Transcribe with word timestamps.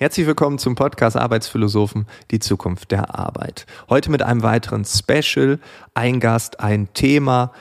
Herzlich 0.00 0.26
willkommen 0.26 0.58
zum 0.58 0.76
Podcast 0.76 1.14
Arbeitsphilosophen, 1.14 2.06
die 2.30 2.38
Zukunft 2.38 2.90
der 2.90 3.18
Arbeit. 3.18 3.66
Heute 3.90 4.10
mit 4.10 4.22
einem 4.22 4.42
weiteren 4.42 4.86
Special, 4.86 5.58
ein 5.92 6.20
Gast, 6.20 6.58
ein 6.58 6.88
Thema. 6.94 7.52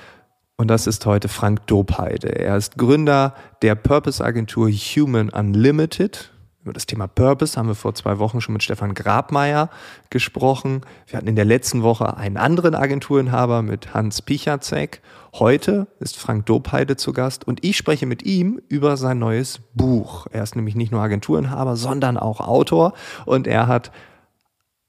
Und 0.60 0.68
das 0.68 0.88
ist 0.88 1.06
heute 1.06 1.30
Frank 1.30 1.68
Dobheide. 1.68 2.38
Er 2.38 2.58
ist 2.58 2.78
Gründer 2.78 3.34
der 3.62 3.76
Purpose-Agentur 3.76 4.70
Human 4.70 5.30
Unlimited. 5.30 6.34
Über 6.64 6.74
das 6.74 6.86
Thema 6.86 7.08
Purpose 7.08 7.58
haben 7.58 7.70
wir 7.70 7.76
vor 7.76 7.96
zwei 7.96 8.20
Wochen 8.20 8.42
schon 8.42 8.52
mit 8.52 8.64
Stefan 8.64 8.94
Grabmeier 8.94 9.70
gesprochen. 10.10 10.82
Wir 11.08 11.16
hatten 11.16 11.30
in 11.30 11.38
der 11.38 11.46
letzten 11.46 11.82
Woche 11.82 12.18
einen 12.18 12.36
anderen 12.36 12.76
Agenturinhaber 12.76 13.62
mit 13.62 13.94
Hans 13.94 14.22
Pichacek. 14.22 15.02
Heute 15.34 15.88
ist 16.02 16.18
Frank 16.18 16.46
Dobheide 16.46 16.98
zu 16.98 17.14
Gast 17.14 17.48
und 17.48 17.64
ich 17.64 17.78
spreche 17.78 18.06
mit 18.06 18.24
ihm 18.24 18.60
über 18.68 18.98
sein 18.98 19.18
neues 19.18 19.62
Buch. 19.76 20.28
Er 20.30 20.44
ist 20.44 20.58
nämlich 20.58 20.76
nicht 20.76 20.92
nur 20.92 21.00
Agenturinhaber, 21.00 21.78
sondern 21.78 22.18
auch 22.18 22.42
Autor 22.42 22.92
und 23.26 23.48
er 23.48 23.68
hat 23.68 23.94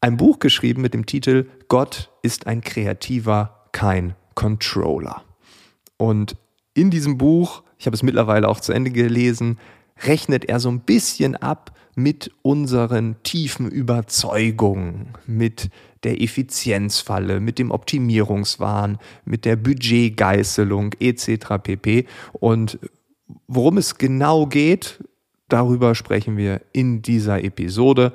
ein 0.00 0.16
Buch 0.16 0.40
geschrieben 0.40 0.82
mit 0.82 0.94
dem 0.94 1.06
Titel 1.06 1.48
Gott 1.68 2.10
ist 2.22 2.48
ein 2.48 2.60
Kreativer, 2.60 3.68
kein 3.70 4.16
Controller. 4.34 5.22
Und 6.00 6.36
in 6.72 6.90
diesem 6.90 7.18
Buch, 7.18 7.62
ich 7.78 7.84
habe 7.84 7.94
es 7.94 8.02
mittlerweile 8.02 8.48
auch 8.48 8.58
zu 8.58 8.72
Ende 8.72 8.90
gelesen, 8.90 9.58
rechnet 10.06 10.46
er 10.46 10.58
so 10.58 10.70
ein 10.70 10.80
bisschen 10.80 11.36
ab 11.36 11.76
mit 11.94 12.30
unseren 12.40 13.22
tiefen 13.22 13.68
Überzeugungen, 13.68 15.08
mit 15.26 15.68
der 16.02 16.22
Effizienzfalle, 16.22 17.40
mit 17.40 17.58
dem 17.58 17.70
Optimierungswahn, 17.70 18.96
mit 19.26 19.44
der 19.44 19.56
Budgetgeißelung 19.56 20.94
etc. 21.00 21.58
pp. 21.62 22.06
Und 22.32 22.78
worum 23.46 23.76
es 23.76 23.98
genau 23.98 24.46
geht, 24.46 25.04
darüber 25.50 25.94
sprechen 25.94 26.38
wir 26.38 26.62
in 26.72 27.02
dieser 27.02 27.44
Episode. 27.44 28.14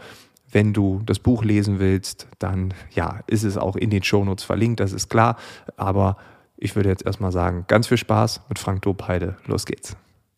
Wenn 0.51 0.73
du 0.73 1.03
das 1.05 1.19
Buch 1.19 1.43
lesen 1.43 1.77
willst, 1.77 2.25
dann 2.39 2.73
ja, 2.95 3.19
ist 3.27 3.43
es 3.43 3.57
auch 3.57 3.75
in 3.75 3.91
den 3.91 4.01
Shownotes 4.01 4.43
verlinkt, 4.43 4.79
das 4.79 4.91
ist 4.91 5.07
klar. 5.07 5.37
Aber 5.77 6.17
ich 6.57 6.75
würde 6.75 6.89
jetzt 6.89 7.05
erstmal 7.05 7.31
sagen, 7.31 7.65
ganz 7.67 7.87
viel 7.87 7.97
Spaß 7.97 8.41
mit 8.49 8.59
Frank 8.59 8.81
Dobheide. 8.81 9.37
Los 9.45 9.65
geht's. 9.65 9.97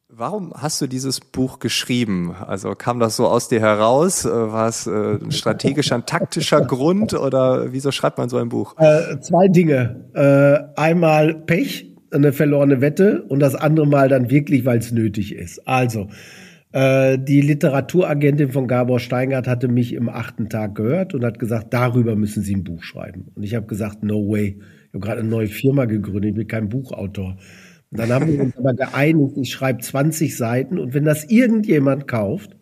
Warum 0.09 0.51
hast 0.55 0.81
du 0.81 0.87
dieses 0.87 1.19
Buch 1.19 1.59
geschrieben? 1.59 2.33
Also 2.33 2.71
kam 2.71 2.99
das 2.99 3.17
so 3.17 3.27
aus 3.27 3.49
dir 3.49 3.59
heraus? 3.59 4.25
Äh, 4.25 4.29
war 4.29 4.67
es 4.67 4.87
äh, 4.87 5.19
ein 5.21 5.31
strategischer, 5.31 5.95
ein 5.95 6.07
taktischer 6.07 6.61
Grund 6.61 7.13
oder 7.13 7.71
wieso 7.71 7.91
schreibt 7.91 8.17
man 8.17 8.27
so 8.27 8.37
ein 8.37 8.49
Buch? 8.49 8.75
Äh, 8.79 9.19
zwei 9.19 9.47
Dinge. 9.47 10.05
Äh, 10.15 10.79
einmal 10.79 11.35
Pech, 11.35 11.93
eine 12.09 12.33
verlorene 12.33 12.81
Wette 12.81 13.25
und 13.27 13.39
das 13.39 13.53
andere 13.53 13.85
Mal 13.85 14.09
dann 14.09 14.31
wirklich, 14.31 14.65
weil 14.65 14.79
es 14.79 14.91
nötig 14.91 15.35
ist. 15.35 15.67
Also, 15.67 16.07
äh, 16.71 17.19
die 17.19 17.41
Literaturagentin 17.41 18.51
von 18.51 18.67
Gabor 18.67 18.99
Steingart 18.99 19.47
hatte 19.47 19.67
mich 19.67 19.93
im 19.93 20.09
achten 20.09 20.49
Tag 20.49 20.75
gehört 20.75 21.13
und 21.13 21.23
hat 21.23 21.37
gesagt, 21.37 21.73
darüber 21.73 22.15
müssen 22.15 22.43
Sie 22.43 22.55
ein 22.55 22.63
Buch 22.63 22.81
schreiben. 22.81 23.27
Und 23.35 23.43
ich 23.43 23.55
habe 23.55 23.67
gesagt, 23.67 24.03
no 24.03 24.27
way. 24.27 24.59
Ich 24.87 24.93
habe 24.93 25.05
gerade 25.05 25.19
eine 25.21 25.29
neue 25.29 25.47
Firma 25.47 25.85
gegründet, 25.85 26.31
ich 26.31 26.35
bin 26.35 26.47
kein 26.47 26.69
Buchautor. 26.69 27.37
Und 27.89 27.99
dann 27.99 28.11
haben 28.11 28.27
wir 28.27 28.41
uns 28.41 28.57
aber 28.57 28.73
geeinigt, 28.73 29.37
ich 29.37 29.51
schreibe 29.51 29.81
20 29.81 30.35
Seiten 30.35 30.79
und 30.79 30.93
wenn 30.93 31.05
das 31.05 31.25
irgendjemand 31.25 32.07
kauft, 32.07 32.57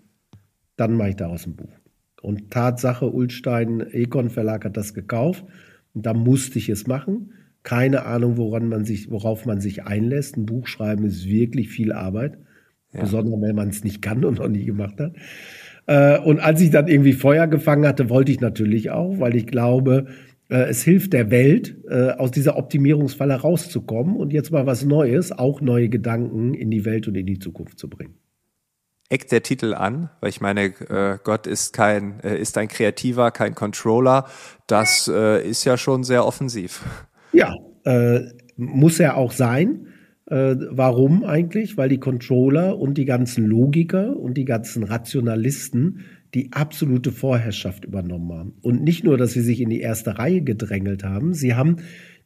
dann 0.76 0.94
mache 0.94 1.10
ich 1.10 1.16
daraus 1.16 1.48
ein 1.48 1.56
Buch. 1.56 1.80
Und 2.22 2.52
Tatsache, 2.52 3.10
Ulstein 3.10 3.82
Econ 3.82 4.30
Verlag 4.30 4.66
hat 4.66 4.78
das 4.78 4.94
gekauft 4.94 5.46
und 5.94 6.06
da 6.06 6.14
musste 6.14 6.60
ich 6.60 6.70
es 6.70 6.88
machen. 6.88 7.34
Keine 7.64 8.06
Ahnung, 8.06 8.38
woran 8.38 8.68
man 8.68 8.86
sich, 8.86 9.10
worauf 9.10 9.46
man 9.46 9.62
sich 9.62 9.84
einlässt. 9.84 10.38
Ein 10.38 10.46
Buch 10.46 10.68
schreiben 10.68 11.06
ist 11.06 11.28
wirklich 11.28 11.70
viel 11.70 11.92
Arbeit, 11.92 12.38
ja. 12.94 13.02
besonders 13.02 13.42
wenn 13.42 13.56
man 13.56 13.70
es 13.70 13.84
nicht 13.84 14.02
kann 14.02 14.24
und 14.26 14.40
noch 14.40 14.48
nie 14.48 14.66
gemacht 14.66 15.00
hat. 15.00 15.16
Äh, 15.88 16.20
und 16.20 16.40
als 16.40 16.62
ich 16.62 16.70
dann 16.70 16.88
irgendwie 16.88 17.14
Feuer 17.14 17.48
gefangen 17.48 17.88
hatte, 17.88 18.10
wollte 18.10 18.32
ich 18.32 18.42
natürlich 18.42 18.92
auch, 18.92 19.20
weil 19.20 19.36
ich 19.36 19.48
glaube, 19.48 20.08
es 20.50 20.84
hilft 20.84 21.14
der 21.14 21.32
Welt, 21.32 21.76
äh, 21.90 22.12
aus 22.12 22.32
dieser 22.32 22.58
Optimierungsfalle 22.58 23.36
rauszukommen 23.36 24.16
und 24.16 24.32
jetzt 24.32 24.52
mal 24.52 24.66
was 24.66 24.86
Neues, 24.86 25.32
auch 25.32 25.62
neue 25.62 25.90
Gedanken 25.90 26.54
in 26.54 26.70
die 26.70 26.86
Welt 26.86 27.08
und 27.08 27.16
in 27.16 27.26
die 27.26 27.40
Zukunft 27.40 27.80
zu 27.80 27.90
bringen. 27.90 28.16
Eckt 29.10 29.32
der 29.32 29.44
Titel 29.44 29.74
an, 29.74 30.10
weil 30.20 30.30
ich 30.30 30.42
meine, 30.42 30.66
äh, 30.66 31.18
Gott 31.24 31.46
ist 31.46 31.74
kein, 31.74 32.20
ist 32.22 32.58
ein 32.58 32.68
Kreativer, 32.68 33.30
kein 33.32 33.54
Controller. 33.54 34.26
Das 34.66 35.08
ist 35.08 35.64
ja 35.64 35.78
schon 35.78 36.04
sehr 36.04 36.26
offensiv. 36.26 36.84
Ja, 37.32 37.54
äh, 37.84 38.22
muss 38.58 39.00
er 39.00 39.18
auch 39.18 39.32
sein. 39.32 39.88
Äh, 40.28 40.56
warum 40.72 41.24
eigentlich? 41.24 41.78
Weil 41.78 41.90
die 41.90 42.00
Controller 42.00 42.80
und 42.80 42.98
die 42.98 43.06
ganzen 43.06 43.46
Logiker 43.46 44.18
und 44.18 44.36
die 44.36 44.46
ganzen 44.46 44.84
Rationalisten 44.84 46.06
die 46.36 46.52
absolute 46.52 47.12
Vorherrschaft 47.12 47.86
übernommen 47.86 48.32
haben. 48.38 48.54
Und 48.62 48.84
nicht 48.84 49.04
nur, 49.04 49.18
dass 49.18 49.34
sie 49.34 49.42
sich 49.42 49.62
in 49.62 49.70
die 49.70 49.80
erste 49.80 50.20
Reihe 50.20 50.42
gedrängelt 50.42 51.04
haben, 51.04 51.34
sie 51.34 51.56
haben 51.56 51.78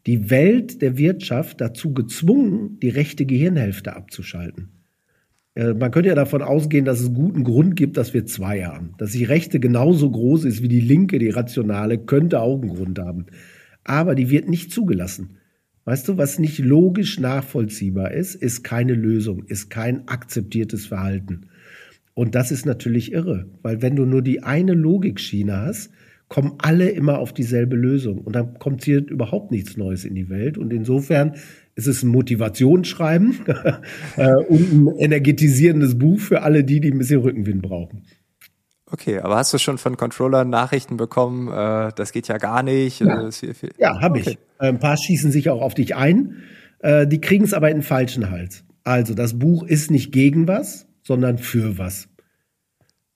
die 0.08 0.30
Welt 0.30 0.82
der 0.82 0.98
Wirtschaft 0.98 1.62
dazu 1.62 1.94
gezwungen, 1.94 2.80
die 2.82 2.90
rechte 2.90 3.26
Gehirnhälfte 3.26 3.96
abzuschalten. 3.96 4.70
Äh, 5.54 5.74
man 5.76 5.92
könnte 5.92 6.10
ja 6.10 6.16
davon 6.16 6.42
ausgehen, 6.42 6.86
dass 6.86 7.02
es 7.02 7.14
guten 7.14 7.44
Grund 7.44 7.76
gibt, 7.76 7.98
dass 7.98 8.14
wir 8.14 8.26
zwei 8.26 8.66
haben. 8.66 8.96
Dass 8.98 9.12
die 9.12 9.26
rechte 9.26 9.60
genauso 9.60 10.10
groß 10.10 10.46
ist 10.46 10.64
wie 10.64 10.68
die 10.68 10.82
linke, 10.82 11.20
die 11.20 11.30
rationale, 11.30 12.00
könnte 12.00 12.42
auch 12.42 12.60
einen 12.60 12.74
Grund 12.74 12.98
haben. 12.98 13.28
Aber 13.84 14.16
die 14.16 14.30
wird 14.30 14.50
nicht 14.50 14.72
zugelassen. 14.72 15.38
Weißt 15.86 16.08
du, 16.08 16.18
was 16.18 16.40
nicht 16.40 16.60
logisch 16.60 17.20
nachvollziehbar 17.20 18.12
ist, 18.12 18.36
ist 18.36 18.64
keine 18.64 18.94
Lösung, 18.94 19.44
ist 19.46 19.70
kein 19.70 20.08
akzeptiertes 20.08 20.88
Verhalten. 20.88 21.49
Und 22.20 22.36
das 22.36 22.52
ist 22.52 22.66
natürlich 22.66 23.14
irre, 23.14 23.46
weil 23.62 23.82
wenn 23.82 23.96
du 23.96 24.04
nur 24.04 24.22
die 24.22 24.44
eine 24.44 24.74
Logikschiene 24.74 25.56
hast, 25.56 25.90
kommen 26.28 26.56
alle 26.58 26.90
immer 26.90 27.18
auf 27.18 27.32
dieselbe 27.32 27.78
Lösung. 27.78 28.18
Und 28.18 28.36
dann 28.36 28.60
kommt 28.60 28.84
hier 28.84 29.08
überhaupt 29.08 29.52
nichts 29.52 29.78
Neues 29.78 30.04
in 30.04 30.16
die 30.16 30.28
Welt. 30.28 30.58
Und 30.58 30.74
insofern 30.74 31.36
ist 31.76 31.88
es 31.88 32.04
ein 32.04 32.10
Motivationsschreiben 32.10 33.40
äh, 34.18 34.34
und 34.34 34.74
ein 34.74 34.96
energetisierendes 35.00 35.98
Buch 35.98 36.20
für 36.20 36.42
alle 36.42 36.66
die, 36.66 36.82
die 36.82 36.92
ein 36.92 36.98
bisschen 36.98 37.22
Rückenwind 37.22 37.62
brauchen. 37.62 38.04
Okay, 38.86 39.20
aber 39.20 39.38
hast 39.38 39.54
du 39.54 39.58
schon 39.58 39.78
von 39.78 39.96
Controller 39.96 40.44
Nachrichten 40.44 40.98
bekommen? 40.98 41.48
Äh, 41.48 41.94
das 41.96 42.12
geht 42.12 42.28
ja 42.28 42.38
gar 42.38 42.64
nicht. 42.64 43.00
Ja, 43.00 43.30
ja 43.78 44.02
habe 44.02 44.20
okay. 44.20 44.32
ich. 44.32 44.38
Ein 44.58 44.80
paar 44.80 44.98
schießen 44.98 45.32
sich 45.32 45.50
auch 45.50 45.62
auf 45.62 45.74
dich 45.74 45.96
ein. 45.96 46.36
Äh, 46.80 47.08
die 47.08 47.22
kriegen 47.22 47.46
es 47.46 47.54
aber 47.54 47.70
in 47.70 47.78
den 47.78 47.84
falschen 47.84 48.30
Hals. 48.30 48.66
Also 48.84 49.14
das 49.14 49.40
Buch 49.40 49.64
ist 49.64 49.90
nicht 49.90 50.12
gegen 50.12 50.50
was, 50.50 50.86
sondern 51.02 51.38
für 51.38 51.78
was. 51.78 52.09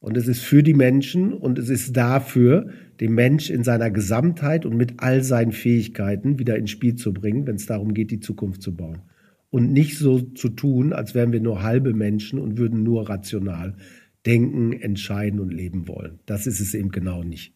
Und 0.04 0.18
es 0.18 0.28
ist 0.28 0.42
für 0.42 0.64
die 0.64 0.74
Menschen 0.74 1.32
und 1.32 1.58
es 1.58 1.70
ist 1.70 1.96
dafür, 1.96 2.68
den 3.00 3.14
Mensch 3.14 3.50
in 3.50 3.64
seiner 3.64 3.90
Gesamtheit 3.90 4.66
und 4.66 4.76
mit 4.76 4.96
all 4.98 5.24
seinen 5.24 5.54
Fähigkeiten 5.54 6.38
wieder 6.38 6.58
ins 6.58 6.72
Spiel 6.72 6.96
zu 6.96 7.14
bringen, 7.14 7.48
wenn 7.48 7.56
es 7.56 7.68
darum 7.68 7.94
geht, 7.94 8.12
die 8.12 8.20
Zukunft 8.20 8.62
zu 8.62 8.76
bauen. 8.76 9.04
Und 9.50 9.72
nicht 9.72 9.98
so 9.98 10.20
zu 10.20 10.50
tun, 10.50 10.92
als 10.92 11.16
wären 11.16 11.32
wir 11.32 11.40
nur 11.40 11.64
halbe 11.64 11.94
Menschen 11.94 12.38
und 12.38 12.58
würden 12.58 12.84
nur 12.84 13.08
rational 13.08 13.78
denken, 14.26 14.74
entscheiden 14.74 15.40
und 15.40 15.54
leben 15.54 15.88
wollen. 15.88 16.20
Das 16.26 16.48
ist 16.48 16.60
es 16.60 16.74
eben 16.74 16.90
genau 16.90 17.24
nicht. 17.24 17.54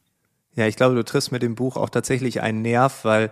Ja, 0.55 0.67
ich 0.67 0.77
glaube, 0.77 0.95
du 0.95 1.03
triffst 1.03 1.33
mit 1.33 1.43
dem 1.43 1.55
Buch 1.55 1.75
auch 1.75 1.89
tatsächlich 1.89 2.41
einen 2.41 2.61
Nerv, 2.61 3.03
weil 3.03 3.29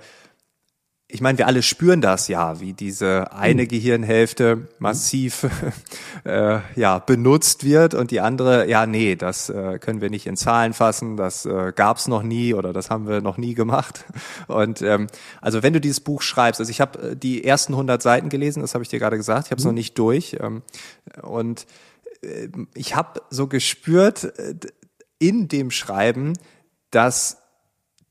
ich 1.07 1.21
meine, 1.21 1.38
wir 1.38 1.45
alle 1.45 1.61
spüren 1.61 2.01
das 2.01 2.27
ja, 2.27 2.59
wie 2.59 2.73
diese 2.73 3.31
eine 3.31 3.61
hm. 3.61 3.67
Gehirnhälfte 3.67 4.67
massiv 4.79 5.45
äh, 6.23 6.59
ja 6.75 6.97
benutzt 6.97 7.63
wird 7.63 7.93
und 7.93 8.09
die 8.09 8.21
andere, 8.21 8.67
ja, 8.67 8.87
nee, 8.87 9.16
das 9.16 9.49
äh, 9.49 9.78
können 9.78 10.02
wir 10.02 10.09
nicht 10.09 10.25
in 10.25 10.35
Zahlen 10.35 10.73
fassen, 10.73 11.16
das 11.16 11.46
äh, 11.46 11.73
gab's 11.75 12.07
noch 12.07 12.23
nie 12.23 12.55
oder 12.55 12.73
das 12.73 12.90
haben 12.90 13.07
wir 13.07 13.22
noch 13.22 13.37
nie 13.37 13.53
gemacht. 13.53 14.03
Und 14.47 14.81
ähm, 14.81 15.07
also 15.41 15.61
wenn 15.61 15.73
du 15.73 15.79
dieses 15.79 15.99
Buch 15.99 16.23
schreibst, 16.23 16.59
also 16.59 16.72
ich 16.72 16.81
habe 16.81 17.11
äh, 17.11 17.16
die 17.16 17.43
ersten 17.43 17.73
100 17.73 18.02
Seiten 18.02 18.29
gelesen, 18.29 18.61
das 18.61 18.73
habe 18.73 18.84
ich 18.84 18.90
dir 18.90 18.99
gerade 18.99 19.17
gesagt, 19.17 19.47
ich 19.47 19.52
habe 19.52 19.59
es 19.59 19.66
mhm. 19.66 19.69
noch 19.69 19.75
nicht 19.75 19.99
durch 19.99 20.37
ähm, 20.41 20.63
und 21.22 21.67
äh, 22.23 22.47
ich 22.73 22.96
habe 22.96 23.22
so 23.29 23.46
gespürt 23.46 24.23
äh, 24.40 24.55
in 25.19 25.49
dem 25.49 25.69
Schreiben, 25.69 26.34
dass 26.90 27.44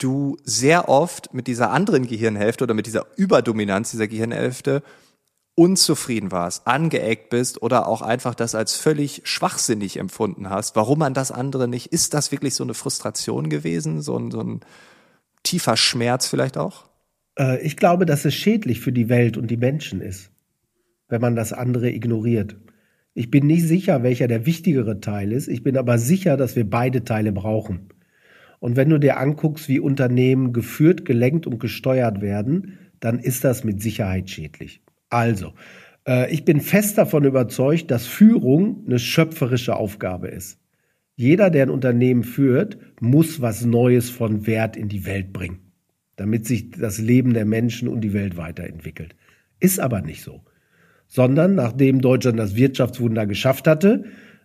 du 0.05 0.37
sehr 0.45 0.89
oft 0.89 1.33
mit 1.33 1.47
dieser 1.47 1.71
anderen 1.71 2.06
Gehirnhälfte 2.06 2.65
oder 2.65 2.75
mit 2.75 2.87
dieser 2.87 3.06
Überdominanz 3.17 3.91
dieser 3.91 4.06
Gehirnhälfte 4.06 4.83
unzufrieden 5.55 6.33
warst, 6.33 6.67
angeeckt 6.67 7.31
bist 7.31 7.62
oder 7.62 7.87
auch 7.87 8.03
einfach 8.03 8.35
das 8.35 8.55
als 8.55 8.75
völlig 8.75 9.23
schwachsinnig 9.25 9.99
empfunden 9.99 10.51
hast, 10.51 10.77
warum 10.77 10.99
man 10.99 11.15
das 11.15 11.31
andere 11.31 11.69
nicht, 11.69 11.87
ist 11.93 12.12
das 12.12 12.33
wirklich 12.33 12.55
so 12.55 12.65
eine 12.65 12.75
Frustration 12.75 13.49
gewesen, 13.49 14.03
so 14.03 14.19
ein, 14.19 14.31
so 14.31 14.41
ein 14.41 14.61
tiefer 15.43 15.77
Schmerz 15.77 16.27
vielleicht 16.27 16.59
auch? 16.59 16.85
Äh, 17.39 17.65
ich 17.65 17.77
glaube, 17.77 18.05
dass 18.05 18.25
es 18.25 18.35
schädlich 18.35 18.81
für 18.81 18.93
die 18.93 19.09
Welt 19.09 19.37
und 19.37 19.51
die 19.51 19.56
Menschen 19.56 20.01
ist, 20.01 20.31
wenn 21.09 21.21
man 21.21 21.37
das 21.37 21.53
andere 21.53 21.91
ignoriert. 21.91 22.56
Ich 23.15 23.31
bin 23.31 23.47
nicht 23.47 23.62
sicher, 23.62 24.03
welcher 24.03 24.27
der 24.27 24.47
wichtigere 24.47 25.01
Teil 25.01 25.31
ist. 25.31 25.47
Ich 25.47 25.62
bin 25.62 25.77
aber 25.77 25.99
sicher, 25.99 26.37
dass 26.37 26.56
wir 26.56 26.69
beide 26.69 27.05
Teile 27.05 27.31
brauchen. 27.31 27.91
Und 28.64 28.76
wenn 28.76 28.88
du 28.88 28.99
dir 28.99 29.19
anguckst, 29.19 29.69
wie 29.69 29.78
Unternehmen 29.78 30.55
geführt, 30.55 31.05
gelenkt 31.05 31.46
und 31.46 31.58
gesteuert 31.58 32.22
werden, 32.22 32.78
dann 32.99 33.19
ist 33.19 33.44
das 33.44 33.62
mit 33.62 33.82
Sicherheit 33.82 34.31
schädlich. 34.31 34.81
Also, 35.11 35.52
äh, 36.08 36.32
ich 36.32 36.46
bin 36.46 36.62
fest 36.62 36.96
davon 36.96 37.25
überzeugt, 37.25 37.90
dass 37.90 38.06
Führung 38.06 38.82
eine 38.87 38.99
schöpferische 38.99 39.76
Aufgabe 39.76 40.28
ist. 40.28 40.61
Jeder, 41.14 41.50
der 41.50 41.66
ein 41.66 41.70
Unternehmen 41.70 42.25
führt, 42.25 42.78
muss 43.00 43.43
was 43.43 43.66
Neues 43.66 44.08
von 44.08 44.46
Wert 44.46 44.78
in 44.78 44.88
die 44.88 45.05
Welt 45.05 45.34
bringen, 45.34 45.58
damit 46.17 46.46
sich 46.46 46.70
das 46.70 46.99
Leben 46.99 47.34
der 47.34 47.44
Menschen 47.44 47.87
und 47.87 48.00
die 48.00 48.14
Welt 48.14 48.38
weiterentwickelt. 48.38 49.14
Ist 49.60 49.78
aber 49.78 50.00
nicht 50.00 50.22
so. 50.22 50.40
Sondern 51.06 51.55
nachdem 51.55 52.00
Deutschland 52.00 52.38
das 52.38 52.56
Wirtschaftswunder 52.56 53.26
geschafft 53.26 53.67
hatte, 53.67 54.05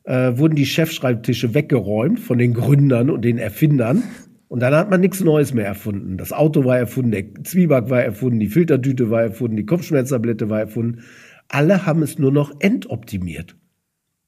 äh, 0.10 0.40
wurden 0.40 0.56
die 0.56 0.66
Chefschreibtische 0.66 1.54
weggeräumt 1.54 2.20
von 2.20 2.40
den 2.40 2.56
Gründern 2.56 3.12
und 3.12 3.24
den 3.24 3.38
Erfindern. 3.38 4.04
Und 4.48 4.62
dann 4.62 4.74
hat 4.74 4.90
man 4.90 5.02
nichts 5.02 5.22
Neues 5.22 5.54
mehr 5.54 5.68
erfunden. 5.68 6.18
Das 6.18 6.34
Auto 6.34 6.66
war 6.66 6.80
erfunden, 6.80 7.12
der 7.12 7.44
Zwieback 7.44 7.92
war 7.92 8.02
erfunden, 8.02 8.40
die 8.40 8.48
Filtertüte 8.48 9.12
war 9.12 9.22
erfunden, 9.22 9.56
die 9.56 9.68
Kopfschmerztablette 9.68 10.50
war 10.50 10.62
erfunden. 10.62 11.04
Alle 11.48 11.86
haben 11.86 12.02
es 12.02 12.18
nur 12.18 12.32
noch 12.32 12.52
entoptimiert. 12.60 13.56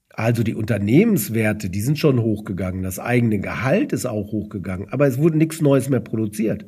Also 0.09 0.43
die 0.43 0.53
Unternehmenswerte, 0.53 1.71
die 1.71 1.81
sind 1.81 1.97
schon 1.97 2.21
hochgegangen. 2.21 2.83
Das 2.83 2.99
eigene 2.99 3.39
Gehalt 3.39 3.91
ist 3.91 4.05
auch 4.05 4.31
hochgegangen. 4.31 4.89
Aber 4.91 5.07
es 5.07 5.17
wurde 5.17 5.39
nichts 5.39 5.61
Neues 5.61 5.89
mehr 5.89 5.99
produziert. 5.99 6.67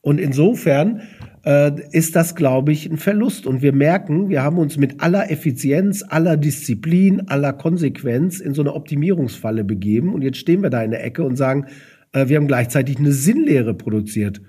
Und 0.00 0.20
insofern 0.20 1.02
äh, 1.44 1.72
ist 1.92 2.16
das, 2.16 2.34
glaube 2.34 2.72
ich, 2.72 2.90
ein 2.90 2.98
Verlust. 2.98 3.46
Und 3.46 3.62
wir 3.62 3.72
merken, 3.72 4.28
wir 4.28 4.42
haben 4.42 4.58
uns 4.58 4.76
mit 4.76 5.00
aller 5.00 5.30
Effizienz, 5.30 6.04
aller 6.06 6.36
Disziplin, 6.36 7.28
aller 7.28 7.52
Konsequenz 7.52 8.40
in 8.40 8.54
so 8.54 8.62
eine 8.62 8.74
Optimierungsfalle 8.74 9.64
begeben. 9.64 10.14
Und 10.14 10.22
jetzt 10.22 10.38
stehen 10.38 10.62
wir 10.62 10.70
da 10.70 10.82
in 10.82 10.90
der 10.90 11.04
Ecke 11.04 11.24
und 11.24 11.36
sagen, 11.36 11.66
äh, 12.12 12.28
wir 12.28 12.36
haben 12.36 12.48
gleichzeitig 12.48 12.98
eine 12.98 13.12
Sinnlehre 13.12 13.74
produziert. 13.74 14.40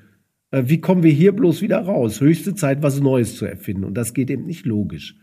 Äh, 0.51 0.63
wie 0.65 0.81
kommen 0.81 1.03
wir 1.03 1.11
hier 1.11 1.31
bloß 1.31 1.61
wieder 1.61 1.79
raus? 1.79 2.21
Höchste 2.21 2.55
Zeit, 2.55 2.83
was 2.83 2.99
Neues 2.99 3.35
zu 3.35 3.45
erfinden. 3.45 3.83
Und 3.83 3.95
das 3.95 4.13
geht 4.13 4.29
eben 4.29 4.45
nicht 4.45 4.65
logisch. 4.65 5.15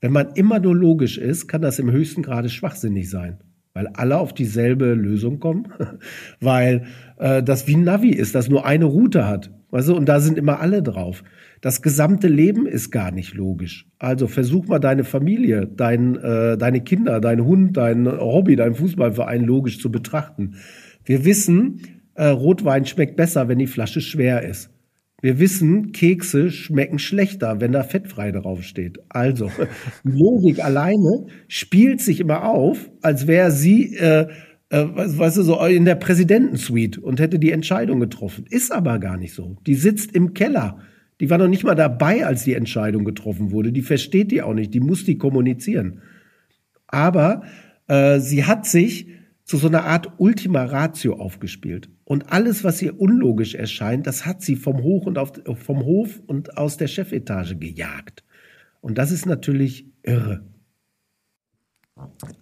Wenn 0.00 0.12
man 0.12 0.32
immer 0.34 0.58
nur 0.58 0.74
logisch 0.74 1.18
ist, 1.18 1.46
kann 1.46 1.62
das 1.62 1.78
im 1.78 1.90
höchsten 1.90 2.22
Grade 2.22 2.48
schwachsinnig 2.48 3.10
sein, 3.10 3.38
weil 3.74 3.86
alle 3.88 4.18
auf 4.18 4.32
dieselbe 4.32 4.94
Lösung 4.94 5.40
kommen, 5.40 5.68
weil 6.40 6.86
äh, 7.18 7.42
das 7.42 7.66
wie 7.66 7.76
ein 7.76 7.84
Navi 7.84 8.10
ist, 8.10 8.34
das 8.34 8.48
nur 8.48 8.64
eine 8.64 8.86
Route 8.86 9.26
hat. 9.26 9.50
Weißt 9.70 9.88
du, 9.88 9.96
und 9.96 10.08
da 10.08 10.20
sind 10.20 10.36
immer 10.36 10.60
alle 10.60 10.82
drauf. 10.82 11.22
Das 11.60 11.82
gesamte 11.82 12.26
Leben 12.26 12.66
ist 12.66 12.90
gar 12.90 13.12
nicht 13.12 13.34
logisch. 13.34 13.86
Also 13.98 14.26
versuch 14.26 14.66
mal 14.66 14.80
deine 14.80 15.04
Familie, 15.04 15.66
dein, 15.66 16.16
äh, 16.16 16.56
deine 16.58 16.80
Kinder, 16.82 17.20
dein 17.20 17.44
Hund, 17.44 17.76
dein 17.76 18.06
Hobby, 18.06 18.56
dein 18.56 18.74
Fußballverein 18.74 19.44
logisch 19.44 19.78
zu 19.78 19.90
betrachten. 19.90 20.56
Wir 21.04 21.24
wissen, 21.24 21.82
äh, 22.14 22.26
Rotwein 22.26 22.84
schmeckt 22.84 23.16
besser, 23.16 23.48
wenn 23.48 23.58
die 23.58 23.66
Flasche 23.66 24.00
schwer 24.00 24.42
ist. 24.42 24.70
Wir 25.22 25.38
wissen, 25.38 25.92
Kekse 25.92 26.50
schmecken 26.50 26.98
schlechter, 26.98 27.60
wenn 27.60 27.72
da 27.72 27.82
fettfrei 27.82 28.32
draufsteht. 28.32 28.98
Also, 29.10 29.50
Logik 30.02 30.64
alleine 30.64 31.26
spielt 31.46 32.00
sich 32.00 32.20
immer 32.20 32.44
auf, 32.44 32.90
als 33.02 33.26
wäre 33.26 33.50
sie, 33.50 33.96
äh, 33.96 34.28
äh, 34.70 34.86
weißt 34.94 35.36
du, 35.36 35.42
so 35.42 35.64
in 35.64 35.84
der 35.84 35.96
Präsidentensuite 35.96 37.00
und 37.00 37.20
hätte 37.20 37.38
die 37.38 37.50
Entscheidung 37.50 38.00
getroffen. 38.00 38.46
Ist 38.48 38.72
aber 38.72 38.98
gar 38.98 39.16
nicht 39.16 39.34
so. 39.34 39.56
Die 39.66 39.74
sitzt 39.74 40.14
im 40.14 40.32
Keller. 40.32 40.78
Die 41.20 41.28
war 41.28 41.38
noch 41.38 41.48
nicht 41.48 41.64
mal 41.64 41.74
dabei, 41.74 42.24
als 42.24 42.44
die 42.44 42.54
Entscheidung 42.54 43.04
getroffen 43.04 43.50
wurde. 43.50 43.72
Die 43.72 43.82
versteht 43.82 44.30
die 44.30 44.42
auch 44.42 44.54
nicht. 44.54 44.72
Die 44.72 44.80
muss 44.80 45.04
die 45.04 45.18
kommunizieren. 45.18 46.00
Aber 46.86 47.42
äh, 47.88 48.20
sie 48.20 48.44
hat 48.44 48.64
sich 48.66 49.08
zu 49.44 49.56
so 49.56 49.66
einer 49.66 49.84
Art 49.84 50.12
Ultima 50.18 50.64
Ratio 50.64 51.16
aufgespielt. 51.16 51.90
Und 52.04 52.32
alles, 52.32 52.64
was 52.64 52.80
ihr 52.80 52.98
unlogisch 53.00 53.54
erscheint, 53.54 54.06
das 54.06 54.24
hat 54.24 54.42
sie 54.42 54.56
vom, 54.56 54.82
Hoch 54.82 55.06
und 55.06 55.18
auf, 55.18 55.32
vom 55.54 55.84
Hof 55.84 56.20
und 56.26 56.56
aus 56.56 56.76
der 56.76 56.86
Chefetage 56.86 57.56
gejagt. 57.56 58.24
Und 58.80 58.96
das 58.96 59.10
ist 59.10 59.26
natürlich 59.26 59.86
irre. 60.02 60.44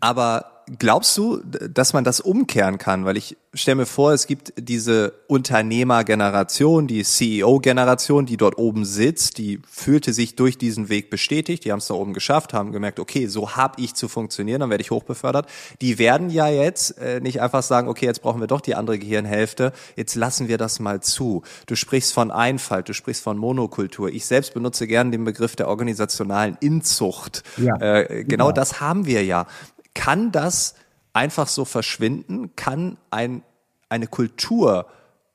Aber 0.01 0.58
glaubst 0.79 1.17
du, 1.17 1.39
dass 1.39 1.93
man 1.93 2.05
das 2.05 2.21
umkehren 2.21 2.79
kann? 2.79 3.05
Weil 3.05 3.17
ich 3.17 3.37
stelle 3.55 3.77
mir 3.77 3.87
vor, 3.87 4.13
es 4.13 4.27
gibt 4.27 4.53
diese 4.57 5.15
Unternehmergeneration, 5.27 6.87
die 6.87 7.03
CEO-Generation, 7.03 8.27
die 8.27 8.37
dort 8.37 8.59
oben 8.59 8.85
sitzt, 8.85 9.39
die 9.39 9.61
fühlte 9.69 10.13
sich 10.13 10.37
durch 10.37 10.59
diesen 10.59 10.89
Weg 10.89 11.11
bestätigt, 11.11 11.65
die 11.65 11.73
haben 11.73 11.79
es 11.79 11.87
da 11.87 11.95
oben 11.95 12.13
geschafft, 12.13 12.53
haben 12.53 12.73
gemerkt, 12.73 13.01
okay, 13.01 13.27
so 13.27 13.57
habe 13.57 13.81
ich 13.83 13.95
zu 13.95 14.09
funktionieren, 14.09 14.61
dann 14.61 14.71
werde 14.71 14.83
ich 14.83 14.91
hochbefördert. 14.91 15.47
Die 15.81 15.99
werden 15.99 16.31
ja 16.31 16.49
jetzt 16.49 16.99
äh, 16.99 17.21
nicht 17.21 17.41
einfach 17.41 17.63
sagen, 17.63 17.89
okay, 17.89 18.07
jetzt 18.07 18.23
brauchen 18.23 18.41
wir 18.41 18.47
doch 18.47 18.61
die 18.61 18.75
andere 18.75 18.99
Gehirnhälfte, 18.99 19.73
jetzt 19.97 20.15
lassen 20.15 20.49
wir 20.49 20.59
das 20.59 20.81
mal 20.81 21.01
zu. 21.01 21.43
Du 21.67 21.75
sprichst 21.75 22.13
von 22.13 22.31
Einfalt, 22.31 22.89
du 22.89 22.95
sprichst 22.95 23.23
von 23.23 23.39
Monokultur. 23.39 24.09
Ich 24.11 24.27
selbst 24.27 24.55
benutze 24.55 24.87
gerne 24.87 25.11
den 25.11 25.25
Begriff 25.25 25.57
der 25.57 25.69
organisationalen 25.69 26.57
Inzucht. 26.61 27.43
Ja, 27.57 27.77
äh, 27.77 28.25
genau 28.25 28.49
ja. 28.49 28.53
das 28.53 28.81
haben 28.81 29.07
wir 29.07 29.25
ja. 29.25 29.47
Kann 29.95 30.33
das 30.33 30.75
einfach 31.13 31.49
so 31.49 31.65
verschwinden? 31.65 32.55
Kann 32.57 32.97
ein, 33.11 33.43
eine 33.89 34.07
Kultur 34.07 34.87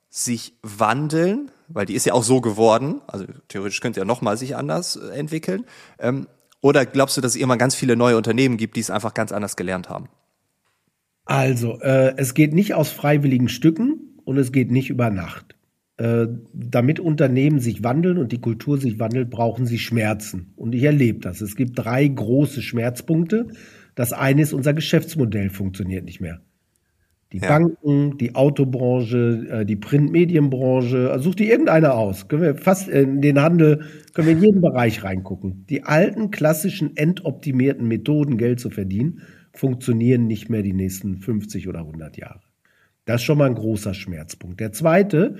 sich 0.09 0.53
wandeln? 0.61 1.51
Weil 1.67 1.85
die 1.85 1.95
ist 1.95 2.05
ja 2.05 2.13
auch 2.13 2.23
so 2.23 2.41
geworden. 2.41 3.01
Also 3.07 3.25
theoretisch 3.47 3.81
könnte 3.81 4.00
ja 4.00 4.05
nochmal 4.05 4.38
sich 4.38 4.55
anders 4.55 4.95
äh, 4.95 5.09
entwickeln. 5.17 5.65
Ähm, 6.00 6.27
oder 6.61 6.85
glaubst 6.85 7.17
du, 7.17 7.21
dass 7.21 7.35
es 7.35 7.41
immer 7.41 7.57
ganz 7.57 7.75
viele 7.75 7.95
neue 7.95 8.15
Unternehmen 8.15 8.57
gibt, 8.57 8.75
die 8.75 8.79
es 8.79 8.89
einfach 8.89 9.13
ganz 9.13 9.31
anders 9.31 9.55
gelernt 9.55 9.89
haben? 9.89 10.07
Also, 11.25 11.79
äh, 11.81 12.15
es 12.17 12.33
geht 12.33 12.53
nicht 12.53 12.73
aus 12.73 12.89
freiwilligen 12.89 13.50
Stücken 13.50 14.19
und 14.25 14.38
es 14.38 14.51
geht 14.51 14.71
nicht 14.71 14.89
über 14.89 15.09
Nacht. 15.09 15.55
Äh, 15.97 16.27
damit 16.53 17.00
Unternehmen 17.00 17.59
sich 17.59 17.83
wandeln 17.83 18.17
und 18.17 18.31
die 18.31 18.41
Kultur 18.41 18.77
sich 18.77 19.00
wandelt, 19.00 19.29
brauchen 19.29 19.65
sie 19.65 19.77
Schmerzen. 19.77 20.53
Und 20.55 20.73
ich 20.73 20.83
erlebe 20.83 21.19
das. 21.19 21.41
Es 21.41 21.55
gibt 21.55 21.77
drei 21.77 22.07
große 22.07 22.61
Schmerzpunkte. 22.61 23.47
Das 23.95 24.13
eine 24.13 24.41
ist, 24.41 24.53
unser 24.53 24.73
Geschäftsmodell 24.73 25.49
funktioniert 25.49 26.05
nicht 26.05 26.21
mehr. 26.21 26.41
Die 27.31 27.39
ja. 27.39 27.47
Banken, 27.47 28.17
die 28.19 28.35
Autobranche, 28.35 29.47
äh, 29.49 29.65
die 29.65 29.75
Printmedienbranche, 29.75 31.09
also 31.11 31.31
such 31.31 31.35
dir 31.35 31.49
irgendeine 31.49 31.93
aus. 31.93 32.27
Können 32.27 32.43
wir 32.43 32.55
fast 32.55 32.87
in 32.87 33.21
den 33.21 33.41
Handel, 33.41 33.85
können 34.13 34.27
wir 34.27 34.35
in 34.35 34.43
jeden 34.43 34.61
Bereich 34.61 35.03
reingucken. 35.03 35.65
Die 35.67 35.83
alten, 35.83 36.29
klassischen, 36.29 36.95
entoptimierten 36.95 37.87
Methoden, 37.87 38.37
Geld 38.37 38.59
zu 38.59 38.69
verdienen, 38.69 39.21
funktionieren 39.51 40.27
nicht 40.27 40.49
mehr 40.49 40.61
die 40.61 40.73
nächsten 40.73 41.17
50 41.17 41.67
oder 41.67 41.79
100 41.79 42.17
Jahre. 42.17 42.41
Das 43.05 43.21
ist 43.21 43.25
schon 43.25 43.39
mal 43.39 43.50
ein 43.50 43.55
großer 43.55 43.95
Schmerzpunkt. 43.95 44.59
Der 44.59 44.71
zweite, 44.71 45.38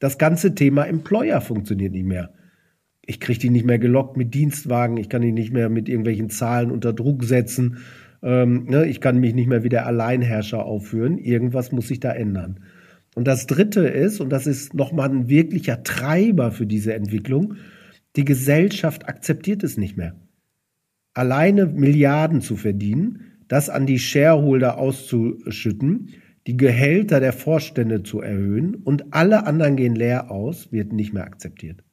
das 0.00 0.18
ganze 0.18 0.54
Thema 0.54 0.84
Employer 0.84 1.40
funktioniert 1.40 1.92
nicht 1.92 2.06
mehr 2.06 2.32
ich 3.06 3.20
kriege 3.20 3.38
die 3.38 3.50
nicht 3.50 3.64
mehr 3.64 3.78
gelockt 3.78 4.16
mit 4.16 4.34
Dienstwagen, 4.34 4.96
ich 4.96 5.08
kann 5.08 5.22
die 5.22 5.32
nicht 5.32 5.52
mehr 5.52 5.68
mit 5.68 5.88
irgendwelchen 5.88 6.28
Zahlen 6.28 6.70
unter 6.70 6.92
Druck 6.92 7.24
setzen, 7.24 7.78
ähm, 8.22 8.64
ne, 8.68 8.86
ich 8.86 9.00
kann 9.00 9.18
mich 9.18 9.34
nicht 9.34 9.46
mehr 9.46 9.62
wie 9.62 9.68
der 9.68 9.86
Alleinherrscher 9.86 10.64
aufführen. 10.64 11.18
Irgendwas 11.18 11.72
muss 11.72 11.88
sich 11.88 12.00
da 12.00 12.12
ändern. 12.12 12.60
Und 13.14 13.26
das 13.26 13.46
Dritte 13.46 13.80
ist, 13.86 14.20
und 14.20 14.30
das 14.30 14.46
ist 14.46 14.74
nochmal 14.74 15.10
ein 15.10 15.28
wirklicher 15.28 15.82
Treiber 15.82 16.50
für 16.50 16.66
diese 16.66 16.94
Entwicklung, 16.94 17.54
die 18.16 18.24
Gesellschaft 18.24 19.08
akzeptiert 19.08 19.62
es 19.62 19.76
nicht 19.76 19.96
mehr. 19.96 20.16
Alleine 21.14 21.66
Milliarden 21.66 22.40
zu 22.40 22.56
verdienen, 22.56 23.20
das 23.48 23.70
an 23.70 23.86
die 23.86 23.98
Shareholder 23.98 24.78
auszuschütten, 24.78 26.10
die 26.46 26.56
Gehälter 26.56 27.20
der 27.20 27.32
Vorstände 27.32 28.02
zu 28.02 28.20
erhöhen 28.20 28.74
und 28.74 29.14
alle 29.14 29.46
anderen 29.46 29.76
gehen 29.76 29.94
leer 29.94 30.30
aus, 30.30 30.72
wird 30.72 30.92
nicht 30.92 31.12
mehr 31.12 31.24
akzeptiert. 31.24 31.85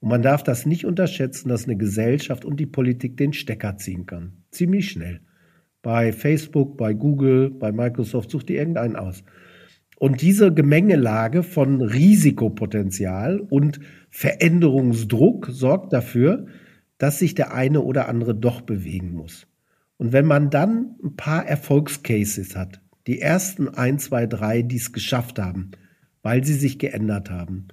Und 0.00 0.10
man 0.10 0.22
darf 0.22 0.42
das 0.42 0.66
nicht 0.66 0.84
unterschätzen, 0.84 1.48
dass 1.48 1.64
eine 1.64 1.76
Gesellschaft 1.76 2.44
und 2.44 2.58
die 2.60 2.66
Politik 2.66 3.16
den 3.16 3.32
Stecker 3.32 3.76
ziehen 3.76 4.06
kann. 4.06 4.44
Ziemlich 4.50 4.90
schnell. 4.90 5.20
Bei 5.82 6.12
Facebook, 6.12 6.76
bei 6.76 6.92
Google, 6.92 7.50
bei 7.50 7.72
Microsoft, 7.72 8.30
sucht 8.30 8.50
ihr 8.50 8.58
irgendeinen 8.58 8.96
aus. 8.96 9.24
Und 9.96 10.22
diese 10.22 10.54
Gemengelage 10.54 11.42
von 11.42 11.82
Risikopotenzial 11.82 13.40
und 13.40 13.80
Veränderungsdruck 14.10 15.48
sorgt 15.50 15.92
dafür, 15.92 16.46
dass 16.98 17.18
sich 17.18 17.34
der 17.34 17.52
eine 17.52 17.80
oder 17.80 18.08
andere 18.08 18.34
doch 18.34 18.60
bewegen 18.60 19.12
muss. 19.12 19.48
Und 19.96 20.12
wenn 20.12 20.26
man 20.26 20.50
dann 20.50 20.96
ein 21.02 21.16
paar 21.16 21.44
Erfolgscases 21.46 22.54
hat, 22.54 22.80
die 23.08 23.20
ersten 23.20 23.68
ein, 23.68 23.98
zwei, 23.98 24.26
drei, 24.26 24.62
die 24.62 24.76
es 24.76 24.92
geschafft 24.92 25.40
haben, 25.40 25.72
weil 26.22 26.44
sie 26.44 26.54
sich 26.54 26.78
geändert 26.78 27.30
haben, 27.30 27.68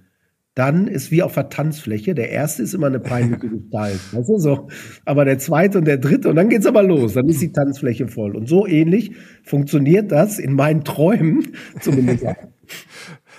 dann 0.56 0.88
ist 0.88 1.12
wie 1.12 1.22
auf 1.22 1.34
der 1.34 1.50
Tanzfläche. 1.50 2.16
Der 2.16 2.32
erste 2.32 2.64
ist 2.64 2.74
immer 2.74 2.88
eine 2.88 3.02
peinliche 3.02 3.50
Gestalt. 3.50 4.00
Weißt 4.14 4.30
du, 4.30 4.38
so. 4.38 4.70
Aber 5.04 5.26
der 5.26 5.38
zweite 5.38 5.78
und 5.78 5.86
der 5.86 5.98
dritte, 5.98 6.30
und 6.30 6.38
dann 6.38 6.50
geht's 6.50 6.66
aber 6.66 6.82
los. 6.82 7.14
Dann 7.14 7.28
ist 7.28 7.42
die 7.42 7.52
Tanzfläche 7.52 8.08
voll. 8.08 8.36
Und 8.36 8.48
so 8.48 8.66
ähnlich 8.66 9.12
funktioniert 9.44 10.12
das 10.12 10.40
in 10.40 10.54
meinen 10.54 10.86
Träumen 10.86 11.54
zumindest. 11.82 12.26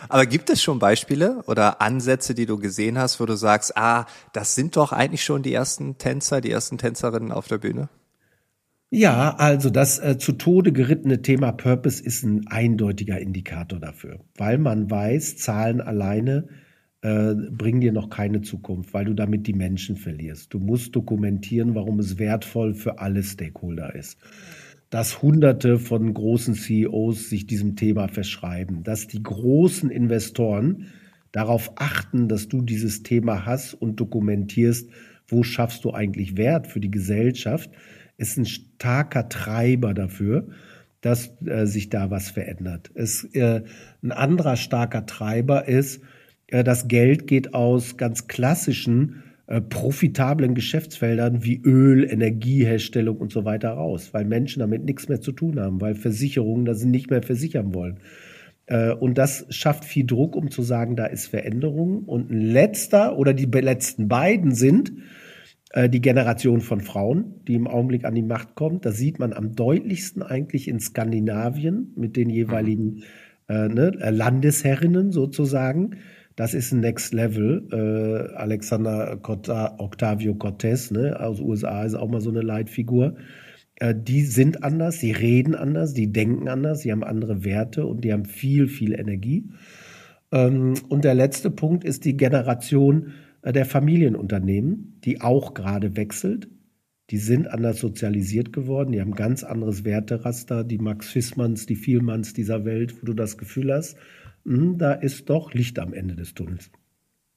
Aber 0.08 0.26
gibt 0.26 0.50
es 0.50 0.62
schon 0.62 0.78
Beispiele 0.78 1.42
oder 1.46 1.80
Ansätze, 1.80 2.34
die 2.34 2.44
du 2.44 2.58
gesehen 2.58 2.98
hast, 2.98 3.18
wo 3.18 3.24
du 3.24 3.34
sagst, 3.34 3.76
ah, 3.78 4.04
das 4.34 4.54
sind 4.54 4.76
doch 4.76 4.92
eigentlich 4.92 5.24
schon 5.24 5.42
die 5.42 5.54
ersten 5.54 5.96
Tänzer, 5.96 6.42
die 6.42 6.50
ersten 6.50 6.76
Tänzerinnen 6.76 7.32
auf 7.32 7.48
der 7.48 7.58
Bühne? 7.58 7.88
Ja, 8.90 9.34
also 9.36 9.70
das 9.70 9.98
äh, 9.98 10.16
zu 10.18 10.32
Tode 10.32 10.72
gerittene 10.72 11.22
Thema 11.22 11.50
Purpose 11.50 12.04
ist 12.04 12.22
ein 12.22 12.46
eindeutiger 12.46 13.18
Indikator 13.18 13.80
dafür, 13.80 14.20
weil 14.36 14.58
man 14.58 14.88
weiß, 14.90 15.38
Zahlen 15.38 15.80
alleine 15.80 16.48
äh, 17.06 17.34
bringen 17.34 17.80
dir 17.80 17.92
noch 17.92 18.10
keine 18.10 18.42
Zukunft, 18.42 18.92
weil 18.92 19.04
du 19.04 19.14
damit 19.14 19.46
die 19.46 19.52
Menschen 19.52 19.94
verlierst. 19.94 20.52
Du 20.52 20.58
musst 20.58 20.96
dokumentieren, 20.96 21.76
warum 21.76 22.00
es 22.00 22.18
wertvoll 22.18 22.74
für 22.74 22.98
alle 22.98 23.22
Stakeholder 23.22 23.94
ist. 23.94 24.18
Dass 24.90 25.22
Hunderte 25.22 25.78
von 25.78 26.12
großen 26.12 26.54
CEOs 26.54 27.30
sich 27.30 27.46
diesem 27.46 27.76
Thema 27.76 28.08
verschreiben, 28.08 28.82
dass 28.82 29.06
die 29.06 29.22
großen 29.22 29.88
Investoren 29.88 30.86
darauf 31.30 31.72
achten, 31.76 32.26
dass 32.28 32.48
du 32.48 32.60
dieses 32.60 33.04
Thema 33.04 33.46
hast 33.46 33.74
und 33.74 34.00
dokumentierst, 34.00 34.90
wo 35.28 35.44
schaffst 35.44 35.84
du 35.84 35.92
eigentlich 35.92 36.36
Wert 36.36 36.66
für 36.66 36.80
die 36.80 36.90
Gesellschaft 36.90 37.70
ist 38.18 38.36
ein 38.36 38.46
starker 38.46 39.28
Treiber 39.28 39.94
dafür, 39.94 40.48
dass 41.00 41.30
äh, 41.44 41.66
sich 41.66 41.88
da 41.88 42.10
was 42.10 42.30
verändert. 42.30 42.90
Es, 42.94 43.24
äh, 43.34 43.62
ein 44.02 44.12
anderer 44.12 44.56
starker 44.56 45.06
Treiber 45.06 45.68
ist, 45.68 46.00
das 46.48 46.88
Geld 46.88 47.26
geht 47.26 47.54
aus 47.54 47.96
ganz 47.96 48.28
klassischen 48.28 49.24
äh, 49.48 49.60
profitablen 49.60 50.54
Geschäftsfeldern 50.54 51.44
wie 51.44 51.60
Öl, 51.62 52.04
Energieherstellung 52.04 53.16
und 53.16 53.32
so 53.32 53.44
weiter 53.44 53.70
raus, 53.70 54.08
weil 54.12 54.24
Menschen 54.24 54.58
damit 54.60 54.84
nichts 54.84 55.08
mehr 55.08 55.20
zu 55.20 55.30
tun 55.30 55.60
haben, 55.60 55.80
weil 55.80 55.94
Versicherungen 55.94 56.64
das 56.64 56.84
nicht 56.84 57.10
mehr 57.10 57.22
versichern 57.22 57.72
wollen. 57.72 58.00
Äh, 58.66 58.92
und 58.92 59.18
das 59.18 59.46
schafft 59.50 59.84
viel 59.84 60.04
Druck, 60.04 60.34
um 60.34 60.50
zu 60.50 60.62
sagen, 60.62 60.96
da 60.96 61.06
ist 61.06 61.28
Veränderung. 61.28 62.02
Und 62.04 62.30
ein 62.30 62.40
letzter 62.40 63.16
oder 63.16 63.34
die 63.34 63.44
letzten 63.44 64.08
beiden 64.08 64.52
sind, 64.52 64.92
äh, 65.70 65.88
die 65.88 66.00
Generation 66.00 66.60
von 66.60 66.80
Frauen, 66.80 67.36
die 67.46 67.54
im 67.54 67.68
Augenblick 67.68 68.04
an 68.04 68.16
die 68.16 68.22
Macht 68.22 68.56
kommt. 68.56 68.84
Das 68.84 68.96
sieht 68.96 69.20
man 69.20 69.32
am 69.32 69.54
deutlichsten 69.54 70.22
eigentlich 70.22 70.66
in 70.66 70.80
Skandinavien 70.80 71.92
mit 71.96 72.16
den 72.16 72.30
jeweiligen 72.30 73.04
äh, 73.48 73.68
ne, 73.68 73.92
äh, 74.00 74.10
Landesherrinnen 74.10 75.12
sozusagen. 75.12 75.98
Das 76.36 76.52
ist 76.52 76.70
ein 76.72 76.80
Next 76.80 77.14
Level. 77.14 77.66
Äh, 77.72 78.36
Alexander 78.36 79.18
Octavio 79.22 80.34
Cortez 80.34 80.90
ne, 80.90 81.18
aus 81.18 81.40
USA 81.40 81.82
ist 81.84 81.94
auch 81.94 82.08
mal 82.08 82.20
so 82.20 82.30
eine 82.30 82.42
Leitfigur. 82.42 83.16
Äh, 83.76 83.94
die 83.96 84.22
sind 84.22 84.62
anders, 84.62 85.00
sie 85.00 85.12
reden 85.12 85.54
anders, 85.54 85.94
die 85.94 86.12
denken 86.12 86.48
anders, 86.48 86.80
sie 86.80 86.92
haben 86.92 87.04
andere 87.04 87.44
Werte 87.44 87.86
und 87.86 88.04
die 88.04 88.12
haben 88.12 88.26
viel, 88.26 88.68
viel 88.68 88.92
Energie. 88.92 89.48
Ähm, 90.30 90.74
und 90.88 91.04
der 91.04 91.14
letzte 91.14 91.50
Punkt 91.50 91.84
ist 91.84 92.04
die 92.04 92.18
Generation 92.18 93.12
äh, 93.40 93.52
der 93.52 93.64
Familienunternehmen, 93.64 95.00
die 95.04 95.22
auch 95.22 95.54
gerade 95.54 95.96
wechselt. 95.96 96.48
Die 97.10 97.18
sind 97.18 97.48
anders 97.48 97.78
sozialisiert 97.78 98.52
geworden, 98.52 98.90
die 98.90 99.00
haben 99.00 99.14
ganz 99.14 99.44
anderes 99.44 99.84
Werteraster, 99.84 100.64
die 100.64 100.78
Max 100.78 101.08
Fissmanns, 101.08 101.64
die 101.64 101.76
Vielmanns 101.76 102.32
dieser 102.32 102.64
Welt, 102.64 103.00
wo 103.00 103.06
du 103.06 103.14
das 103.14 103.38
Gefühl 103.38 103.72
hast, 103.72 103.96
mh, 104.46 104.56
hm, 104.56 104.78
da 104.78 104.92
ist 104.92 105.28
doch 105.28 105.52
Licht 105.52 105.78
am 105.78 105.92
Ende 105.92 106.16
des 106.16 106.34
Tunnels. 106.34 106.70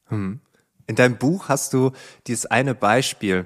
Hm. 0.05 0.39
In 0.87 0.95
deinem 0.95 1.17
Buch 1.17 1.49
hast 1.49 1.73
du 1.73 1.91
dieses 2.27 2.45
eine 2.45 2.73
Beispiel, 2.73 3.45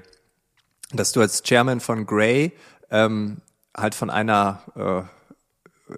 dass 0.92 1.12
du 1.12 1.20
als 1.20 1.42
Chairman 1.42 1.80
von 1.80 2.06
Grey 2.06 2.52
ähm, 2.90 3.38
halt 3.76 3.94
von 3.94 4.08
einer 4.08 4.62
äh, 4.76 5.94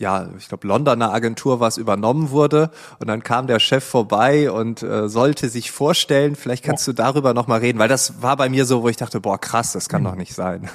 ja, 0.00 0.30
ich 0.38 0.48
glaube, 0.48 0.66
Londoner 0.66 1.12
Agentur 1.12 1.60
was 1.60 1.76
übernommen 1.76 2.30
wurde. 2.30 2.70
Und 2.98 3.08
dann 3.08 3.22
kam 3.22 3.46
der 3.46 3.60
Chef 3.60 3.84
vorbei 3.84 4.50
und 4.50 4.82
äh, 4.82 5.10
sollte 5.10 5.50
sich 5.50 5.70
vorstellen. 5.70 6.36
Vielleicht 6.36 6.64
kannst 6.64 6.86
ja. 6.86 6.94
du 6.94 6.96
darüber 6.96 7.34
nochmal 7.34 7.60
reden, 7.60 7.78
weil 7.78 7.88
das 7.88 8.22
war 8.22 8.38
bei 8.38 8.48
mir 8.48 8.64
so, 8.64 8.82
wo 8.82 8.88
ich 8.88 8.96
dachte, 8.96 9.20
boah, 9.20 9.38
krass, 9.38 9.72
das 9.72 9.90
kann 9.90 10.00
mhm. 10.00 10.06
doch 10.06 10.14
nicht 10.16 10.34
sein. 10.34 10.70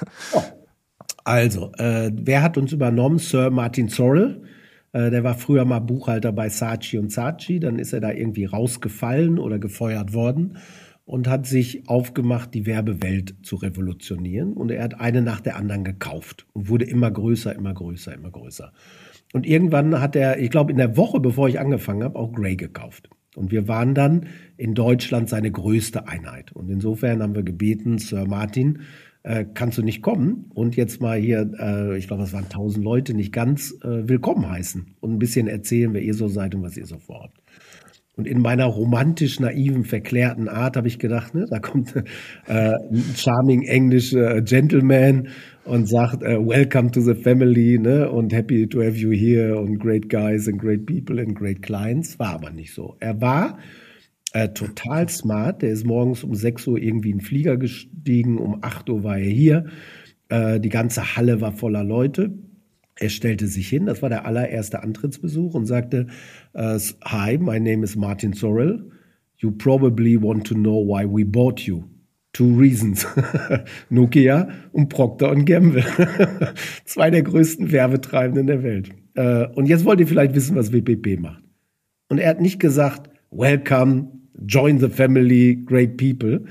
Also, 1.24 1.72
äh, 1.79 2.12
wer 2.13 2.44
hat 2.44 2.55
uns 2.55 2.72
übernommen? 2.72 3.17
Sir 3.17 3.50
Martin 3.50 3.89
Sorrell. 3.89 4.44
Äh, 4.96 5.12
der 5.12 5.25
war 5.25 5.36
früher 5.36 5.66
mal 5.66 5.80
Buchhalter 5.80 6.32
bei 6.32 6.48
Saatchi 6.48 6.98
und 6.98 7.12
Saatchi. 7.12 7.60
Dann 7.60 7.80
ist 7.80 7.92
er 7.92 8.00
da 8.00 8.12
irgendwie 8.12 8.46
rausgefallen 8.46 9.38
oder 9.38 9.60
gefeuert 9.60 10.14
worden 10.14 10.58
und 11.04 11.28
hat 11.28 11.46
sich 11.46 11.88
aufgemacht, 11.90 12.54
die 12.54 12.66
Werbewelt 12.66 13.36
zu 13.44 13.58
revolutionieren. 13.58 14.54
Und 14.54 14.72
er 14.72 14.84
hat 14.84 15.00
eine 15.00 15.22
nach 15.22 15.42
der 15.42 15.58
anderen 15.58 15.84
gekauft 15.84 16.48
und 16.54 16.70
wurde 16.70 16.86
immer 16.86 17.12
größer, 17.12 17.54
immer 17.54 17.74
größer, 17.74 18.14
immer 18.14 18.32
größer. 18.32 18.72
Und 19.34 19.46
irgendwann 19.46 20.00
hat 20.00 20.16
er, 20.16 20.40
ich 20.40 20.50
glaube 20.50 20.72
in 20.72 20.78
der 20.78 20.96
Woche, 20.96 21.20
bevor 21.20 21.50
ich 21.50 21.60
angefangen 21.60 22.04
habe, 22.04 22.18
auch 22.18 22.32
Grey 22.32 22.56
gekauft. 22.56 23.10
Und 23.36 23.52
wir 23.52 23.68
waren 23.68 23.94
dann 23.94 24.28
in 24.56 24.75
Deutschland 24.75 25.28
seine 25.28 25.52
größte 25.52 26.08
Einheit. 26.08 26.54
Und 26.54 26.70
insofern 26.70 27.22
haben 27.22 27.36
wir 27.36 27.44
gebeten, 27.44 27.98
Sir 27.98 28.25
Martin, 28.25 28.80
äh, 29.25 29.46
kannst 29.53 29.77
du 29.77 29.82
nicht 29.82 30.01
kommen 30.01 30.51
und 30.53 30.75
jetzt 30.75 31.01
mal 31.01 31.17
hier, 31.17 31.50
äh, 31.60 31.98
ich 31.98 32.08
glaube, 32.08 32.24
es 32.24 32.34
waren 32.34 32.48
tausend 32.48 32.86
Leute, 32.86 33.15
nicht 33.15 33.34
ganz 33.34 33.72
äh, 33.84 34.08
willkommen 34.08 34.48
heißen 34.48 34.96
und 35.00 35.13
ein 35.13 35.20
bisschen 35.20 35.48
erzählen, 35.48 35.94
wer 35.94 36.01
ihr 36.01 36.13
so 36.13 36.27
seid 36.27 36.53
und 36.53 36.62
was 36.62 36.77
ihr 36.77 36.86
so 36.86 37.00
vorhabt. 37.00 37.39
Und 38.15 38.27
in 38.27 38.39
meiner 38.39 38.65
romantisch 38.65 39.39
naiven, 39.39 39.84
verklärten 39.84 40.48
Art 40.48 40.77
habe 40.77 40.88
ich 40.88 41.00
gedacht, 41.00 41.34
ne, 41.34 41.48
da 41.50 41.60
kommt 41.60 41.96
äh, 41.96 42.03
ein 42.48 43.03
charming 43.15 43.63
englischer 43.63 44.41
Gentleman 44.41 45.29
und 45.65 45.89
sagt, 45.89 46.22
uh, 46.22 46.48
welcome 46.48 46.91
to 46.91 47.01
the 47.01 47.15
family, 47.15 47.79
ne, 47.79 48.10
und 48.10 48.32
happy 48.32 48.67
to 48.67 48.82
have 48.84 48.96
you 48.96 49.12
here 49.12 49.60
und 49.60 49.79
great 49.79 50.08
guys 50.08 50.48
and 50.48 50.60
great 50.60 50.86
people 50.86 51.20
and 51.20 51.36
great 51.36 51.62
clients. 51.63 52.17
War 52.20 52.36
aber 52.36 52.51
nicht 52.51 52.74
so. 52.74 52.96
Er 53.00 53.20
war 53.20 53.58
äh, 54.36 54.50
total 54.50 55.08
smart. 55.08 55.62
Der 55.62 55.70
ist 55.70 55.86
morgens 55.86 56.25
um 56.25 56.36
6 56.36 56.68
Uhr 56.68 56.77
irgendwie 56.77 57.12
in 57.12 57.20
den 57.20 57.24
Flieger 57.24 57.56
gestiegen, 57.56 58.38
um 58.38 58.58
8 58.62 58.89
Uhr 58.89 59.04
war 59.06 59.18
er 59.18 59.30
hier. 59.30 59.68
Äh, 60.27 60.60
die 60.60 60.68
ganze 60.68 61.15
Halle 61.15 61.39
war 61.39 61.54
voller 61.54 61.86
Leute. 61.86 62.38
Er 62.98 63.08
stellte 63.08 63.48
sich 63.48 63.70
hin, 63.70 63.86
das 63.86 64.01
war 64.01 64.10
der 64.10 64.25
allererste 64.25 64.84
Antrittsbesuch 64.84 65.54
und 65.54 65.65
sagte, 65.65 66.08
uh, 66.54 66.77
Hi, 67.06 67.38
my 67.38 67.60
name 67.60 67.84
is 67.84 67.96
Martin 67.96 68.34
Sorrell. 68.34 68.89
You 69.38 69.51
probably 69.51 70.22
want 70.22 70.48
to 70.48 70.54
know 70.54 70.86
why 70.86 71.06
we 71.06 71.25
bought 71.25 71.62
you. 71.62 71.84
Two 72.34 72.58
reasons. 72.58 73.08
Nokia 73.89 74.50
und 74.74 74.89
Procter 74.89 75.34
Gamble. 75.36 75.84
Zwei 76.86 77.10
der 77.10 77.24
größten 77.24 77.72
Werbetreibenden 77.72 78.48
der 78.48 78.63
Welt. 78.63 78.89
Uh, 79.18 79.48
und 79.56 79.68
jetzt 79.68 79.86
wollt 79.86 80.01
ihr 80.01 80.08
vielleicht 80.08 80.36
wissen, 80.36 80.58
was 80.58 80.74
WPP 80.74 81.20
macht. 81.22 81.44
Und 82.10 82.18
er 82.18 82.30
hat 82.30 82.42
nicht 82.42 82.60
gesagt, 82.60 83.10
welcome, 83.32 84.10
join 84.46 84.80
the 84.80 84.89
family, 84.89 85.56
great 85.56 85.98
people. 85.98 86.46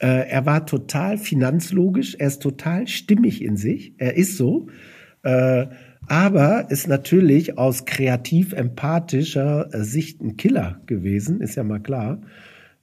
Uh, 0.00 0.24
er 0.28 0.46
war 0.46 0.66
total 0.66 1.18
finanzlogisch, 1.18 2.14
er 2.14 2.28
ist 2.28 2.42
total 2.42 2.86
stimmig 2.86 3.42
in 3.42 3.56
sich, 3.56 3.94
er 3.98 4.16
ist 4.16 4.36
so. 4.36 4.68
Äh, 5.22 5.66
aber 6.06 6.70
ist 6.70 6.88
natürlich 6.88 7.58
aus 7.58 7.84
kreativ-empathischer 7.84 9.68
Sicht 9.72 10.22
ein 10.22 10.36
Killer 10.36 10.80
gewesen, 10.86 11.40
ist 11.40 11.56
ja 11.56 11.64
mal 11.64 11.80
klar. 11.80 12.22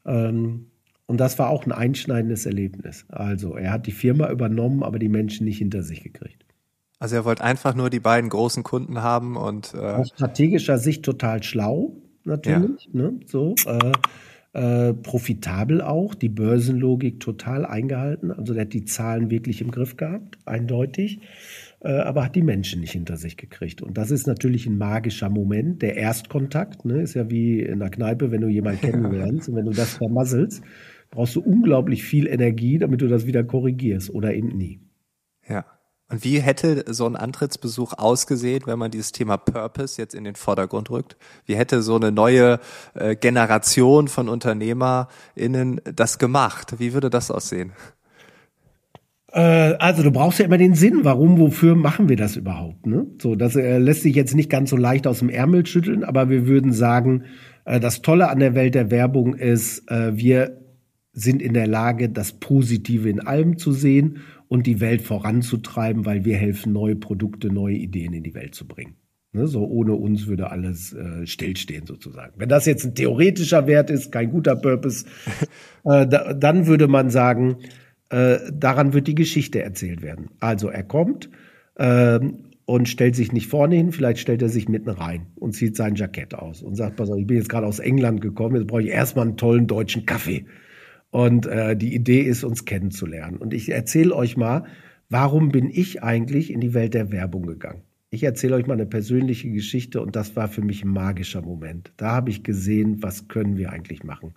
Ähm, 0.06 0.68
und 1.08 1.20
das 1.20 1.40
war 1.40 1.50
auch 1.50 1.66
ein 1.66 1.72
einschneidendes 1.72 2.46
Erlebnis. 2.46 3.06
Also 3.10 3.56
er 3.56 3.72
hat 3.72 3.88
die 3.88 3.92
Firma 3.92 4.30
übernommen, 4.30 4.84
aber 4.84 5.00
die 5.00 5.10
Menschen 5.10 5.46
nicht 5.46 5.60
hinter 5.60 5.84
sich 5.84 6.04
gekriegt. 6.04 6.46
Also 7.00 7.16
er 7.16 7.26
wollte 7.26 7.44
einfach 7.44 7.76
nur 7.76 7.90
die 7.90 8.00
beiden 8.00 8.30
großen 8.30 8.64
Kunden 8.64 9.02
haben 9.02 9.38
und 9.38 9.74
äh 9.74 9.78
aus 9.78 10.10
strategischer 10.10 10.78
Sicht 10.78 11.04
total 11.04 11.44
schlau 11.44 11.96
natürlich, 12.26 12.90
ja. 12.94 13.02
ne? 13.02 13.20
so 13.26 13.56
äh, 13.66 13.92
äh, 14.56 14.94
profitabel 14.94 15.82
auch, 15.82 16.16
die 16.16 16.30
Börsenlogik 16.30 17.20
total 17.20 17.66
eingehalten. 17.66 18.32
Also 18.32 18.54
der 18.54 18.64
hat 18.64 18.74
die 18.74 18.86
Zahlen 18.86 19.30
wirklich 19.30 19.62
im 19.62 19.72
Griff 19.72 19.98
gehabt, 19.98 20.38
eindeutig. 20.46 21.20
Äh, 21.82 22.00
aber 22.00 22.26
hat 22.26 22.36
die 22.36 22.42
Menschen 22.42 22.82
nicht 22.82 22.94
hinter 22.94 23.18
sich 23.18 23.38
gekriegt. 23.38 23.82
Und 23.82 23.98
das 23.98 24.12
ist 24.12 24.28
natürlich 24.28 24.66
ein 24.66 24.78
magischer 24.78 25.30
Moment. 25.30 25.82
Der 25.82 25.98
Erstkontakt 25.98 26.86
ne, 26.86 27.02
ist 27.02 27.14
ja 27.14 27.30
wie 27.30 27.60
in 27.60 27.80
der 27.80 27.90
Kneipe, 27.90 28.32
wenn 28.32 28.42
du 28.42 28.48
jemanden 28.48 28.82
kennenlernst 28.82 29.50
und 29.50 29.56
wenn 29.56 29.66
du 29.66 29.72
das 29.72 29.98
vermasselst, 29.98 30.64
brauchst 31.12 31.36
du 31.36 31.42
unglaublich 31.42 32.04
viel 32.04 32.26
Energie, 32.26 32.80
damit 32.80 33.02
du 33.02 33.08
das 33.08 33.28
wieder 33.28 33.44
korrigierst 33.44 34.10
oder 34.10 34.34
eben 34.34 34.58
nie. 34.58 34.80
Ja. 35.48 35.66
Und 36.10 36.24
wie 36.24 36.40
hätte 36.40 36.86
so 36.94 37.08
ein 37.08 37.16
Antrittsbesuch 37.16 37.94
ausgesehen, 37.98 38.64
wenn 38.68 38.78
man 38.78 38.92
dieses 38.92 39.12
Thema 39.12 39.38
Purpose 39.38 40.00
jetzt 40.00 40.14
in 40.14 40.24
den 40.24 40.36
Vordergrund 40.36 40.92
rückt? 40.92 41.18
Wie 41.46 41.56
hätte 41.56 41.82
so 41.82 41.96
eine 41.96 42.12
neue 42.12 42.60
äh, 42.94 43.16
Generation 43.16 44.08
von 44.08 44.30
UnternehmerInnen 44.30 45.82
das 45.84 46.20
gemacht? 46.20 46.76
Wie 46.78 46.94
würde 46.94 47.10
das 47.10 47.32
aussehen? 47.32 47.72
Äh, 49.32 49.74
also 49.80 50.04
du 50.04 50.12
brauchst 50.12 50.38
ja 50.38 50.46
immer 50.46 50.60
den 50.60 50.76
Sinn, 50.76 51.00
warum, 51.04 51.40
wofür 51.40 51.76
machen 51.76 52.08
wir 52.08 52.18
das 52.18 52.36
überhaupt? 52.36 52.86
Ne? 52.86 53.08
So, 53.20 53.36
das 53.36 53.56
äh, 53.56 53.80
lässt 53.80 54.04
sich 54.04 54.16
jetzt 54.16 54.36
nicht 54.36 54.52
ganz 54.52 54.70
so 54.70 54.78
leicht 54.78 55.08
aus 55.08 55.20
dem 55.20 55.30
Ärmel 55.30 55.66
schütteln, 55.66 56.04
aber 56.04 56.30
wir 56.30 56.46
würden 56.46 56.72
sagen, 56.72 57.24
äh, 57.66 57.80
das 57.80 58.04
Tolle 58.04 58.30
an 58.30 58.40
der 58.40 58.54
Welt 58.54 58.76
der 58.76 58.92
Werbung 58.92 59.34
ist, 59.34 59.90
äh, 59.90 60.16
wir 60.16 60.62
sind 61.12 61.42
in 61.42 61.54
der 61.54 61.68
Lage, 61.68 62.10
das 62.10 62.34
Positive 62.34 63.10
in 63.10 63.22
allem 63.22 63.58
zu 63.58 63.72
sehen 63.72 64.20
und 64.48 64.68
die 64.68 64.80
Welt 64.80 65.02
voranzutreiben, 65.02 66.06
weil 66.06 66.26
wir 66.26 66.38
helfen, 66.38 66.74
neue 66.74 66.96
Produkte, 66.96 67.52
neue 67.52 67.76
Ideen 67.76 68.14
in 68.14 68.24
die 68.24 68.36
Welt 68.36 68.56
zu 68.56 68.68
bringen. 68.68 68.96
Ne, 69.36 69.48
so 69.48 69.66
ohne 69.66 69.94
uns 69.94 70.28
würde 70.28 70.50
alles 70.50 70.94
äh, 70.94 71.28
stillstehen 71.28 71.86
sozusagen. 71.86 72.36
Wenn 72.38 72.48
das 72.48 72.66
jetzt 72.66 72.86
ein 72.86 72.96
theoretischer 72.96 73.68
Wert 73.68 73.90
ist, 73.90 74.10
kein 74.12 74.32
guter 74.32 74.56
Purpose, 74.56 75.06
äh, 75.84 76.08
da, 76.08 76.34
dann 76.34 76.68
würde 76.68 76.88
man 76.88 77.10
sagen, 77.10 77.58
äh, 78.10 78.38
daran 78.54 78.94
wird 78.94 79.08
die 79.08 79.16
Geschichte 79.16 79.62
erzählt 79.62 80.02
werden. 80.02 80.30
Also 80.40 80.70
er 80.70 80.84
kommt 80.84 81.30
äh, 81.76 82.20
und 82.66 82.88
stellt 82.88 83.18
sich 83.18 83.34
nicht 83.34 83.48
vorne 83.48 83.76
hin, 83.76 83.92
vielleicht 83.92 84.20
stellt 84.20 84.42
er 84.42 84.48
sich 84.48 84.70
mitten 84.70 84.90
rein 84.90 85.28
und 85.36 85.52
zieht 85.52 85.76
sein 85.76 85.96
Jackett 85.96 86.34
aus 86.34 86.62
und 86.62 86.76
sagt, 86.76 86.96
pass 86.96 87.10
auf, 87.10 87.18
ich 87.18 87.28
bin 87.28 87.36
jetzt 87.36 87.50
gerade 87.50 87.68
aus 87.68 87.80
England 87.80 88.22
gekommen, 88.22 88.56
jetzt 88.56 88.68
brauche 88.68 88.84
ich 88.84 88.90
erstmal 88.90 89.26
einen 89.28 89.36
tollen 89.36 89.68
deutschen 89.68 90.06
Kaffee. 90.06 90.46
Und 91.16 91.46
äh, 91.46 91.78
die 91.78 91.96
Idee 91.96 92.24
ist, 92.24 92.44
uns 92.44 92.66
kennenzulernen. 92.66 93.38
Und 93.38 93.54
ich 93.54 93.70
erzähle 93.72 94.14
euch 94.14 94.36
mal, 94.36 94.66
warum 95.08 95.48
bin 95.48 95.70
ich 95.70 96.04
eigentlich 96.04 96.52
in 96.52 96.60
die 96.60 96.74
Welt 96.74 96.94
der 96.94 97.10
Werbung 97.10 97.46
gegangen? 97.46 97.84
Ich 98.10 98.24
erzähle 98.24 98.58
euch 98.58 98.68
mal 98.68 98.74
eine 98.74 98.86
persönliche 98.86 99.50
Geschichte 99.50 100.02
und 100.02 100.18
das 100.18 100.36
war 100.36 100.50
für 100.50 100.62
mich 100.62 100.84
ein 100.84 100.90
magischer 100.90 101.42
Moment. 101.42 101.94
Da 101.96 102.12
habe 102.12 102.32
ich 102.32 102.44
gesehen, 102.44 103.02
was 103.02 103.30
können 103.30 103.56
wir 103.56 103.72
eigentlich 103.72 104.04
machen. 104.04 104.34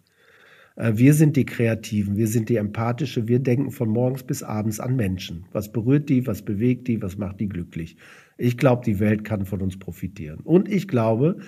Äh, 0.76 0.92
wir 0.94 1.14
sind 1.14 1.35
die 1.35 1.47
Kreativen, 1.47 2.16
wir 2.16 2.28
sind 2.28 2.49
die 2.49 2.56
Empathische, 2.56 3.26
wir 3.26 3.40
denken 3.40 3.73
von 3.73 3.88
morgens 3.88 4.23
bis 4.23 4.44
abends 4.44 4.78
an 4.78 4.94
Menschen. 4.94 5.47
Was 5.50 5.73
berührt 5.73 6.08
die, 6.08 6.28
was 6.28 6.42
bewegt 6.42 6.87
die, 6.87 7.02
was 7.02 7.18
macht 7.18 7.40
die 7.40 7.49
glücklich? 7.49 7.97
Ich 8.37 8.56
glaube, 8.56 8.85
die 8.85 9.00
Welt 9.00 9.25
kann 9.25 9.47
von 9.47 9.62
uns 9.62 9.80
profitieren. 9.80 10.38
Und 10.44 10.68
ich 10.68 10.87
glaube, 10.87 11.38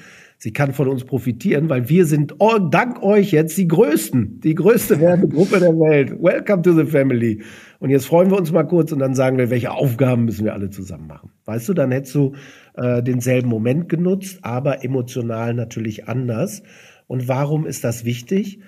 sie 0.40 0.52
kann 0.52 0.72
von 0.72 0.88
uns 0.88 1.04
profitieren, 1.04 1.68
weil 1.68 1.88
wir 1.88 2.04
sind 2.04 2.34
oh, 2.40 2.58
dank 2.58 3.00
euch 3.02 3.30
jetzt 3.30 3.56
die 3.56 3.68
Größten, 3.68 4.40
die 4.40 4.56
größte 4.56 5.00
Werbegruppe 5.00 5.60
der 5.60 5.74
Welt. 5.74 6.20
Welcome 6.20 6.62
to 6.62 6.72
the 6.72 6.84
family. 6.84 7.42
Und 7.78 7.90
jetzt 7.90 8.06
freuen 8.06 8.30
wir 8.30 8.36
uns 8.36 8.50
mal 8.50 8.64
kurz 8.64 8.90
und 8.90 8.98
dann 8.98 9.14
sagen 9.14 9.38
wir, 9.38 9.50
welche 9.50 9.70
Aufgaben 9.70 10.24
müssen 10.24 10.44
wir 10.44 10.54
alle 10.54 10.70
zusammen 10.70 11.06
machen. 11.06 11.30
Weißt 11.44 11.68
du, 11.68 11.74
dann 11.74 11.92
hättest 11.92 12.16
du 12.16 12.32
äh, 12.74 13.00
denselben 13.02 13.48
Moment 13.48 13.88
genutzt, 13.88 14.40
aber 14.42 14.84
emotional 14.84 15.54
natürlich 15.54 16.08
anders. 16.08 16.64
Und 17.06 17.28
warum 17.28 17.66
ist 17.66 17.84
das 17.84 18.04
wichtig? 18.04 18.60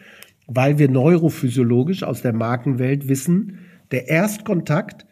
weil 0.47 0.79
wir 0.79 0.91
neurophysiologisch 0.91 2.03
aus 2.03 2.23
der 2.23 2.33
Markenwelt 2.33 3.09
wissen, 3.09 3.59
der 3.91 4.09
Erstkontakt 4.09 5.07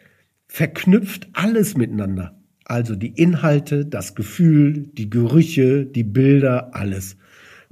verknüpft 0.46 1.28
alles 1.32 1.76
miteinander. 1.76 2.39
Also 2.70 2.94
die 2.94 3.08
Inhalte, 3.08 3.84
das 3.84 4.14
Gefühl, 4.14 4.84
die 4.92 5.10
Gerüche, 5.10 5.84
die 5.84 6.04
Bilder, 6.04 6.70
alles. 6.72 7.16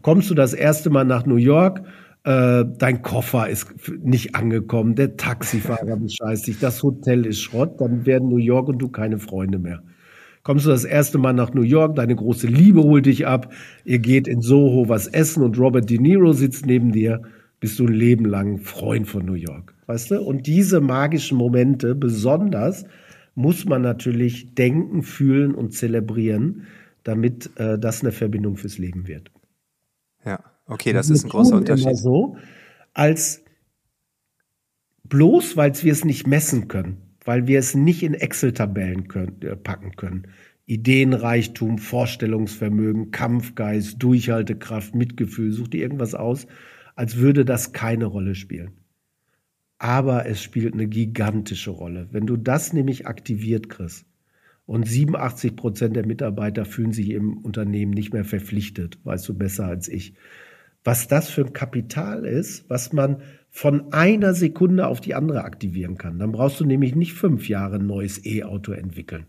Kommst 0.02 0.28
du 0.28 0.34
das 0.34 0.54
erste 0.54 0.90
Mal 0.90 1.04
nach 1.04 1.24
New 1.24 1.36
York, 1.36 1.84
äh, 2.24 2.64
dein 2.78 3.02
Koffer 3.02 3.48
ist 3.48 3.68
nicht 4.02 4.34
angekommen, 4.34 4.96
der 4.96 5.16
Taxifahrer 5.16 5.96
bescheißt 6.00 6.48
dich, 6.48 6.58
das 6.58 6.82
Hotel 6.82 7.26
ist 7.26 7.40
Schrott, 7.40 7.80
dann 7.80 8.06
werden 8.06 8.28
New 8.28 8.38
York 8.38 8.66
und 8.66 8.78
du 8.78 8.88
keine 8.88 9.20
Freunde 9.20 9.60
mehr. 9.60 9.84
Kommst 10.42 10.66
du 10.66 10.70
das 10.70 10.84
erste 10.84 11.18
Mal 11.18 11.32
nach 11.32 11.54
New 11.54 11.62
York, 11.62 11.94
deine 11.94 12.16
große 12.16 12.48
Liebe 12.48 12.82
holt 12.82 13.06
dich 13.06 13.24
ab, 13.24 13.52
ihr 13.84 14.00
geht 14.00 14.26
in 14.26 14.40
Soho 14.40 14.88
was 14.88 15.06
essen 15.06 15.44
und 15.44 15.56
Robert 15.60 15.88
De 15.88 15.98
Niro 15.98 16.32
sitzt 16.32 16.66
neben 16.66 16.90
dir 16.90 17.22
bist 17.60 17.78
du 17.78 17.86
ein 17.86 17.92
Leben 17.92 18.24
lang 18.24 18.58
Freund 18.58 19.08
von 19.08 19.24
New 19.24 19.34
York. 19.34 19.74
Weißt 19.86 20.10
du? 20.10 20.20
Und 20.20 20.46
diese 20.46 20.80
magischen 20.80 21.38
Momente 21.38 21.94
besonders 21.94 22.84
muss 23.38 23.64
man 23.64 23.82
natürlich 23.82 24.54
denken, 24.54 25.02
fühlen 25.02 25.54
und 25.54 25.72
zelebrieren, 25.72 26.66
damit 27.04 27.50
äh, 27.56 27.78
das 27.78 28.02
eine 28.02 28.12
Verbindung 28.12 28.56
fürs 28.56 28.78
Leben 28.78 29.06
wird. 29.06 29.30
Ja, 30.24 30.44
okay, 30.66 30.92
das 30.92 31.08
ist 31.08 31.24
ein 31.24 31.30
großer 31.30 31.56
Unterschied. 31.56 31.86
Immer 31.86 31.94
so, 31.94 32.36
als 32.92 33.44
bloß, 35.04 35.56
weil 35.56 35.72
wir 35.82 35.92
es 35.92 36.04
nicht 36.04 36.26
messen 36.26 36.68
können, 36.68 36.98
weil 37.24 37.46
wir 37.46 37.58
es 37.58 37.74
nicht 37.74 38.02
in 38.02 38.14
Excel-Tabellen 38.14 39.08
äh, 39.14 39.56
packen 39.56 39.96
können. 39.96 40.28
Ideenreichtum, 40.66 41.78
Vorstellungsvermögen, 41.78 43.10
Kampfgeist, 43.10 44.02
Durchhaltekraft, 44.02 44.94
Mitgefühl, 44.94 45.52
such 45.52 45.68
dir 45.68 45.80
irgendwas 45.80 46.14
aus 46.14 46.46
als 46.98 47.16
würde 47.16 47.44
das 47.44 47.72
keine 47.72 48.06
Rolle 48.06 48.34
spielen. 48.34 48.72
Aber 49.78 50.26
es 50.26 50.42
spielt 50.42 50.74
eine 50.74 50.88
gigantische 50.88 51.70
Rolle. 51.70 52.08
Wenn 52.10 52.26
du 52.26 52.36
das 52.36 52.72
nämlich 52.72 53.06
aktiviert 53.06 53.68
kriegst 53.68 54.06
und 54.66 54.86
87 54.86 55.54
Prozent 55.54 55.96
der 55.96 56.06
Mitarbeiter 56.06 56.64
fühlen 56.64 56.92
sich 56.92 57.10
im 57.10 57.38
Unternehmen 57.38 57.92
nicht 57.92 58.12
mehr 58.12 58.24
verpflichtet, 58.24 58.98
weißt 59.04 59.28
du 59.28 59.34
besser 59.34 59.66
als 59.66 59.88
ich, 59.88 60.14
was 60.84 61.08
das 61.08 61.28
für 61.28 61.44
ein 61.44 61.52
Kapital 61.52 62.24
ist, 62.24 62.68
was 62.68 62.92
man 62.92 63.22
von 63.50 63.92
einer 63.92 64.34
Sekunde 64.34 64.86
auf 64.86 65.00
die 65.00 65.14
andere 65.14 65.44
aktivieren 65.44 65.96
kann. 65.96 66.18
Dann 66.18 66.32
brauchst 66.32 66.60
du 66.60 66.64
nämlich 66.64 66.94
nicht 66.94 67.14
fünf 67.14 67.48
Jahre 67.48 67.76
ein 67.76 67.86
neues 67.86 68.24
E-Auto 68.24 68.72
entwickeln. 68.72 69.26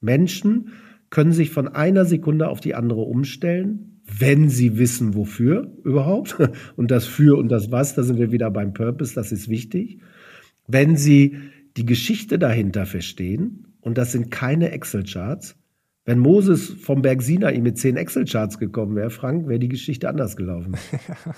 Menschen 0.00 0.72
können 1.10 1.32
sich 1.32 1.50
von 1.50 1.68
einer 1.68 2.04
Sekunde 2.04 2.48
auf 2.48 2.60
die 2.60 2.74
andere 2.74 3.02
umstellen, 3.02 3.89
wenn 4.18 4.48
sie 4.48 4.78
wissen, 4.78 5.14
wofür 5.14 5.72
überhaupt. 5.84 6.36
Und 6.76 6.90
das 6.90 7.06
für 7.06 7.38
und 7.38 7.48
das 7.48 7.70
was, 7.70 7.94
da 7.94 8.02
sind 8.02 8.18
wir 8.18 8.32
wieder 8.32 8.50
beim 8.50 8.72
Purpose, 8.72 9.14
das 9.14 9.32
ist 9.32 9.48
wichtig. 9.48 10.00
Wenn 10.66 10.96
sie 10.96 11.36
die 11.76 11.86
Geschichte 11.86 12.38
dahinter 12.38 12.86
verstehen, 12.86 13.66
und 13.80 13.96
das 13.96 14.12
sind 14.12 14.30
keine 14.30 14.72
Excel-Charts, 14.72 15.56
wenn 16.04 16.18
Moses 16.18 16.68
vom 16.68 17.02
Berg 17.02 17.22
Sinai 17.22 17.58
mit 17.60 17.78
zehn 17.78 17.96
Excel-Charts 17.96 18.58
gekommen 18.58 18.96
wäre, 18.96 19.10
Frank, 19.10 19.48
wäre 19.48 19.58
die 19.58 19.68
Geschichte 19.68 20.08
anders 20.08 20.36
gelaufen. 20.36 20.76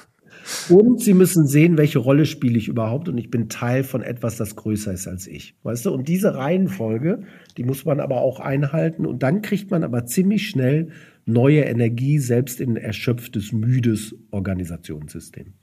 und 0.69 1.01
sie 1.01 1.15
müssen 1.15 1.47
sehen, 1.47 1.77
welche 1.77 1.99
Rolle 1.99 2.27
spiele 2.27 2.57
ich 2.57 2.69
überhaupt 2.69 3.09
und 3.09 3.19
ich 3.19 3.31
bin 3.31 3.49
Teil 3.49 3.85
von 3.85 4.03
etwas, 4.03 4.37
das 4.37 4.57
größer 4.57 4.93
ist 4.93 5.09
als 5.09 5.27
ich. 5.27 5.57
Weißt 5.63 5.87
du? 5.87 5.93
Und 5.93 6.09
diese 6.09 6.37
Reihenfolge, 6.37 7.25
die 7.57 7.65
muss 7.65 7.85
man 7.85 8.01
aber 8.01 8.21
auch 8.23 8.41
einhalten 8.41 9.05
und 9.05 9.23
dann 9.23 9.43
kriegt 9.43 9.71
man 9.71 9.85
aber 9.85 10.07
ziemlich 10.07 10.49
schnell 10.49 10.89
neue 11.25 11.63
Energie, 11.63 12.19
selbst 12.19 12.61
in 12.61 12.77
erschöpftes, 12.77 13.53
müdes 13.53 14.15
Organisationssystem. 14.31 15.55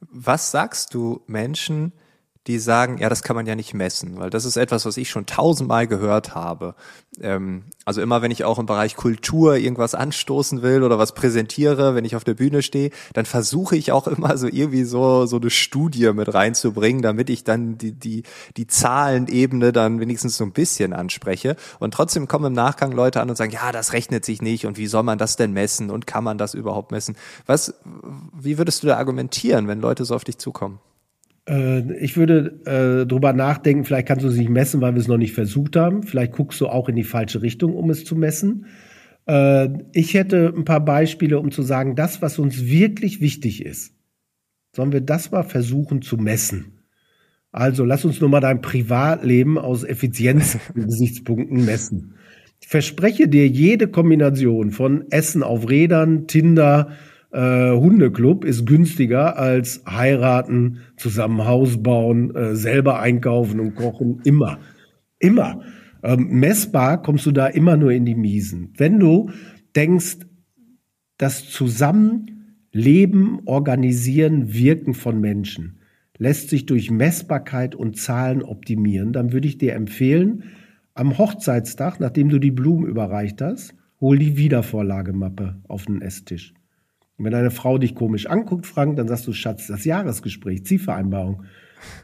Was 0.00 0.50
sagst 0.50 0.94
du 0.94 1.22
Menschen, 1.26 1.92
die 2.50 2.58
sagen, 2.58 2.98
ja, 2.98 3.08
das 3.08 3.22
kann 3.22 3.36
man 3.36 3.46
ja 3.46 3.54
nicht 3.54 3.74
messen, 3.74 4.18
weil 4.18 4.30
das 4.30 4.44
ist 4.44 4.56
etwas, 4.56 4.84
was 4.84 4.96
ich 4.96 5.08
schon 5.08 5.26
tausendmal 5.26 5.86
gehört 5.86 6.34
habe. 6.34 6.74
Ähm, 7.20 7.64
also 7.84 8.02
immer, 8.02 8.22
wenn 8.22 8.30
ich 8.30 8.44
auch 8.44 8.58
im 8.58 8.66
Bereich 8.66 8.96
Kultur 8.96 9.56
irgendwas 9.56 9.94
anstoßen 9.94 10.62
will 10.62 10.82
oder 10.82 10.98
was 10.98 11.14
präsentiere, 11.14 11.94
wenn 11.94 12.04
ich 12.04 12.16
auf 12.16 12.24
der 12.24 12.34
Bühne 12.34 12.62
stehe, 12.62 12.90
dann 13.12 13.24
versuche 13.24 13.76
ich 13.76 13.92
auch 13.92 14.06
immer 14.06 14.36
so 14.36 14.46
irgendwie 14.46 14.84
so 14.84 15.26
so 15.26 15.36
eine 15.36 15.50
Studie 15.50 16.12
mit 16.12 16.32
reinzubringen, 16.32 17.02
damit 17.02 17.30
ich 17.30 17.44
dann 17.44 17.78
die 17.78 17.92
die 17.92 18.24
die 18.56 18.66
Zahlenebene 18.66 19.72
dann 19.72 20.00
wenigstens 20.00 20.36
so 20.36 20.44
ein 20.44 20.52
bisschen 20.52 20.92
anspreche. 20.92 21.56
Und 21.78 21.94
trotzdem 21.94 22.28
kommen 22.28 22.46
im 22.46 22.52
Nachgang 22.52 22.92
Leute 22.92 23.20
an 23.20 23.30
und 23.30 23.36
sagen, 23.36 23.52
ja, 23.52 23.72
das 23.72 23.92
rechnet 23.92 24.24
sich 24.24 24.42
nicht 24.42 24.66
und 24.66 24.76
wie 24.76 24.88
soll 24.88 25.04
man 25.04 25.18
das 25.18 25.36
denn 25.36 25.52
messen 25.52 25.90
und 25.90 26.06
kann 26.06 26.24
man 26.24 26.38
das 26.38 26.54
überhaupt 26.54 26.90
messen? 26.90 27.16
Was, 27.46 27.74
wie 28.38 28.58
würdest 28.58 28.82
du 28.82 28.88
da 28.88 28.96
argumentieren, 28.96 29.68
wenn 29.68 29.80
Leute 29.80 30.04
so 30.04 30.14
auf 30.14 30.24
dich 30.24 30.38
zukommen? 30.38 30.80
Äh, 31.48 31.92
ich 31.94 32.16
würde 32.16 32.60
äh, 32.64 33.06
drüber 33.06 33.32
nachdenken, 33.32 33.84
vielleicht 33.84 34.08
kannst 34.08 34.24
du 34.24 34.28
es 34.28 34.36
nicht 34.36 34.50
messen, 34.50 34.80
weil 34.80 34.94
wir 34.94 35.00
es 35.00 35.08
noch 35.08 35.18
nicht 35.18 35.34
versucht 35.34 35.76
haben. 35.76 36.02
Vielleicht 36.02 36.32
guckst 36.32 36.60
du 36.60 36.68
auch 36.68 36.88
in 36.88 36.96
die 36.96 37.04
falsche 37.04 37.42
Richtung, 37.42 37.74
um 37.74 37.90
es 37.90 38.04
zu 38.04 38.16
messen. 38.16 38.66
Äh, 39.26 39.68
ich 39.92 40.14
hätte 40.14 40.52
ein 40.56 40.64
paar 40.64 40.84
Beispiele, 40.84 41.38
um 41.38 41.50
zu 41.50 41.62
sagen, 41.62 41.96
das, 41.96 42.22
was 42.22 42.38
uns 42.38 42.66
wirklich 42.66 43.20
wichtig 43.20 43.64
ist, 43.64 43.94
sollen 44.74 44.92
wir 44.92 45.00
das 45.00 45.30
mal 45.30 45.42
versuchen 45.42 46.02
zu 46.02 46.16
messen. 46.16 46.80
Also 47.52 47.84
lass 47.84 48.04
uns 48.04 48.20
nur 48.20 48.30
mal 48.30 48.40
dein 48.40 48.60
Privatleben 48.60 49.58
aus 49.58 49.82
Effizienzgesichtspunkten 49.82 51.64
messen. 51.64 52.14
Ich 52.60 52.68
verspreche 52.68 53.26
dir 53.26 53.48
jede 53.48 53.88
Kombination 53.88 54.70
von 54.70 55.10
Essen 55.10 55.42
auf 55.42 55.68
Rädern, 55.68 56.28
Tinder, 56.28 56.92
äh, 57.32 57.70
Hundeclub 57.70 58.44
ist 58.44 58.66
günstiger 58.66 59.38
als 59.38 59.82
heiraten, 59.88 60.78
zusammen 60.96 61.44
Haus 61.44 61.82
bauen, 61.82 62.34
äh, 62.34 62.56
selber 62.56 63.00
einkaufen 63.00 63.60
und 63.60 63.74
kochen. 63.74 64.20
Immer. 64.24 64.58
Immer. 65.18 65.62
Ähm, 66.02 66.28
messbar 66.30 67.02
kommst 67.02 67.26
du 67.26 67.32
da 67.32 67.46
immer 67.46 67.76
nur 67.76 67.92
in 67.92 68.04
die 68.04 68.14
Miesen. 68.14 68.72
Wenn 68.76 68.98
du 68.98 69.30
denkst, 69.76 70.18
das 71.18 71.50
Zusammenleben, 71.50 73.40
Organisieren, 73.44 74.54
Wirken 74.54 74.94
von 74.94 75.20
Menschen 75.20 75.76
lässt 76.16 76.50
sich 76.50 76.66
durch 76.66 76.90
Messbarkeit 76.90 77.74
und 77.74 77.96
Zahlen 77.96 78.42
optimieren, 78.42 79.12
dann 79.12 79.32
würde 79.32 79.48
ich 79.48 79.56
dir 79.56 79.74
empfehlen, 79.74 80.44
am 80.92 81.16
Hochzeitstag, 81.16 81.98
nachdem 81.98 82.28
du 82.28 82.38
die 82.38 82.50
Blumen 82.50 82.86
überreicht 82.86 83.40
hast, 83.40 83.74
hol 84.00 84.18
die 84.18 84.36
Wiedervorlagemappe 84.36 85.62
auf 85.66 85.86
den 85.86 86.02
Esstisch. 86.02 86.52
Und 87.20 87.26
wenn 87.26 87.34
eine 87.34 87.50
Frau 87.50 87.76
dich 87.76 87.94
komisch 87.94 88.24
anguckt, 88.28 88.64
Frank, 88.66 88.96
dann 88.96 89.06
sagst 89.06 89.26
du, 89.26 89.34
Schatz, 89.34 89.66
das 89.66 89.84
Jahresgespräch, 89.84 90.64
Zielvereinbarung. 90.64 91.42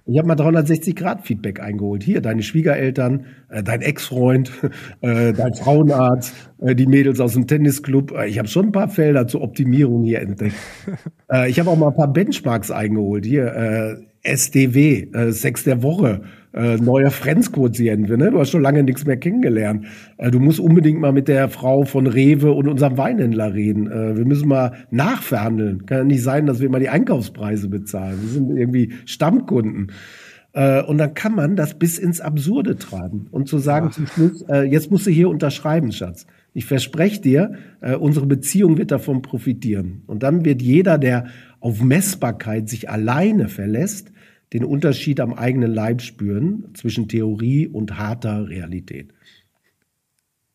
Ich 0.05 0.19
habe 0.19 0.29
mal 0.29 0.37
360-Grad-Feedback 0.37 1.59
eingeholt. 1.59 2.03
Hier, 2.03 2.21
deine 2.21 2.43
Schwiegereltern, 2.43 3.25
äh, 3.49 3.63
dein 3.63 3.81
Ex-Freund, 3.81 4.53
äh, 5.01 5.33
dein 5.33 5.55
Frauenarzt, 5.55 6.35
äh, 6.59 6.75
die 6.75 6.87
Mädels 6.87 7.19
aus 7.21 7.33
dem 7.33 7.47
Tennisclub. 7.47 8.13
Äh, 8.13 8.29
ich 8.29 8.39
habe 8.39 8.49
schon 8.49 8.67
ein 8.67 8.73
paar 8.73 8.91
Felder 8.91 9.27
zur 9.27 9.41
Optimierung 9.41 10.05
hier 10.05 10.21
entdeckt. 10.21 10.55
Äh, 11.29 11.51
ich 11.51 11.59
habe 11.59 11.71
auch 11.71 11.77
mal 11.77 11.89
ein 11.89 11.97
paar 11.97 12.13
Benchmarks 12.13 12.71
eingeholt. 12.71 13.27
Hier, 13.27 13.47
äh, 13.47 13.97
SDW, 14.23 15.33
Sex 15.33 15.65
der 15.65 15.83
Woche, 15.83 16.23
äh, 16.57 16.77
neuer 16.79 17.11
Friends-Quotient. 17.11 18.09
Ne? 18.09 18.31
Du 18.31 18.41
hast 18.41 18.51
schon 18.51 18.63
lange 18.63 18.83
nichts 18.83 19.05
mehr 19.05 19.19
kennengelernt. 19.19 19.87
Äh, 20.17 20.31
du 20.31 20.41
musst 20.41 20.59
unbedingt 20.59 21.01
mal 21.01 21.13
mit 21.13 21.29
der 21.29 21.49
Frau 21.49 21.85
von 21.85 22.07
Rewe 22.07 22.53
und 22.53 22.67
unserem 22.67 22.97
Weinhändler 22.97 23.55
reden. 23.55 23.91
Äh, 23.91 24.17
wir 24.17 24.25
müssen 24.25 24.49
mal 24.49 24.73
nachverhandeln. 24.91 25.87
Kann 25.87 25.99
ja 25.99 26.05
nicht 26.05 26.23
sein, 26.23 26.47
dass 26.47 26.61
wir 26.61 26.71
mal 26.71 26.81
die 26.81 26.89
Einkaufspreise 26.89 27.69
bezahlen. 27.69 28.19
Wir 28.23 28.31
sind 28.31 28.57
irgendwie 28.57 28.95
Stammkunden. 29.05 29.93
Äh, 30.57 30.83
und 30.83 30.97
dann 30.97 31.13
kann 31.13 31.35
man 31.35 31.55
das 31.55 31.75
bis 31.75 31.99
ins 31.99 32.23
Absurde 32.23 32.77
treiben 32.77 33.27
und 33.31 33.47
zu 33.47 33.59
sagen 33.59 33.93
zum 33.93 34.07
Schluss, 34.07 34.43
äh, 34.49 34.63
jetzt 34.63 34.91
musst 34.91 35.07
du 35.07 35.11
hier 35.11 35.29
unterschreiben, 35.29 35.93
Schatz. 35.93 36.27
Ich 36.55 36.65
verspreche 36.65 37.21
dir, 37.21 37.53
äh, 37.83 37.95
unsere 37.95 38.25
Beziehung 38.25 38.79
wird 38.79 38.91
davon 38.91 39.21
profitieren. 39.21 40.03
Und 40.07 40.23
dann 40.23 40.47
wird 40.47 40.63
jeder, 40.63 40.97
der 40.97 41.27
auf 41.61 41.83
Messbarkeit 41.83 42.71
sich 42.71 42.89
alleine 42.89 43.49
verlässt, 43.49 44.11
den 44.53 44.65
Unterschied 44.65 45.21
am 45.21 45.35
eigenen 45.35 45.73
Leib 45.73 46.03
spüren 46.03 46.75
zwischen 46.75 47.09
Theorie 47.09 47.67
und 47.67 47.99
harter 47.99 48.49
Realität. 48.49 49.13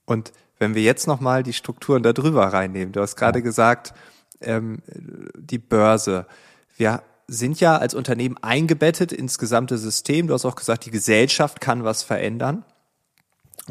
Und 0.06 0.32
wenn 0.60 0.76
wir 0.76 0.82
jetzt 0.82 1.08
nochmal 1.08 1.44
die 1.44 1.54
Strukturen 1.54 2.04
da 2.04 2.14
drüber 2.14 2.48
reinnehmen, 2.48 2.94
du 2.94 3.02
hast 3.02 3.16
gerade 3.16 3.40
ja. 3.40 3.44
gesagt, 3.44 3.94
ähm, 4.42 4.80
die 5.36 5.60
Börse. 5.60 6.26
Wir 6.78 7.04
sind 7.28 7.60
ja 7.60 7.78
als 7.78 7.94
Unternehmen 7.94 8.38
eingebettet 8.42 9.12
ins 9.12 9.38
gesamte 9.38 9.78
System. 9.78 10.28
Du 10.28 10.34
hast 10.34 10.46
auch 10.46 10.56
gesagt, 10.56 10.86
die 10.86 10.92
Gesellschaft 10.92 11.62
kann 11.62 11.84
was 11.84 12.04
verändern. 12.04 12.66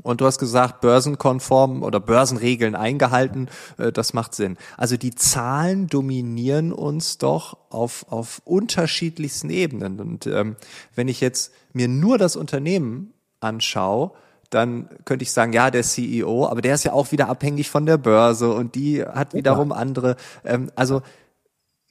Und 0.02 0.20
du 0.20 0.26
hast 0.26 0.38
gesagt, 0.38 0.80
börsenkonform 0.80 1.82
oder 1.82 1.98
Börsenregeln 1.98 2.76
eingehalten, 2.76 3.48
äh, 3.76 3.90
das 3.90 4.12
macht 4.12 4.34
Sinn. 4.34 4.56
Also 4.76 4.96
die 4.96 5.14
Zahlen 5.14 5.88
dominieren 5.88 6.72
uns 6.72 7.18
doch 7.18 7.56
auf, 7.70 8.06
auf 8.08 8.40
unterschiedlichsten 8.44 9.50
Ebenen. 9.50 10.00
Und 10.00 10.26
ähm, 10.26 10.56
wenn 10.94 11.08
ich 11.08 11.20
jetzt 11.20 11.52
mir 11.72 11.88
nur 11.88 12.18
das 12.18 12.36
Unternehmen 12.36 13.12
anschaue, 13.40 14.12
dann 14.48 14.88
könnte 15.04 15.22
ich 15.22 15.32
sagen, 15.32 15.52
ja, 15.52 15.70
der 15.70 15.82
CEO, 15.82 16.46
aber 16.46 16.60
der 16.60 16.74
ist 16.74 16.84
ja 16.84 16.92
auch 16.92 17.12
wieder 17.12 17.28
abhängig 17.28 17.70
von 17.70 17.86
der 17.86 17.98
Börse 17.98 18.52
und 18.52 18.74
die 18.74 19.04
hat 19.04 19.34
wiederum 19.34 19.72
andere. 19.72 20.16
Ähm, 20.44 20.70
also 20.74 21.02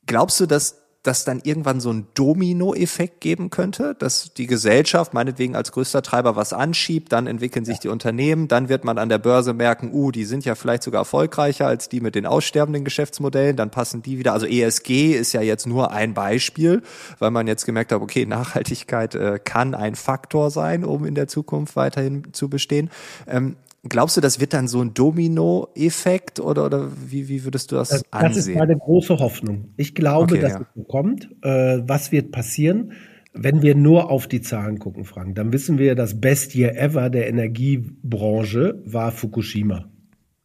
glaubst 0.06 0.40
du, 0.40 0.46
dass 0.46 0.78
das 1.10 1.26
dann 1.26 1.41
irgendwann 1.43 1.80
so 1.80 1.89
einen 1.89 2.06
Domino-Effekt 2.13 3.19
geben 3.19 3.50
könnte, 3.50 3.95
dass 3.98 4.32
die 4.36 4.45
Gesellschaft 4.45 5.15
meinetwegen 5.15 5.56
als 5.56 5.72
größter 5.72 6.04
Treiber 6.04 6.36
was 6.36 6.54
anschiebt, 6.54 7.12
dann 7.12 7.26
entwickeln 7.26 7.65
sich 7.65 7.80
die 7.80 7.88
Unternehmen, 7.88 8.48
dann 8.48 8.69
wird 8.69 8.84
man 8.86 9.00
an 9.00 9.10
der 9.10 9.17
Börse 9.17 9.54
merken, 9.54 9.89
uh, 9.91 10.12
die 10.12 10.24
sind 10.24 10.45
ja 10.45 10.54
vielleicht 10.54 10.84
sogar 10.84 11.02
erfolgreicher 11.02 11.65
als 11.65 11.89
die 11.89 12.00
mit 12.00 12.13
den 12.13 12.28
aussterbenden 12.28 12.84
Geschäftsmodellen, 12.84 13.56
dann 13.56 13.72
passen 13.72 14.04
die 14.04 14.19
wieder. 14.19 14.34
Also 14.34 14.45
ESG 14.45 15.13
ist 15.15 15.34
ja 15.34 15.41
jetzt 15.41 15.65
nur 15.65 15.91
ein 15.91 16.13
Beispiel, 16.13 16.84
weil 17.17 17.32
man 17.32 17.48
jetzt 17.48 17.65
gemerkt 17.65 17.91
hat, 17.91 18.02
okay, 18.02 18.28
Nachhaltigkeit 18.28 19.15
äh, 19.15 19.39
kann 19.43 19.74
ein 19.74 19.95
Faktor 19.95 20.52
sein, 20.52 20.86
um 20.86 21.06
in 21.06 21.15
der 21.15 21.28
Zukunft 21.28 21.76
weiterhin 21.76 22.34
zu 22.34 22.50
bestehen. 22.50 22.91
Ähm, 23.26 23.56
Glaubst 23.88 24.18
du, 24.18 24.22
das 24.22 24.42
wird 24.42 24.54
dann 24.54 24.68
so 24.68 24.82
ein 24.82 24.94
Domino-Effekt 24.94 26.39
oder, 26.42 26.65
oder 26.65 26.92
wie, 27.08 27.30
wie 27.30 27.46
würdest 27.46 27.72
du 27.72 27.76
das, 27.76 27.89
das 27.89 28.04
ansehen? 28.12 28.30
Das 28.30 28.48
ist 28.48 28.56
meine 28.56 28.78
große 28.78 29.20
Hoffnung. 29.20 29.74
Ich 29.78 29.96
glaube, 29.96 30.34
okay, 30.34 30.42
dass 30.42 30.54
ja. 30.54 30.62
es 30.62 30.68
so 30.76 30.84
kommt. 30.84 31.30
Äh, 31.42 31.82
was 31.88 32.12
wird 32.12 32.32
passieren? 32.32 32.92
Wenn 33.34 33.62
wir 33.62 33.76
nur 33.76 34.10
auf 34.12 34.28
die 34.28 34.42
Zahlen 34.42 34.80
gucken, 34.80 35.06
Frank, 35.06 35.36
dann 35.36 35.54
wissen 35.54 35.78
wir, 35.78 35.96
das 35.96 36.20
Best 36.20 36.56
Year 36.56 36.76
Ever 36.76 37.10
der 37.10 37.30
Energiebranche 37.30 38.82
war 38.86 39.12
Fukushima. 39.12 39.89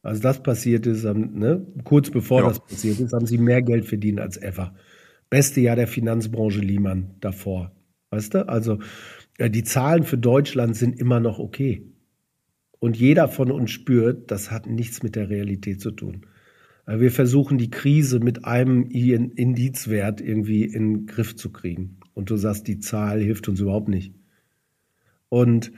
Also 0.03 0.21
das 0.21 0.43
passiert 0.43 0.87
ist, 0.87 1.05
ne, 1.05 1.67
kurz 1.83 2.11
bevor 2.11 2.43
ja. 2.43 2.49
das 2.49 2.61
passiert 2.61 3.01
ist, 3.01 3.15
haben 3.15 3.27
sie 3.27 3.39
mehr 3.39 3.63
Geld 3.63 3.87
verdient 3.87 4.21
als 4.21 4.37
ever. 4.37 4.75
Beste 5.31 5.63
Jahr 5.63 5.77
der 5.77 5.89
Finanzbranche 5.89 6.61
Lehman 6.61 7.17
davor. 7.21 7.73
Weißt 8.11 8.35
du? 8.35 8.49
Also 8.49 8.79
äh, 9.39 9.51
die 9.51 9.65
Zahlen 9.65 10.05
für 10.05 10.19
Deutschland 10.19 10.77
sind 10.77 11.01
immer 11.01 11.21
noch 11.21 11.39
okay. 11.39 11.94
Und 12.85 12.99
jeder 12.99 13.29
von 13.29 13.51
uns 13.51 13.71
spürt, 13.71 14.31
das 14.31 14.51
hat 14.51 14.67
nichts 14.67 15.03
mit 15.03 15.17
der 15.17 15.31
Realität 15.31 15.81
zu 15.81 15.91
tun. 15.91 16.27
Wir 16.87 17.11
versuchen 17.11 17.57
die 17.57 17.71
Krise 17.71 18.21
mit 18.21 18.45
einem 18.45 18.83
Indizwert 18.83 20.21
irgendwie 20.21 20.65
in 20.65 20.93
den 20.93 21.07
Griff 21.07 21.35
zu 21.35 21.51
kriegen. 21.51 21.97
Und 22.13 22.29
du 22.29 22.37
sagst, 22.37 22.69
die 22.69 22.81
Zahl 22.81 23.23
hilft 23.23 23.49
uns 23.49 23.61
überhaupt 23.61 23.89
nicht. 23.89 24.13
Und 25.31 25.73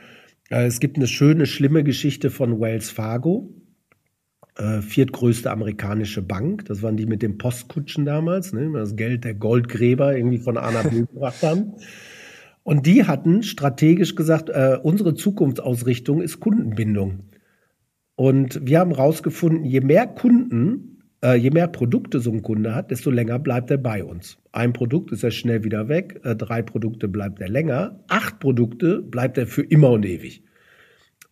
äh, 0.51 0.67
es 0.67 0.81
gibt 0.81 0.97
eine 0.97 1.07
schöne, 1.07 1.47
schlimme 1.47 1.85
Geschichte 1.85 2.29
von 2.29 2.61
Wells 2.61 2.91
Fargo, 2.91 3.55
äh, 4.57 4.81
viertgrößte 4.81 5.49
amerikanische 5.53 6.23
Bank. 6.23 6.65
Das 6.65 6.83
waren 6.83 6.97
die 6.97 7.07
mit 7.07 7.23
den 7.23 7.39
Postkutschen 7.39 8.05
damals, 8.05 8.53
ne? 8.53 8.69
das 8.73 8.97
Geld 8.97 9.23
der 9.23 9.35
Goldgräber 9.35 10.17
irgendwie 10.17 10.39
von 10.39 10.57
A 10.57 10.73
nach 10.73 10.91
B 10.91 11.03
gebracht 11.03 11.41
haben. 11.45 11.75
Und 12.67 12.85
die 12.85 13.05
hatten 13.05 13.45
strategisch 13.45 14.17
gesagt, 14.17 14.49
äh, 14.49 14.77
unsere 14.83 15.15
Zukunftsausrichtung 15.15 16.21
ist 16.21 16.41
Kundenbindung. 16.41 17.21
Und 18.17 18.59
wir 18.61 18.81
haben 18.81 18.91
herausgefunden, 18.91 19.65
je 19.65 19.81
mehr 19.83 20.09
Kunden, 20.09 21.05
äh, 21.23 21.37
je 21.37 21.51
mehr 21.51 21.69
Produkte 21.69 22.19
so 22.19 22.33
ein 22.33 22.43
Kunde 22.43 22.75
hat, 22.75 22.91
desto 22.91 23.13
länger 23.13 23.39
bleibt 23.39 23.71
er 23.71 23.79
bei 23.79 24.03
uns. 24.03 24.39
Ein 24.51 24.73
Produkt 24.73 25.13
ist 25.13 25.23
er 25.23 25.31
schnell 25.31 25.63
wieder 25.63 25.89
weg, 25.89 26.21
äh, 26.25 26.35
drei 26.35 26.61
Produkte 26.61 27.07
bleibt 27.07 27.41
er 27.41 27.49
länger, 27.49 28.01
acht 28.09 28.41
Produkte 28.41 29.01
bleibt 29.01 29.39
er 29.39 29.47
für 29.47 29.63
immer 29.63 29.91
und 29.91 30.05
ewig. 30.05 30.43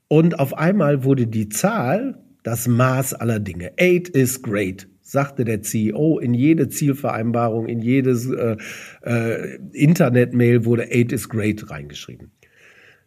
Und 0.07 0.39
auf 0.39 0.57
einmal 0.57 1.03
wurde 1.03 1.27
die 1.27 1.49
Zahl 1.49 2.23
das 2.45 2.69
Maß 2.69 3.13
aller 3.13 3.41
Dinge. 3.41 3.73
Eight 3.81 4.09
is 4.09 4.41
great 4.41 4.87
sagte 5.05 5.45
der 5.45 5.61
CEO, 5.63 6.19
in 6.19 6.35
jede 6.35 6.69
Zielvereinbarung, 6.69 7.67
in 7.67 7.81
jedes 7.81 8.29
äh, 8.31 8.57
äh, 9.03 9.57
Internet-Mail 9.73 10.65
wurde 10.65 10.91
Eight 10.91 11.13
is 11.13 11.29
great 11.29 11.71
reingeschrieben. 11.71 12.33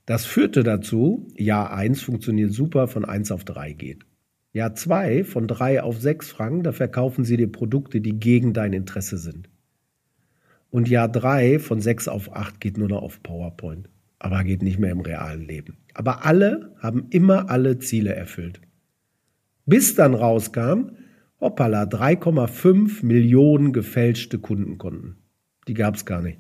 Das 0.06 0.26
führte 0.26 0.64
dazu, 0.64 1.28
Jahr 1.36 1.74
eins 1.74 2.02
funktioniert 2.02 2.54
super, 2.54 2.88
von 2.88 3.04
eins 3.04 3.32
auf 3.32 3.44
drei 3.44 3.74
geht. 3.74 4.06
Jahr 4.54 4.76
zwei 4.76 5.24
von 5.24 5.48
drei 5.48 5.82
auf 5.82 6.00
sechs 6.00 6.30
Franken, 6.32 6.64
da 6.64 6.72
verkaufen 6.72 7.26
sie 7.26 7.36
dir 7.36 7.52
Produkte, 7.52 8.00
die 8.00 8.18
gegen 8.18 8.54
dein 8.54 8.74
Interesse 8.74 9.18
sind. 9.18 9.50
Und 10.70 10.88
Jahr 10.88 11.10
drei 11.10 11.60
von 11.60 11.82
sechs 11.82 12.08
auf 12.08 12.36
acht 12.36 12.62
geht 12.62 12.78
nur 12.78 12.90
noch 12.90 13.02
auf 13.02 13.22
PowerPoint, 13.24 13.90
aber 14.20 14.44
geht 14.44 14.62
nicht 14.62 14.80
mehr 14.80 14.92
im 14.92 15.02
realen 15.02 15.48
Leben. 15.48 15.78
Aber 15.96 16.26
alle 16.26 16.76
haben 16.80 17.08
immer 17.10 17.50
alle 17.50 17.80
Ziele 17.80 18.14
erfüllt. 18.14 18.62
Bis 19.66 19.96
dann 19.96 20.14
rauskam, 20.14 20.92
Hoppala, 21.40 21.84
3,5 21.84 23.06
Millionen 23.06 23.72
gefälschte 23.72 24.40
Kundenkonten. 24.40 25.18
Die 25.68 25.76
gab 25.76 25.96
es 25.96 26.06
gar 26.06 26.22
nicht. 26.22 26.40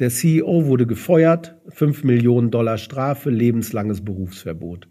Der 0.00 0.10
CEO 0.10 0.66
wurde 0.66 0.86
gefeuert, 0.86 1.56
5 1.68 2.02
Millionen 2.02 2.50
Dollar 2.50 2.78
Strafe, 2.78 3.30
lebenslanges 3.30 4.04
Berufsverbot. 4.04 4.88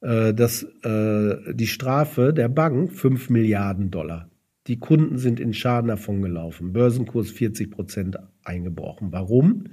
Äh, 0.00 0.32
das, 0.32 0.62
äh, 0.84 1.54
die 1.54 1.66
Strafe 1.66 2.32
der 2.32 2.48
Bank 2.48 2.92
5 2.92 3.30
Milliarden 3.30 3.90
Dollar. 3.90 4.30
Die 4.68 4.78
Kunden 4.78 5.18
sind 5.18 5.40
in 5.40 5.54
Schaden 5.54 5.88
davongelaufen. 5.88 6.72
Börsenkurs 6.72 7.30
40 7.30 7.70
Prozent 7.70 8.18
eingebrochen. 8.44 9.10
Warum? 9.10 9.64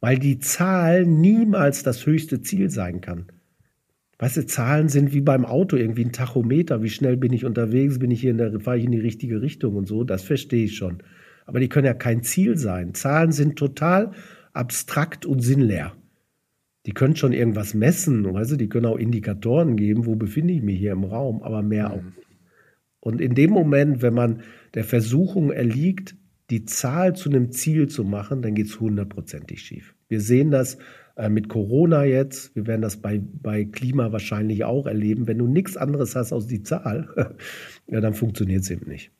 Weil 0.00 0.18
die 0.18 0.38
Zahl 0.38 1.06
niemals 1.06 1.84
das 1.84 2.04
höchste 2.06 2.40
Ziel 2.42 2.70
sein 2.70 3.00
kann. 3.00 3.26
Weißt 4.18 4.36
du, 4.38 4.46
Zahlen 4.46 4.88
sind 4.88 5.12
wie 5.12 5.20
beim 5.20 5.44
Auto 5.44 5.76
irgendwie 5.76 6.04
ein 6.04 6.12
Tachometer. 6.12 6.82
Wie 6.82 6.88
schnell 6.88 7.16
bin 7.16 7.32
ich 7.32 7.44
unterwegs? 7.44 7.98
Bin 7.98 8.10
ich 8.10 8.20
hier 8.20 8.30
in 8.30 8.38
der, 8.38 8.60
fahre 8.60 8.78
ich 8.78 8.84
in 8.84 8.92
die 8.92 9.00
richtige 9.00 9.42
Richtung 9.42 9.76
und 9.76 9.86
so? 9.86 10.04
Das 10.04 10.22
verstehe 10.22 10.64
ich 10.64 10.76
schon. 10.76 11.02
Aber 11.44 11.60
die 11.60 11.68
können 11.68 11.86
ja 11.86 11.94
kein 11.94 12.22
Ziel 12.22 12.56
sein. 12.56 12.94
Zahlen 12.94 13.32
sind 13.32 13.56
total 13.56 14.12
abstrakt 14.52 15.26
und 15.26 15.40
sinnleer. 15.40 15.92
Die 16.86 16.92
können 16.92 17.16
schon 17.16 17.32
irgendwas 17.32 17.74
messen, 17.74 18.32
weißt 18.32 18.52
du, 18.52 18.56
die 18.56 18.68
können 18.68 18.86
auch 18.86 18.96
Indikatoren 18.96 19.76
geben, 19.76 20.06
wo 20.06 20.14
befinde 20.14 20.54
ich 20.54 20.62
mich 20.62 20.78
hier 20.78 20.92
im 20.92 21.04
Raum, 21.04 21.42
aber 21.42 21.60
mehr 21.62 21.88
mhm. 21.88 21.94
auch 21.94 22.02
nicht. 22.02 22.26
Und 23.00 23.20
in 23.20 23.34
dem 23.34 23.50
Moment, 23.50 24.02
wenn 24.02 24.14
man 24.14 24.42
der 24.74 24.84
Versuchung 24.84 25.50
erliegt, 25.50 26.16
die 26.50 26.64
Zahl 26.64 27.14
zu 27.14 27.28
einem 27.28 27.50
Ziel 27.50 27.88
zu 27.88 28.04
machen, 28.04 28.40
dann 28.40 28.54
geht 28.54 28.66
es 28.66 28.80
hundertprozentig 28.80 29.60
schief. 29.60 29.94
Wir 30.08 30.20
sehen 30.20 30.50
das 30.50 30.78
mit 31.30 31.48
Corona 31.48 32.04
jetzt, 32.04 32.54
wir 32.54 32.66
werden 32.66 32.82
das 32.82 32.98
bei, 32.98 33.20
bei 33.20 33.64
Klima 33.64 34.12
wahrscheinlich 34.12 34.64
auch 34.64 34.86
erleben. 34.86 35.26
Wenn 35.26 35.38
du 35.38 35.46
nichts 35.46 35.76
anderes 35.76 36.14
hast 36.14 36.32
als 36.32 36.46
die 36.46 36.62
Zahl, 36.62 37.34
ja, 37.86 38.00
dann 38.00 38.14
funktioniert 38.14 38.62
es 38.62 38.70
eben 38.70 38.88
nicht. 38.90 39.12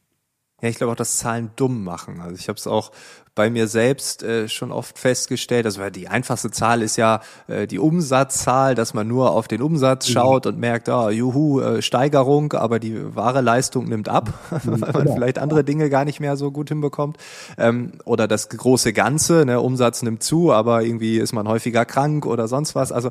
Ja, 0.62 0.70
ich 0.70 0.76
glaube 0.76 0.92
auch, 0.92 0.96
dass 0.96 1.18
Zahlen 1.18 1.50
dumm 1.56 1.84
machen. 1.84 2.20
Also 2.20 2.36
ich 2.36 2.48
habe 2.48 2.56
es 2.56 2.66
auch 2.66 2.90
bei 3.34 3.50
mir 3.50 3.68
selbst 3.68 4.22
äh, 4.22 4.48
schon 4.48 4.72
oft 4.72 4.98
festgestellt. 4.98 5.66
Also 5.66 5.90
die 5.90 6.08
einfachste 6.08 6.50
Zahl 6.50 6.80
ist 6.80 6.96
ja 6.96 7.20
äh, 7.46 7.66
die 7.66 7.78
Umsatzzahl, 7.78 8.74
dass 8.74 8.94
man 8.94 9.06
nur 9.06 9.32
auf 9.32 9.48
den 9.48 9.60
Umsatz 9.60 10.08
mhm. 10.08 10.12
schaut 10.14 10.46
und 10.46 10.58
merkt, 10.58 10.88
ah, 10.88 11.10
juhu, 11.10 11.60
äh, 11.60 11.82
Steigerung, 11.82 12.54
aber 12.54 12.78
die 12.78 13.14
wahre 13.14 13.42
Leistung 13.42 13.86
nimmt 13.86 14.08
ab, 14.08 14.32
mhm, 14.64 14.80
weil 14.80 14.92
man 15.04 15.08
vielleicht 15.12 15.38
andere 15.38 15.62
Dinge 15.62 15.90
gar 15.90 16.06
nicht 16.06 16.20
mehr 16.20 16.38
so 16.38 16.50
gut 16.50 16.70
hinbekommt. 16.70 17.18
Ähm, 17.58 17.92
oder 18.06 18.26
das 18.26 18.48
große 18.48 18.94
Ganze, 18.94 19.44
ne, 19.44 19.60
Umsatz 19.60 20.02
nimmt 20.02 20.22
zu, 20.22 20.52
aber 20.52 20.82
irgendwie 20.82 21.18
ist 21.18 21.34
man 21.34 21.46
häufiger 21.46 21.84
krank 21.84 22.24
oder 22.24 22.48
sonst 22.48 22.74
was. 22.74 22.92
Also 22.92 23.10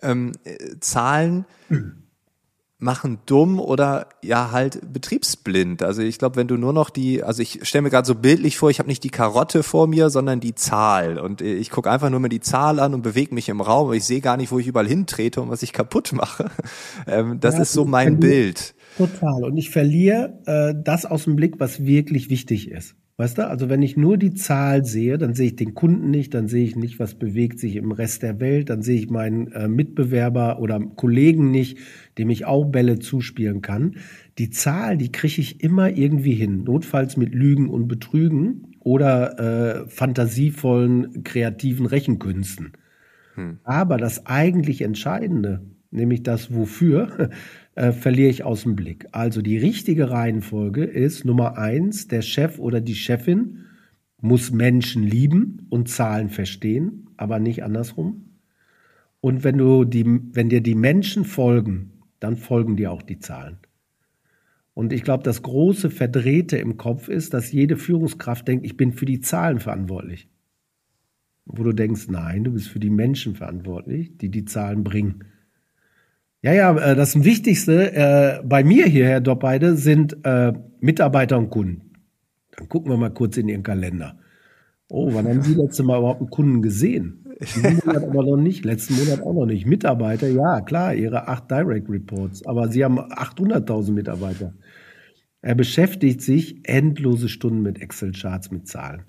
ähm, 0.00 0.32
äh, 0.44 0.56
Zahlen. 0.80 1.44
Mhm 1.68 2.05
machen 2.78 3.20
dumm 3.24 3.58
oder 3.58 4.08
ja 4.22 4.50
halt 4.50 4.92
betriebsblind. 4.92 5.82
Also 5.82 6.02
ich 6.02 6.18
glaube, 6.18 6.36
wenn 6.36 6.46
du 6.46 6.56
nur 6.56 6.74
noch 6.74 6.90
die, 6.90 7.22
also 7.22 7.40
ich 7.40 7.60
stelle 7.66 7.82
mir 7.82 7.90
gerade 7.90 8.06
so 8.06 8.14
bildlich 8.14 8.58
vor, 8.58 8.68
ich 8.68 8.78
habe 8.78 8.88
nicht 8.88 9.02
die 9.02 9.10
Karotte 9.10 9.62
vor 9.62 9.86
mir, 9.86 10.10
sondern 10.10 10.40
die 10.40 10.54
Zahl 10.54 11.18
und 11.18 11.40
ich 11.40 11.70
gucke 11.70 11.90
einfach 11.90 12.10
nur 12.10 12.20
mir 12.20 12.28
die 12.28 12.40
Zahl 12.40 12.78
an 12.78 12.92
und 12.92 13.02
bewege 13.02 13.34
mich 13.34 13.48
im 13.48 13.62
Raum, 13.62 13.92
ich 13.94 14.04
sehe 14.04 14.20
gar 14.20 14.36
nicht, 14.36 14.52
wo 14.52 14.58
ich 14.58 14.66
überall 14.66 14.86
hintrete 14.86 15.40
und 15.40 15.48
was 15.48 15.62
ich 15.62 15.72
kaputt 15.72 16.12
mache. 16.12 16.50
Ähm, 17.08 17.38
das 17.40 17.54
ja, 17.54 17.62
ist 17.62 17.72
so 17.72 17.84
mein 17.84 18.18
Bild. 18.18 18.74
Total. 18.96 19.44
Und 19.44 19.56
ich 19.56 19.70
verliere 19.70 20.40
äh, 20.46 20.74
das 20.76 21.04
aus 21.04 21.24
dem 21.24 21.36
Blick, 21.36 21.60
was 21.60 21.84
wirklich 21.84 22.30
wichtig 22.30 22.70
ist. 22.70 22.96
Weißt 23.18 23.38
du, 23.38 23.48
also 23.48 23.70
wenn 23.70 23.80
ich 23.80 23.96
nur 23.96 24.18
die 24.18 24.34
Zahl 24.34 24.84
sehe, 24.84 25.16
dann 25.16 25.32
sehe 25.32 25.46
ich 25.46 25.56
den 25.56 25.72
Kunden 25.72 26.10
nicht, 26.10 26.34
dann 26.34 26.48
sehe 26.48 26.64
ich 26.64 26.76
nicht, 26.76 26.98
was 26.98 27.14
bewegt 27.14 27.58
sich 27.58 27.76
im 27.76 27.90
Rest 27.90 28.22
der 28.22 28.40
Welt, 28.40 28.68
dann 28.68 28.82
sehe 28.82 28.98
ich 28.98 29.08
meinen 29.08 29.50
äh, 29.52 29.68
Mitbewerber 29.68 30.58
oder 30.60 30.78
Kollegen 30.80 31.50
nicht, 31.50 31.78
dem 32.18 32.28
ich 32.28 32.44
auch 32.44 32.66
Bälle 32.66 32.98
zuspielen 32.98 33.62
kann. 33.62 33.96
Die 34.36 34.50
Zahl, 34.50 34.98
die 34.98 35.12
kriege 35.12 35.40
ich 35.40 35.62
immer 35.62 35.88
irgendwie 35.96 36.34
hin, 36.34 36.64
notfalls 36.64 37.16
mit 37.16 37.34
Lügen 37.34 37.70
und 37.70 37.88
Betrügen 37.88 38.74
oder 38.80 39.38
äh, 39.84 39.88
fantasievollen, 39.88 41.24
kreativen 41.24 41.86
Rechenkünsten. 41.86 42.72
Hm. 43.34 43.60
Aber 43.64 43.96
das 43.96 44.26
eigentlich 44.26 44.82
Entscheidende, 44.82 45.62
nämlich 45.90 46.22
das 46.22 46.54
Wofür, 46.54 47.30
äh, 47.76 47.92
verliere 47.92 48.30
ich 48.30 48.42
aus 48.42 48.62
dem 48.62 48.74
Blick. 48.74 49.06
Also 49.12 49.42
die 49.42 49.58
richtige 49.58 50.10
Reihenfolge 50.10 50.82
ist 50.84 51.24
Nummer 51.24 51.58
eins, 51.58 52.08
der 52.08 52.22
Chef 52.22 52.58
oder 52.58 52.80
die 52.80 52.94
Chefin 52.94 53.66
muss 54.20 54.50
Menschen 54.50 55.02
lieben 55.02 55.66
und 55.68 55.88
Zahlen 55.88 56.30
verstehen, 56.30 57.10
aber 57.18 57.38
nicht 57.38 57.62
andersrum. 57.62 58.30
Und 59.20 59.44
wenn 59.44 59.58
du 59.58 59.84
die, 59.84 60.04
wenn 60.06 60.48
dir 60.48 60.62
die 60.62 60.74
Menschen 60.74 61.24
folgen, 61.24 61.92
dann 62.18 62.36
folgen 62.36 62.76
dir 62.76 62.90
auch 62.92 63.02
die 63.02 63.18
Zahlen. 63.18 63.58
Und 64.72 64.92
ich 64.92 65.02
glaube, 65.02 65.22
das 65.22 65.42
große 65.42 65.90
Verdrehte 65.90 66.56
im 66.56 66.78
Kopf 66.78 67.08
ist, 67.08 67.34
dass 67.34 67.52
jede 67.52 67.76
Führungskraft 67.76 68.48
denkt, 68.48 68.64
ich 68.64 68.76
bin 68.78 68.92
für 68.92 69.06
die 69.06 69.20
Zahlen 69.20 69.60
verantwortlich. 69.60 70.28
Wo 71.44 71.62
du 71.62 71.72
denkst, 71.72 72.08
nein, 72.08 72.44
du 72.44 72.52
bist 72.52 72.68
für 72.68 72.80
die 72.80 72.90
Menschen 72.90 73.34
verantwortlich, 73.34 74.16
die 74.16 74.30
die 74.30 74.46
Zahlen 74.46 74.82
bringen. 74.82 75.24
Ja, 76.46 76.52
ja, 76.52 76.76
äh, 76.76 76.94
das 76.94 77.24
Wichtigste 77.24 77.92
äh, 77.92 78.40
bei 78.44 78.62
mir 78.62 78.86
hier, 78.86 79.04
Herr 79.08 79.20
Doppbeide, 79.20 79.74
sind 79.74 80.24
äh, 80.24 80.52
Mitarbeiter 80.78 81.38
und 81.38 81.50
Kunden. 81.50 81.90
Dann 82.56 82.68
gucken 82.68 82.92
wir 82.92 82.96
mal 82.96 83.10
kurz 83.10 83.36
in 83.36 83.48
Ihren 83.48 83.64
Kalender. 83.64 84.20
Oh, 84.88 85.12
wann 85.12 85.26
haben 85.26 85.42
Sie 85.42 85.54
letzte 85.60 85.82
Mal 85.82 85.98
überhaupt 85.98 86.20
einen 86.20 86.30
Kunden 86.30 86.62
gesehen? 86.62 87.26
Diesen 87.40 87.80
Monat 87.84 88.04
aber 88.04 88.22
noch 88.22 88.36
nicht, 88.36 88.64
letzten 88.64 88.94
Monat 88.94 89.22
auch 89.22 89.32
noch 89.32 89.46
nicht. 89.46 89.66
Mitarbeiter, 89.66 90.28
ja, 90.28 90.60
klar, 90.60 90.94
Ihre 90.94 91.26
acht 91.26 91.50
Direct 91.50 91.88
Reports, 91.90 92.46
aber 92.46 92.68
Sie 92.68 92.84
haben 92.84 93.00
800.000 93.00 93.90
Mitarbeiter. 93.90 94.54
Er 95.42 95.56
beschäftigt 95.56 96.22
sich 96.22 96.60
endlose 96.62 97.28
Stunden 97.28 97.62
mit 97.62 97.82
Excel-Charts, 97.82 98.52
mit 98.52 98.68
Zahlen. 98.68 99.02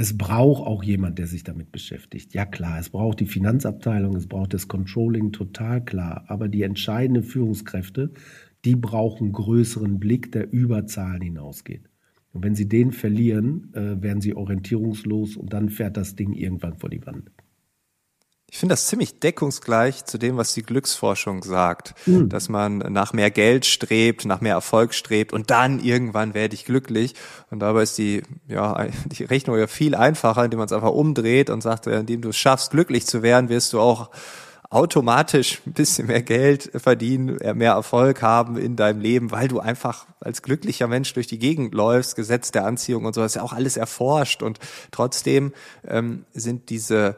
Es 0.00 0.16
braucht 0.16 0.64
auch 0.64 0.84
jemand, 0.84 1.18
der 1.18 1.26
sich 1.26 1.42
damit 1.42 1.72
beschäftigt. 1.72 2.32
Ja 2.32 2.46
klar, 2.46 2.78
es 2.78 2.90
braucht 2.90 3.18
die 3.18 3.26
Finanzabteilung, 3.26 4.14
es 4.14 4.28
braucht 4.28 4.54
das 4.54 4.68
Controlling, 4.68 5.32
total 5.32 5.84
klar. 5.84 6.24
Aber 6.28 6.46
die 6.46 6.62
entscheidenden 6.62 7.24
Führungskräfte, 7.24 8.12
die 8.64 8.76
brauchen 8.76 9.32
größeren 9.32 9.98
Blick, 9.98 10.30
der 10.30 10.52
über 10.52 10.86
Zahlen 10.86 11.22
hinausgeht. 11.22 11.90
Und 12.32 12.44
wenn 12.44 12.54
sie 12.54 12.68
den 12.68 12.92
verlieren, 12.92 13.74
äh, 13.74 14.00
werden 14.00 14.20
sie 14.20 14.36
orientierungslos 14.36 15.36
und 15.36 15.52
dann 15.52 15.68
fährt 15.68 15.96
das 15.96 16.14
Ding 16.14 16.32
irgendwann 16.32 16.76
vor 16.76 16.90
die 16.90 17.04
Wand. 17.04 17.32
Ich 18.50 18.56
finde 18.56 18.72
das 18.72 18.86
ziemlich 18.86 19.20
deckungsgleich 19.20 20.06
zu 20.06 20.16
dem, 20.16 20.38
was 20.38 20.54
die 20.54 20.62
Glücksforschung 20.62 21.42
sagt, 21.42 21.94
mhm. 22.06 22.30
dass 22.30 22.48
man 22.48 22.78
nach 22.78 23.12
mehr 23.12 23.30
Geld 23.30 23.66
strebt, 23.66 24.24
nach 24.24 24.40
mehr 24.40 24.54
Erfolg 24.54 24.94
strebt 24.94 25.34
und 25.34 25.50
dann 25.50 25.80
irgendwann 25.80 26.32
werde 26.32 26.54
ich 26.54 26.64
glücklich. 26.64 27.14
Und 27.50 27.60
dabei 27.60 27.82
ist 27.82 27.98
die, 27.98 28.22
ja, 28.46 28.86
die 29.04 29.24
Rechnung 29.24 29.58
ja 29.58 29.66
viel 29.66 29.94
einfacher, 29.94 30.44
indem 30.44 30.58
man 30.58 30.66
es 30.66 30.72
einfach 30.72 30.92
umdreht 30.92 31.50
und 31.50 31.62
sagt, 31.62 31.86
indem 31.86 32.22
du 32.22 32.30
es 32.30 32.38
schaffst, 32.38 32.70
glücklich 32.70 33.06
zu 33.06 33.22
werden, 33.22 33.50
wirst 33.50 33.74
du 33.74 33.80
auch 33.80 34.10
automatisch 34.70 35.60
ein 35.66 35.72
bisschen 35.74 36.06
mehr 36.06 36.22
Geld 36.22 36.70
verdienen, 36.74 37.38
mehr 37.54 37.72
Erfolg 37.72 38.22
haben 38.22 38.56
in 38.56 38.76
deinem 38.76 39.00
Leben, 39.00 39.30
weil 39.30 39.48
du 39.48 39.60
einfach 39.60 40.06
als 40.20 40.42
glücklicher 40.42 40.88
Mensch 40.88 41.12
durch 41.14 41.26
die 41.26 41.38
Gegend 41.38 41.74
läufst, 41.74 42.16
Gesetz 42.16 42.50
der 42.50 42.66
Anziehung 42.66 43.04
und 43.04 43.14
so, 43.14 43.22
das 43.22 43.32
ist 43.32 43.36
ja 43.36 43.42
auch 43.42 43.54
alles 43.54 43.76
erforscht 43.78 44.42
und 44.42 44.58
trotzdem 44.90 45.52
ähm, 45.86 46.24
sind 46.34 46.68
diese 46.68 47.16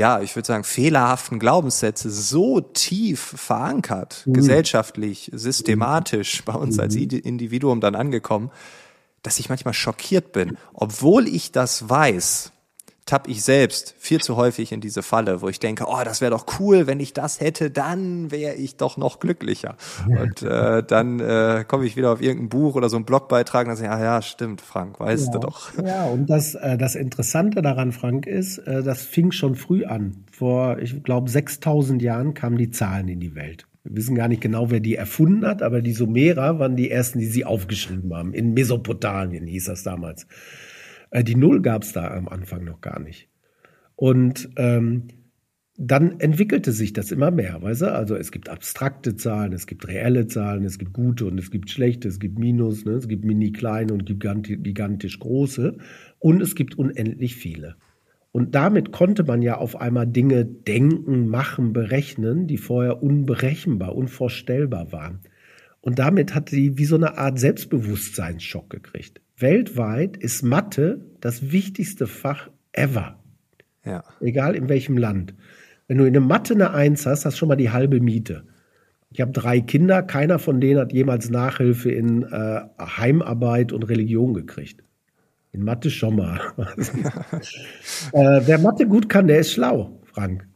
ja, 0.00 0.22
ich 0.22 0.34
würde 0.34 0.46
sagen, 0.46 0.64
fehlerhaften 0.64 1.38
Glaubenssätze 1.38 2.10
so 2.10 2.62
tief 2.62 3.20
verankert, 3.20 4.22
mhm. 4.24 4.32
gesellschaftlich, 4.32 5.30
systematisch 5.34 6.42
bei 6.46 6.54
uns 6.54 6.76
mhm. 6.76 6.80
als 6.80 6.96
Individuum 6.96 7.82
dann 7.82 7.94
angekommen, 7.94 8.50
dass 9.22 9.38
ich 9.38 9.50
manchmal 9.50 9.74
schockiert 9.74 10.32
bin, 10.32 10.56
obwohl 10.72 11.28
ich 11.28 11.52
das 11.52 11.90
weiß, 11.90 12.50
tapp 13.06 13.28
ich 13.28 13.42
selbst 13.42 13.94
viel 13.98 14.20
zu 14.20 14.36
häufig 14.36 14.72
in 14.72 14.80
diese 14.80 15.02
Falle, 15.02 15.42
wo 15.42 15.48
ich 15.48 15.58
denke, 15.58 15.84
oh, 15.86 16.00
das 16.04 16.20
wäre 16.20 16.30
doch 16.30 16.46
cool, 16.58 16.86
wenn 16.86 17.00
ich 17.00 17.12
das 17.12 17.40
hätte, 17.40 17.70
dann 17.70 18.30
wäre 18.30 18.54
ich 18.54 18.76
doch 18.76 18.96
noch 18.96 19.20
glücklicher. 19.20 19.76
Und 20.06 20.42
äh, 20.42 20.82
dann 20.82 21.20
äh, 21.20 21.64
komme 21.66 21.86
ich 21.86 21.96
wieder 21.96 22.12
auf 22.12 22.22
irgendein 22.22 22.48
Buch 22.48 22.74
oder 22.74 22.88
so 22.88 22.96
einen 22.96 23.04
Blogbeitrag 23.04 23.66
und 23.66 23.70
dann 23.70 23.76
sage 23.76 23.88
ich, 23.88 23.94
ah 23.94 24.04
ja, 24.04 24.22
stimmt, 24.22 24.60
Frank, 24.60 25.00
weißt 25.00 25.26
ja. 25.26 25.32
du 25.32 25.38
doch. 25.38 25.70
Ja, 25.84 26.04
und 26.06 26.28
das, 26.28 26.54
äh, 26.54 26.78
das 26.78 26.94
Interessante 26.94 27.62
daran, 27.62 27.92
Frank, 27.92 28.26
ist, 28.26 28.58
äh, 28.58 28.82
das 28.82 29.02
fing 29.02 29.32
schon 29.32 29.54
früh 29.54 29.84
an. 29.84 30.24
Vor, 30.30 30.78
ich 30.78 31.02
glaube, 31.02 31.30
6000 31.30 32.00
Jahren 32.02 32.34
kamen 32.34 32.58
die 32.58 32.70
Zahlen 32.70 33.08
in 33.08 33.20
die 33.20 33.34
Welt. 33.34 33.66
Wir 33.82 33.96
wissen 33.96 34.14
gar 34.14 34.28
nicht 34.28 34.42
genau, 34.42 34.70
wer 34.70 34.80
die 34.80 34.96
erfunden 34.96 35.46
hat, 35.46 35.62
aber 35.62 35.80
die 35.80 35.94
Sumerer 35.94 36.58
waren 36.58 36.76
die 36.76 36.90
ersten, 36.90 37.18
die 37.18 37.26
sie 37.26 37.46
aufgeschrieben 37.46 38.14
haben. 38.14 38.34
In 38.34 38.52
Mesopotamien 38.52 39.46
hieß 39.46 39.66
das 39.66 39.82
damals. 39.82 40.26
Äh, 41.10 41.24
die 41.24 41.36
Null 41.36 41.62
gab 41.62 41.82
es 41.82 41.92
da 41.92 42.10
am 42.10 42.28
Anfang 42.28 42.64
noch 42.64 42.80
gar 42.80 43.00
nicht. 43.00 43.28
Und 43.96 44.50
ähm, 44.56 45.08
dann 45.82 46.20
entwickelte 46.20 46.72
sich 46.72 46.92
das 46.92 47.10
immer 47.10 47.30
mehr, 47.30 47.62
weißt 47.62 47.82
du? 47.82 47.92
Also 47.92 48.14
es 48.14 48.32
gibt 48.32 48.50
abstrakte 48.50 49.16
Zahlen, 49.16 49.54
es 49.54 49.66
gibt 49.66 49.88
reelle 49.88 50.26
Zahlen, 50.26 50.64
es 50.64 50.78
gibt 50.78 50.92
gute 50.92 51.24
und 51.24 51.38
es 51.38 51.50
gibt 51.50 51.70
schlechte, 51.70 52.06
es 52.06 52.18
gibt 52.20 52.38
Minus, 52.38 52.84
ne? 52.84 52.92
es 52.92 53.08
gibt 53.08 53.24
mini 53.24 53.50
kleine 53.50 53.94
und 53.94 54.04
gigantisch 54.04 55.18
große 55.18 55.78
und 56.18 56.42
es 56.42 56.54
gibt 56.54 56.76
unendlich 56.76 57.34
viele. 57.34 57.76
Und 58.30 58.54
damit 58.54 58.92
konnte 58.92 59.24
man 59.24 59.40
ja 59.40 59.56
auf 59.56 59.74
einmal 59.80 60.06
Dinge 60.06 60.44
denken, 60.44 61.28
machen, 61.28 61.72
berechnen, 61.72 62.46
die 62.46 62.58
vorher 62.58 63.02
unberechenbar, 63.02 63.96
unvorstellbar 63.96 64.92
waren. 64.92 65.20
Und 65.80 65.98
damit 65.98 66.34
hat 66.34 66.50
sie 66.50 66.76
wie 66.76 66.84
so 66.84 66.96
eine 66.96 67.16
Art 67.16 67.38
Selbstbewusstseinsschock 67.38 68.68
gekriegt. 68.68 69.22
Weltweit 69.40 70.16
ist 70.16 70.42
Mathe 70.42 71.00
das 71.20 71.52
wichtigste 71.52 72.06
Fach 72.06 72.50
ever. 72.72 73.18
Ja. 73.84 74.04
Egal 74.20 74.54
in 74.54 74.68
welchem 74.68 74.96
Land. 74.96 75.34
Wenn 75.88 75.98
du 75.98 76.04
in 76.04 76.12
der 76.12 76.22
Mathe 76.22 76.54
eine 76.54 76.72
Eins 76.72 77.06
hast, 77.06 77.24
hast 77.24 77.34
du 77.34 77.38
schon 77.38 77.48
mal 77.48 77.56
die 77.56 77.70
halbe 77.70 78.00
Miete. 78.00 78.44
Ich 79.10 79.20
habe 79.20 79.32
drei 79.32 79.60
Kinder, 79.60 80.02
keiner 80.02 80.38
von 80.38 80.60
denen 80.60 80.78
hat 80.78 80.92
jemals 80.92 81.30
Nachhilfe 81.30 81.90
in 81.90 82.22
äh, 82.22 82.60
Heimarbeit 82.78 83.72
und 83.72 83.82
Religion 83.88 84.34
gekriegt. 84.34 84.84
In 85.52 85.64
Mathe 85.64 85.90
schon 85.90 86.14
mal. 86.14 86.40
äh, 88.12 88.40
wer 88.44 88.58
Mathe 88.58 88.86
gut 88.86 89.08
kann, 89.08 89.26
der 89.26 89.40
ist 89.40 89.52
schlau, 89.52 90.00
Frank. 90.04 90.46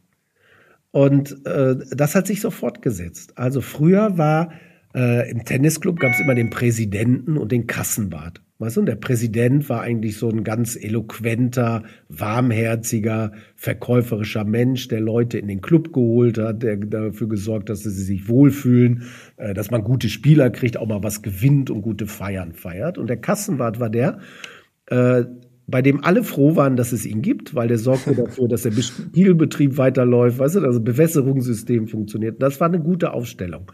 Und 0.91 1.45
äh, 1.45 1.75
das 1.91 2.15
hat 2.15 2.27
sich 2.27 2.39
so 2.39 2.49
fortgesetzt. 2.49 3.37
Also 3.37 3.59
früher 3.59 4.17
war 4.17 4.53
äh, 4.93 5.29
im 5.29 5.43
Tennisclub 5.43 5.99
gab 5.99 6.13
es 6.13 6.21
immer 6.21 6.35
den 6.35 6.49
Präsidenten 6.49 7.35
und 7.37 7.51
den 7.51 7.67
Kassenwart. 7.67 8.41
Weißt 8.57 8.77
du, 8.77 8.79
und 8.79 8.85
der 8.85 8.95
Präsident 8.95 9.67
war 9.67 9.81
eigentlich 9.81 10.17
so 10.17 10.29
ein 10.29 10.45
ganz 10.45 10.77
eloquenter, 10.77 11.83
warmherziger, 12.07 13.33
verkäuferischer 13.55 14.45
Mensch, 14.45 14.87
der 14.87 15.01
Leute 15.01 15.37
in 15.37 15.49
den 15.49 15.59
Club 15.59 15.91
geholt 15.91 16.37
hat, 16.37 16.63
der 16.63 16.77
dafür 16.77 17.27
gesorgt, 17.27 17.69
dass 17.69 17.83
sie 17.83 17.89
sich 17.89 18.29
wohlfühlen, 18.29 19.03
äh, 19.35 19.53
dass 19.53 19.71
man 19.71 19.83
gute 19.83 20.07
Spieler 20.07 20.51
kriegt, 20.51 20.77
auch 20.77 20.87
mal 20.87 21.03
was 21.03 21.21
gewinnt 21.21 21.69
und 21.69 21.81
gute 21.81 22.07
Feiern 22.07 22.53
feiert. 22.53 22.97
Und 22.97 23.07
der 23.07 23.17
Kassenwart 23.17 23.81
war 23.81 23.89
der, 23.89 24.19
äh, 24.87 25.25
bei 25.67 25.81
dem 25.81 26.05
alle 26.05 26.23
froh 26.23 26.55
waren, 26.55 26.77
dass 26.77 26.93
es 26.93 27.05
ihn 27.05 27.21
gibt, 27.21 27.55
weil 27.55 27.67
der 27.67 27.77
sorgte 27.77 28.15
dafür, 28.15 28.47
dass 28.47 28.61
der 28.61 28.71
Spielbetrieb 28.71 29.77
weiterläuft, 29.77 30.39
weißt 30.39 30.55
du, 30.55 30.59
dass 30.61 30.75
das 30.75 30.83
Bewässerungssystem 30.83 31.89
funktioniert. 31.89 32.41
Das 32.41 32.61
war 32.61 32.69
eine 32.69 32.79
gute 32.79 33.11
Aufstellung. 33.11 33.69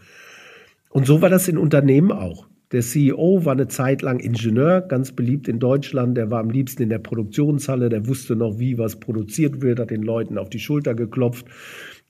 Und 0.90 1.06
so 1.06 1.22
war 1.22 1.30
das 1.30 1.46
in 1.46 1.56
Unternehmen 1.56 2.10
auch. 2.10 2.48
Der 2.72 2.80
CEO 2.80 3.44
war 3.44 3.52
eine 3.52 3.68
Zeit 3.68 4.00
lang 4.00 4.18
Ingenieur, 4.18 4.80
ganz 4.80 5.12
beliebt 5.12 5.46
in 5.46 5.58
Deutschland. 5.58 6.16
Der 6.16 6.30
war 6.30 6.40
am 6.40 6.48
liebsten 6.48 6.82
in 6.82 6.88
der 6.88 7.00
Produktionshalle, 7.00 7.90
der 7.90 8.08
wusste 8.08 8.34
noch, 8.34 8.58
wie 8.58 8.78
was 8.78 8.98
produziert 8.98 9.60
wird, 9.60 9.78
hat 9.78 9.90
den 9.90 10.02
Leuten 10.02 10.38
auf 10.38 10.48
die 10.48 10.58
Schulter 10.58 10.94
geklopft. 10.94 11.46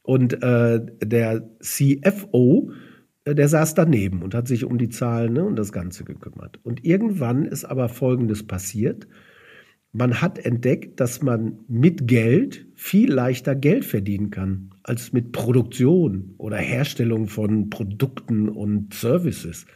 Und 0.03 0.41
äh, 0.43 0.81
der 1.03 1.49
CFO, 1.61 2.71
äh, 3.25 3.35
der 3.35 3.49
saß 3.49 3.75
daneben 3.75 4.23
und 4.23 4.35
hat 4.35 4.47
sich 4.47 4.65
um 4.65 4.79
die 4.79 4.89
Zahlen 4.89 5.33
ne, 5.33 5.45
und 5.45 5.57
das 5.57 5.73
Ganze 5.73 6.05
gekümmert. 6.05 6.61
Und 6.63 6.85
irgendwann 6.85 7.45
ist 7.45 7.65
aber 7.65 7.89
Folgendes 7.89 8.47
passiert. 8.47 9.09
Man 9.91 10.23
hat 10.23 10.39
entdeckt, 10.39 11.01
dass 11.01 11.23
man 11.23 11.59
mit 11.69 12.07
Geld 12.07 12.67
viel 12.75 13.13
leichter 13.13 13.55
Geld 13.55 13.85
verdienen 13.85 14.31
kann 14.31 14.71
als 14.85 15.13
mit 15.13 15.33
Produktion 15.33 16.35
oder 16.39 16.57
Herstellung 16.57 17.27
von 17.27 17.69
Produkten 17.69 18.49
und 18.49 18.95
Services. 18.95 19.67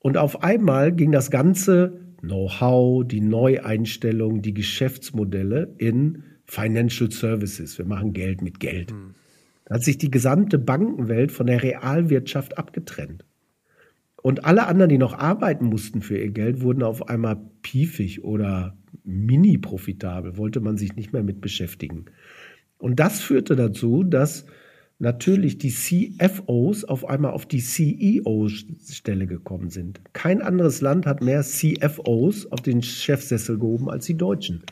Und 0.00 0.16
auf 0.16 0.42
einmal 0.42 0.92
ging 0.92 1.12
das 1.12 1.30
ganze 1.30 2.00
Know-how, 2.20 3.06
die 3.06 3.20
Neueinstellung, 3.20 4.42
die 4.42 4.54
Geschäftsmodelle 4.54 5.74
in 5.78 6.24
Financial 6.44 7.10
Services. 7.10 7.78
Wir 7.78 7.86
machen 7.86 8.12
Geld 8.12 8.42
mit 8.42 8.60
Geld. 8.60 8.92
Mhm. 8.92 9.14
Da 9.66 9.76
hat 9.76 9.84
sich 9.84 9.98
die 9.98 10.10
gesamte 10.10 10.58
Bankenwelt 10.58 11.30
von 11.30 11.46
der 11.46 11.62
Realwirtschaft 11.62 12.58
abgetrennt. 12.58 13.24
Und 14.22 14.44
alle 14.44 14.66
anderen, 14.66 14.90
die 14.90 14.98
noch 14.98 15.14
arbeiten 15.14 15.66
mussten 15.66 16.02
für 16.02 16.18
ihr 16.18 16.30
Geld, 16.30 16.60
wurden 16.60 16.82
auf 16.82 17.08
einmal 17.08 17.38
piefig 17.62 18.24
oder 18.24 18.76
mini 19.04 19.58
profitabel, 19.58 20.36
wollte 20.36 20.60
man 20.60 20.76
sich 20.76 20.96
nicht 20.96 21.12
mehr 21.12 21.22
mit 21.22 21.40
beschäftigen. 21.40 22.06
Und 22.78 23.00
das 23.00 23.20
führte 23.20 23.56
dazu, 23.56 24.04
dass 24.04 24.44
natürlich 25.00 25.58
die 25.58 25.70
CFOs 25.70 26.84
auf 26.84 27.08
einmal 27.08 27.32
auf 27.32 27.46
die 27.46 27.62
CEO-Stelle 27.62 29.26
gekommen 29.26 29.70
sind. 29.70 30.00
Kein 30.12 30.42
anderes 30.42 30.80
Land 30.80 31.06
hat 31.06 31.22
mehr 31.22 31.42
CFOs 31.42 32.52
auf 32.52 32.60
den 32.60 32.82
Chefsessel 32.82 33.58
gehoben 33.58 33.90
als 33.90 34.06
die 34.06 34.16
Deutschen. 34.16 34.62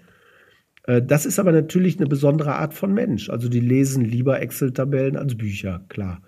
Äh, 0.85 1.03
das 1.03 1.27
ist 1.27 1.39
aber 1.39 1.53
natürlich 1.53 1.99
eine 1.99 2.07
besondere 2.07 2.57
Art 2.57 2.75
von 2.75 2.93
Mensch. 2.93 3.31
Also 3.31 3.49
die 3.49 3.61
lesen 3.61 4.05
lieber 4.05 4.41
Excel-Tabellen 4.41 5.17
als 5.17 5.37
Bücher, 5.37 5.85
klar. 5.89 6.23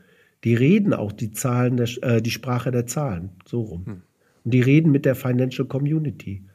Die 0.44 0.54
reden 0.54 0.94
auch 0.94 1.12
die 1.12 1.32
Zahlen, 1.32 1.76
der, 1.76 1.88
äh, 2.02 2.22
die 2.22 2.30
Sprache 2.30 2.70
der 2.70 2.86
Zahlen, 2.86 3.30
so 3.44 3.60
rum. 3.60 3.86
Hm. 3.86 4.02
Und 4.44 4.54
die 4.54 4.62
reden 4.62 4.90
mit 4.90 5.04
der 5.04 5.14
Financial 5.14 5.68
Community. 5.68 6.46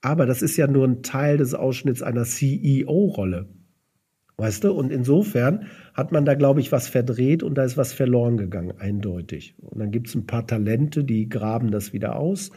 Aber 0.00 0.26
das 0.26 0.42
ist 0.42 0.56
ja 0.56 0.68
nur 0.68 0.86
ein 0.86 1.02
Teil 1.02 1.38
des 1.38 1.54
Ausschnitts 1.54 2.02
einer 2.02 2.24
CEO-Rolle. 2.24 3.48
Weißt 4.42 4.64
du? 4.64 4.72
Und 4.72 4.90
insofern 4.90 5.68
hat 5.94 6.10
man 6.10 6.24
da, 6.24 6.34
glaube 6.34 6.58
ich, 6.58 6.72
was 6.72 6.88
verdreht 6.88 7.44
und 7.44 7.54
da 7.54 7.62
ist 7.62 7.76
was 7.76 7.92
verloren 7.92 8.36
gegangen, 8.36 8.74
eindeutig. 8.76 9.54
Und 9.60 9.78
dann 9.78 9.92
gibt 9.92 10.08
es 10.08 10.16
ein 10.16 10.26
paar 10.26 10.44
Talente, 10.44 11.04
die 11.04 11.28
graben 11.28 11.70
das 11.70 11.92
wieder 11.92 12.16
aus. 12.16 12.50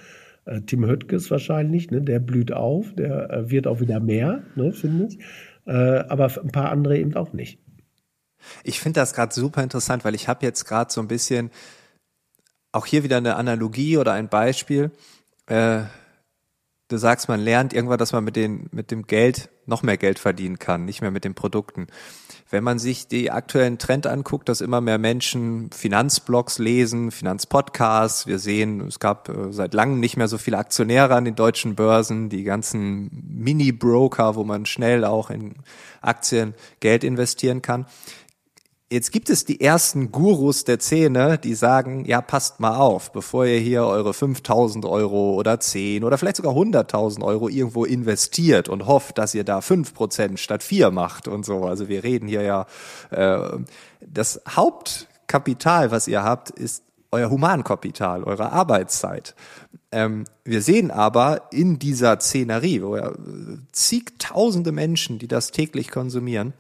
Äh, 0.46 0.62
Tim 0.62 0.84
Höttges 0.88 1.30
wahrscheinlich, 1.30 1.92
ne, 1.92 2.02
der 2.02 2.18
blüht 2.18 2.52
auf, 2.52 2.92
der 2.96 3.30
äh, 3.30 3.52
wird 3.52 3.68
auch 3.68 3.82
wieder 3.82 4.00
mehr, 4.00 4.42
ne, 4.56 4.74
finde 4.74 5.10
ich. 5.10 5.20
Äh, 5.68 5.74
aber 5.74 6.32
ein 6.42 6.52
paar 6.52 6.72
andere 6.72 6.98
eben 6.98 7.14
auch 7.14 7.34
nicht. 7.34 7.60
Ich 8.64 8.80
finde 8.80 9.00
das 9.00 9.14
gerade 9.14 9.36
super 9.36 9.62
interessant, 9.62 10.04
weil 10.06 10.16
ich 10.16 10.28
habe 10.28 10.44
jetzt 10.44 10.66
gerade 10.66 10.92
so 10.92 11.02
ein 11.02 11.08
bisschen 11.08 11.52
auch 12.72 12.88
hier 12.88 13.04
wieder 13.04 13.18
eine 13.18 13.36
Analogie 13.36 14.00
oder 14.00 14.14
ein 14.14 14.28
Beispiel. 14.28 14.90
Äh, 15.46 15.84
du 16.96 17.00
sagst, 17.00 17.28
man 17.28 17.40
lernt 17.40 17.74
irgendwann, 17.74 17.98
dass 17.98 18.14
man 18.14 18.24
mit, 18.24 18.36
den, 18.36 18.68
mit 18.72 18.92
dem 18.92 19.06
Geld 19.08 19.50
noch 19.66 19.84
mehr 19.84 19.98
Geld 19.98 20.20
verdienen 20.20 20.60
kann, 20.60 20.86
nicht 20.86 21.02
mehr 21.02 21.12
mit 21.12 21.24
den 21.24 21.36
Produkten. 21.36 21.88
Wenn 22.50 22.64
man 22.64 22.80
sich 22.80 23.08
die 23.08 23.32
aktuellen 23.32 23.78
Trend 23.78 24.08
anguckt, 24.08 24.48
dass 24.48 24.62
immer 24.62 24.80
mehr 24.80 24.98
Menschen 24.98 25.72
Finanzblogs 25.72 26.60
lesen, 26.60 27.12
Finanzpodcasts, 27.12 28.28
wir 28.28 28.40
sehen, 28.40 28.82
es 28.82 29.00
gab 29.00 29.30
äh, 29.30 29.52
seit 29.52 29.74
langem 29.74 30.00
nicht 30.00 30.18
mehr 30.18 30.28
so 30.28 30.38
viele 30.38 30.58
Aktionäre 30.58 31.16
an 31.16 31.26
den 31.26 31.36
deutschen 31.36 31.76
Börsen, 31.76 32.30
die 32.30 32.44
ganzen 32.44 33.10
Mini-Broker, 33.28 34.36
wo 34.36 34.44
man 34.44 34.66
schnell 34.66 35.04
auch 35.06 35.30
in 35.30 35.56
Aktien 36.02 36.54
Geld 36.80 37.04
investieren 37.04 37.62
kann. 37.62 37.86
Jetzt 38.92 39.12
gibt 39.12 39.32
es 39.32 39.46
die 39.46 39.62
ersten 39.62 40.12
Gurus 40.12 40.64
der 40.64 40.80
Szene, 40.80 41.40
die 41.40 41.56
sagen, 41.56 42.06
ja, 42.06 42.22
passt 42.22 42.60
mal 42.60 42.76
auf, 42.76 43.12
bevor 43.12 43.46
ihr 43.46 43.58
hier 43.58 43.84
eure 43.84 44.14
5000 44.14 44.86
Euro 44.86 45.34
oder 45.34 45.60
10 45.60 46.04
oder 46.04 46.20
vielleicht 46.20 46.36
sogar 46.36 46.54
100.000 46.54 47.24
Euro 47.24 47.50
irgendwo 47.50 47.84
investiert 47.84 48.70
und 48.70 48.86
hofft, 48.86 49.18
dass 49.18 49.34
ihr 49.34 49.44
da 49.44 49.58
5% 49.58 50.38
statt 50.38 50.62
4 50.62 50.92
macht 50.92 51.28
und 51.28 51.44
so. 51.44 51.66
Also 51.66 51.90
wir 51.90 52.04
reden 52.04 52.28
hier 52.28 52.44
ja, 52.44 52.68
äh, 53.10 53.58
das 54.02 54.40
Hauptkapital, 54.48 55.90
was 55.90 56.08
ihr 56.08 56.22
habt, 56.22 56.52
ist 56.52 56.84
euer 57.12 57.32
Humankapital, 57.32 58.24
eure 58.24 58.52
Arbeitszeit. 58.52 59.34
Ähm, 59.92 60.26
wir 60.44 60.62
sehen 60.62 60.92
aber 60.92 61.48
in 61.52 61.80
dieser 61.80 62.20
Szenerie, 62.20 62.84
wo 62.84 62.98
ja 62.98 63.14
zigtausende 63.72 64.72
Menschen, 64.72 65.18
die 65.18 65.28
das 65.28 65.50
täglich 65.50 65.90
konsumieren, 65.90 66.54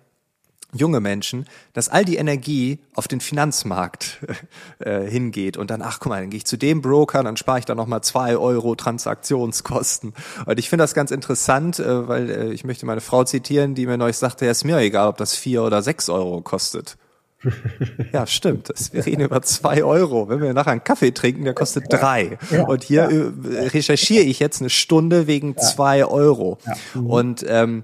junge 0.73 0.99
Menschen, 0.99 1.45
dass 1.73 1.89
all 1.89 2.05
die 2.05 2.17
Energie 2.17 2.79
auf 2.93 3.07
den 3.07 3.21
Finanzmarkt 3.21 4.19
äh, 4.79 5.01
hingeht 5.01 5.57
und 5.57 5.69
dann, 5.69 5.81
ach 5.81 5.99
guck 5.99 6.09
mal, 6.09 6.21
dann 6.21 6.29
gehe 6.29 6.37
ich 6.37 6.45
zu 6.45 6.57
dem 6.57 6.81
Broker, 6.81 7.23
dann 7.23 7.37
spare 7.37 7.59
ich 7.59 7.65
da 7.65 7.75
nochmal 7.75 8.01
zwei 8.01 8.37
Euro 8.37 8.75
Transaktionskosten. 8.75 10.13
Und 10.45 10.59
ich 10.59 10.69
finde 10.69 10.83
das 10.83 10.93
ganz 10.93 11.11
interessant, 11.11 11.79
äh, 11.79 12.07
weil 12.07 12.29
äh, 12.29 12.51
ich 12.51 12.63
möchte 12.63 12.85
meine 12.85 13.01
Frau 13.01 13.23
zitieren, 13.23 13.75
die 13.75 13.85
mir 13.85 13.97
neulich 13.97 14.17
sagte, 14.17 14.45
ja, 14.45 14.51
ist 14.51 14.65
mir 14.65 14.77
egal, 14.79 15.07
ob 15.07 15.17
das 15.17 15.35
vier 15.35 15.63
oder 15.63 15.81
sechs 15.81 16.09
Euro 16.09 16.41
kostet. 16.41 16.97
ja, 18.13 18.25
stimmt. 18.25 18.69
Wir 18.91 19.05
reden 19.05 19.21
über 19.21 19.41
zwei 19.41 19.83
Euro. 19.83 20.29
Wenn 20.29 20.41
wir 20.41 20.53
nachher 20.53 20.71
einen 20.71 20.83
Kaffee 20.83 21.11
trinken, 21.11 21.43
der 21.43 21.53
kostet 21.53 21.91
drei. 21.91 22.37
Und 22.65 22.83
hier. 22.83 23.03
Äh, 23.03 23.67
recherchiere 23.67 24.23
ich 24.23 24.39
jetzt 24.39 24.61
eine 24.61 24.69
Stunde 24.69 25.27
wegen 25.27 25.55
zwei 25.57 26.05
Euro. 26.05 26.57
Mhm. 26.95 27.05
Und 27.05 27.45
ähm, 27.47 27.83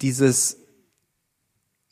dieses 0.00 0.61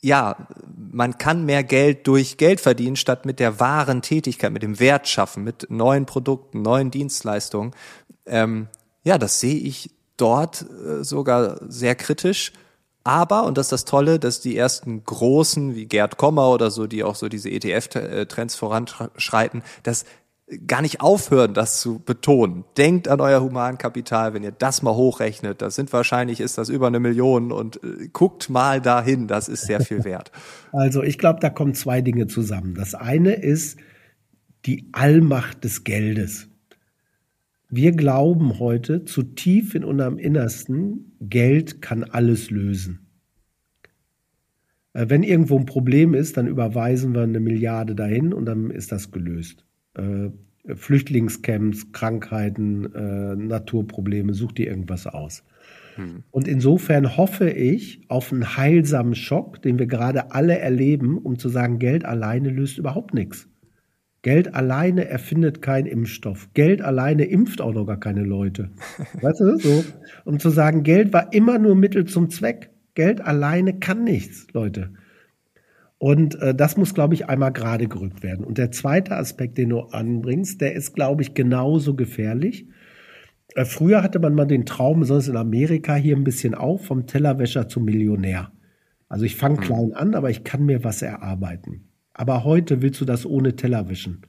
ja, 0.01 0.47
man 0.91 1.17
kann 1.17 1.45
mehr 1.45 1.63
Geld 1.63 2.07
durch 2.07 2.37
Geld 2.37 2.59
verdienen, 2.59 2.95
statt 2.95 3.25
mit 3.25 3.39
der 3.39 3.59
wahren 3.59 4.01
Tätigkeit, 4.01 4.51
mit 4.51 4.63
dem 4.63 4.79
Wert 4.79 5.07
schaffen, 5.07 5.43
mit 5.43 5.67
neuen 5.69 6.05
Produkten, 6.05 6.61
neuen 6.61 6.91
Dienstleistungen. 6.91 7.71
Ähm, 8.25 8.67
ja, 9.03 9.17
das 9.17 9.39
sehe 9.39 9.57
ich 9.57 9.91
dort 10.17 10.63
äh, 10.63 11.03
sogar 11.03 11.59
sehr 11.67 11.95
kritisch. 11.95 12.51
Aber, 13.03 13.45
und 13.45 13.57
das 13.57 13.67
ist 13.67 13.71
das 13.71 13.85
Tolle, 13.85 14.19
dass 14.19 14.41
die 14.41 14.55
ersten 14.55 15.03
Großen 15.03 15.75
wie 15.75 15.85
Gerd 15.85 16.17
Kommer 16.17 16.49
oder 16.49 16.69
so, 16.69 16.85
die 16.85 17.03
auch 17.03 17.15
so 17.15 17.29
diese 17.29 17.49
ETF-Trends 17.49 18.55
voranschreiten, 18.55 19.63
dass 19.81 20.05
gar 20.67 20.81
nicht 20.81 21.01
aufhören, 21.01 21.53
das 21.53 21.79
zu 21.79 21.99
betonen. 21.99 22.65
Denkt 22.77 23.07
an 23.07 23.21
euer 23.21 23.41
Humankapital, 23.41 24.33
wenn 24.33 24.43
ihr 24.43 24.51
das 24.51 24.81
mal 24.81 24.95
hochrechnet. 24.95 25.61
Das 25.61 25.75
sind 25.75 25.93
wahrscheinlich, 25.93 26.41
ist 26.41 26.57
das 26.57 26.69
über 26.69 26.87
eine 26.87 26.99
Million 26.99 27.51
und 27.51 27.81
äh, 27.83 28.09
guckt 28.11 28.49
mal 28.49 28.81
dahin, 28.81 29.27
das 29.27 29.47
ist 29.47 29.65
sehr 29.65 29.81
viel 29.81 30.03
wert. 30.03 30.31
Also 30.73 31.03
ich 31.03 31.17
glaube, 31.17 31.41
da 31.41 31.49
kommen 31.49 31.73
zwei 31.73 32.01
Dinge 32.01 32.27
zusammen. 32.27 32.75
Das 32.75 32.95
eine 32.95 33.33
ist 33.33 33.77
die 34.65 34.87
Allmacht 34.93 35.65
des 35.65 35.83
Geldes. 35.83 36.47
Wir 37.69 37.91
glauben 37.91 38.57
heute 38.57 39.03
zu 39.03 39.23
tief 39.23 39.75
in 39.75 39.83
unserem 39.83 40.17
Innersten, 40.17 41.17
Geld 41.19 41.81
kann 41.81 42.05
alles 42.05 42.49
lösen. 42.49 43.07
Äh, 44.93 45.07
wenn 45.09 45.23
irgendwo 45.23 45.57
ein 45.57 45.65
Problem 45.65 46.13
ist, 46.13 46.37
dann 46.37 46.47
überweisen 46.47 47.13
wir 47.13 47.23
eine 47.23 47.41
Milliarde 47.41 47.93
dahin 47.93 48.33
und 48.33 48.45
dann 48.45 48.71
ist 48.71 48.93
das 48.93 49.11
gelöst 49.11 49.65
äh, 49.95 50.29
Flüchtlingscamps, 50.75 51.91
Krankheiten, 51.91 52.93
äh, 52.93 53.35
Naturprobleme, 53.35 54.33
such 54.33 54.53
dir 54.53 54.67
irgendwas 54.67 55.07
aus. 55.07 55.43
Hm. 55.95 56.23
Und 56.31 56.47
insofern 56.47 57.17
hoffe 57.17 57.49
ich 57.49 58.05
auf 58.07 58.31
einen 58.31 58.55
heilsamen 58.57 59.15
Schock, 59.15 59.61
den 59.61 59.79
wir 59.79 59.87
gerade 59.87 60.31
alle 60.31 60.57
erleben, 60.59 61.17
um 61.17 61.39
zu 61.39 61.49
sagen, 61.49 61.79
Geld 61.79 62.05
alleine 62.05 62.49
löst 62.49 62.77
überhaupt 62.77 63.13
nichts. 63.13 63.47
Geld 64.23 64.53
alleine 64.53 65.05
erfindet 65.05 65.63
keinen 65.63 65.87
Impfstoff. 65.87 66.49
Geld 66.53 66.83
alleine 66.83 67.25
impft 67.25 67.59
auch 67.59 67.73
noch 67.73 67.85
gar 67.85 67.99
keine 67.99 68.23
Leute. 68.23 68.69
weißt 69.21 69.39
du, 69.39 69.57
so. 69.57 69.83
Um 70.25 70.39
zu 70.39 70.49
sagen, 70.49 70.83
Geld 70.83 71.11
war 71.11 71.33
immer 71.33 71.57
nur 71.57 71.75
Mittel 71.75 72.05
zum 72.05 72.29
Zweck. 72.29 72.69
Geld 72.93 73.21
alleine 73.21 73.79
kann 73.79 74.03
nichts, 74.03 74.45
Leute. 74.53 74.93
Und 76.01 76.41
äh, 76.41 76.55
das 76.55 76.77
muss, 76.77 76.95
glaube 76.95 77.13
ich, 77.13 77.29
einmal 77.29 77.53
gerade 77.53 77.87
gerückt 77.87 78.23
werden. 78.23 78.43
Und 78.43 78.57
der 78.57 78.71
zweite 78.71 79.17
Aspekt, 79.17 79.59
den 79.59 79.69
du 79.69 79.81
anbringst, 79.81 80.59
der 80.59 80.73
ist, 80.73 80.95
glaube 80.95 81.21
ich, 81.21 81.35
genauso 81.35 81.93
gefährlich. 81.93 82.65
Äh, 83.53 83.65
früher 83.65 84.01
hatte 84.01 84.17
man 84.17 84.33
mal 84.33 84.47
den 84.47 84.65
Traum, 84.65 85.01
besonders 85.01 85.27
in 85.27 85.37
Amerika, 85.37 85.93
hier 85.93 86.15
ein 86.15 86.23
bisschen 86.23 86.55
auf, 86.55 86.83
vom 86.83 87.05
Tellerwäscher 87.05 87.67
zum 87.67 87.85
Millionär. 87.85 88.51
Also 89.09 89.25
ich 89.25 89.35
fange 89.35 89.57
mhm. 89.57 89.61
klein 89.61 89.93
an, 89.93 90.15
aber 90.15 90.31
ich 90.31 90.43
kann 90.43 90.65
mir 90.65 90.83
was 90.83 91.03
erarbeiten. 91.03 91.83
Aber 92.13 92.43
heute 92.45 92.81
willst 92.81 92.99
du 92.99 93.05
das 93.05 93.23
ohne 93.27 93.55
Tellerwischen. 93.55 94.23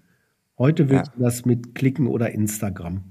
Heute 0.59 0.91
willst 0.91 1.13
ja. 1.13 1.13
du 1.17 1.23
das 1.23 1.47
mit 1.47 1.75
Klicken 1.75 2.07
oder 2.07 2.33
Instagram. 2.33 3.03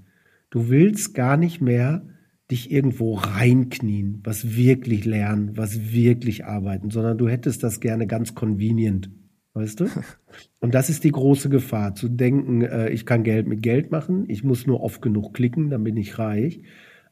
Du 0.51 0.69
willst 0.69 1.15
gar 1.15 1.35
nicht 1.35 1.61
mehr 1.61 2.03
dich 2.51 2.71
irgendwo 2.71 3.15
reinknien, 3.15 4.21
was 4.23 4.55
wirklich 4.55 5.05
lernen, 5.05 5.57
was 5.57 5.93
wirklich 5.93 6.45
arbeiten, 6.45 6.89
sondern 6.91 7.17
du 7.17 7.27
hättest 7.27 7.63
das 7.63 7.79
gerne 7.79 8.07
ganz 8.07 8.35
convenient, 8.35 9.09
weißt 9.53 9.79
du? 9.79 9.85
Und 10.59 10.75
das 10.75 10.89
ist 10.89 11.03
die 11.03 11.11
große 11.11 11.49
Gefahr, 11.49 11.95
zu 11.95 12.09
denken, 12.09 12.61
äh, 12.61 12.89
ich 12.89 13.05
kann 13.05 13.23
Geld 13.23 13.47
mit 13.47 13.63
Geld 13.63 13.91
machen, 13.91 14.25
ich 14.27 14.43
muss 14.43 14.67
nur 14.67 14.81
oft 14.81 15.01
genug 15.01 15.33
klicken, 15.33 15.69
dann 15.69 15.83
bin 15.83 15.97
ich 15.97 16.19
reich. 16.19 16.61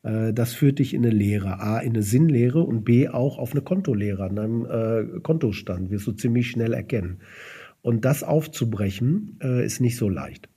Äh, 0.04 0.34
das 0.34 0.54
führt 0.54 0.80
dich 0.80 0.94
in 0.94 1.06
eine 1.06 1.14
Lehre. 1.14 1.60
A, 1.60 1.80
in 1.80 1.94
eine 1.94 2.04
Sinnlehre 2.04 2.62
und 2.62 2.84
B, 2.84 3.08
auch 3.08 3.38
auf 3.38 3.52
eine 3.52 3.62
Kontolehre. 3.62 4.24
An 4.24 4.36
deinem 4.36 4.66
äh, 4.66 5.20
Kontostand 5.22 5.90
wirst 5.90 6.08
du 6.08 6.12
ziemlich 6.12 6.50
schnell 6.50 6.74
erkennen. 6.74 7.20
Und 7.82 8.06
das 8.06 8.24
aufzubrechen, 8.24 9.40
äh, 9.42 9.66
ist 9.66 9.80
nicht 9.80 9.98
so 9.98 10.10
leicht. 10.10 10.50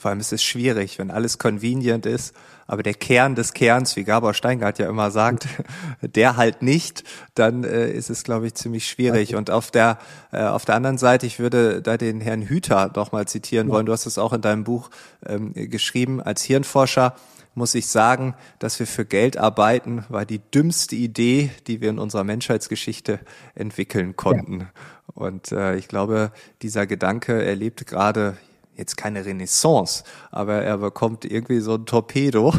Vor 0.00 0.08
allem 0.08 0.20
ist 0.20 0.32
es 0.32 0.42
schwierig, 0.42 0.98
wenn 0.98 1.10
alles 1.10 1.36
convenient 1.36 2.06
ist, 2.06 2.34
aber 2.66 2.82
der 2.82 2.94
Kern 2.94 3.34
des 3.34 3.52
Kerns, 3.52 3.96
wie 3.96 4.04
Gabor 4.04 4.32
Steingart 4.32 4.78
ja 4.78 4.88
immer 4.88 5.10
sagt, 5.10 5.46
der 6.00 6.38
halt 6.38 6.62
nicht, 6.62 7.04
dann 7.34 7.64
äh, 7.64 7.90
ist 7.90 8.08
es, 8.08 8.24
glaube 8.24 8.46
ich, 8.46 8.54
ziemlich 8.54 8.86
schwierig. 8.86 9.34
Und 9.34 9.50
auf 9.50 9.70
der 9.70 9.98
äh, 10.32 10.42
auf 10.42 10.64
der 10.64 10.76
anderen 10.76 10.96
Seite, 10.96 11.26
ich 11.26 11.38
würde 11.38 11.82
da 11.82 11.98
den 11.98 12.22
Herrn 12.22 12.40
Hüter 12.40 12.90
noch 12.96 13.12
mal 13.12 13.28
zitieren 13.28 13.68
ja. 13.68 13.74
wollen. 13.74 13.84
Du 13.84 13.92
hast 13.92 14.06
es 14.06 14.16
auch 14.16 14.32
in 14.32 14.40
deinem 14.40 14.64
Buch 14.64 14.88
ähm, 15.26 15.52
geschrieben. 15.52 16.22
Als 16.22 16.44
Hirnforscher 16.44 17.14
muss 17.54 17.74
ich 17.74 17.86
sagen, 17.88 18.34
dass 18.58 18.78
wir 18.78 18.86
für 18.86 19.04
Geld 19.04 19.36
arbeiten, 19.36 20.06
war 20.08 20.24
die 20.24 20.38
dümmste 20.38 20.96
Idee, 20.96 21.50
die 21.66 21.82
wir 21.82 21.90
in 21.90 21.98
unserer 21.98 22.24
Menschheitsgeschichte 22.24 23.20
entwickeln 23.54 24.16
konnten. 24.16 24.60
Ja. 24.60 24.66
Und 25.12 25.52
äh, 25.52 25.76
ich 25.76 25.88
glaube, 25.88 26.32
dieser 26.62 26.86
Gedanke 26.86 27.44
erlebt 27.44 27.86
gerade 27.86 28.38
jetzt 28.76 28.96
keine 28.96 29.24
Renaissance, 29.24 30.04
aber 30.30 30.62
er 30.62 30.78
bekommt 30.78 31.24
irgendwie 31.24 31.60
so 31.60 31.74
ein 31.74 31.86
Torpedo 31.86 32.54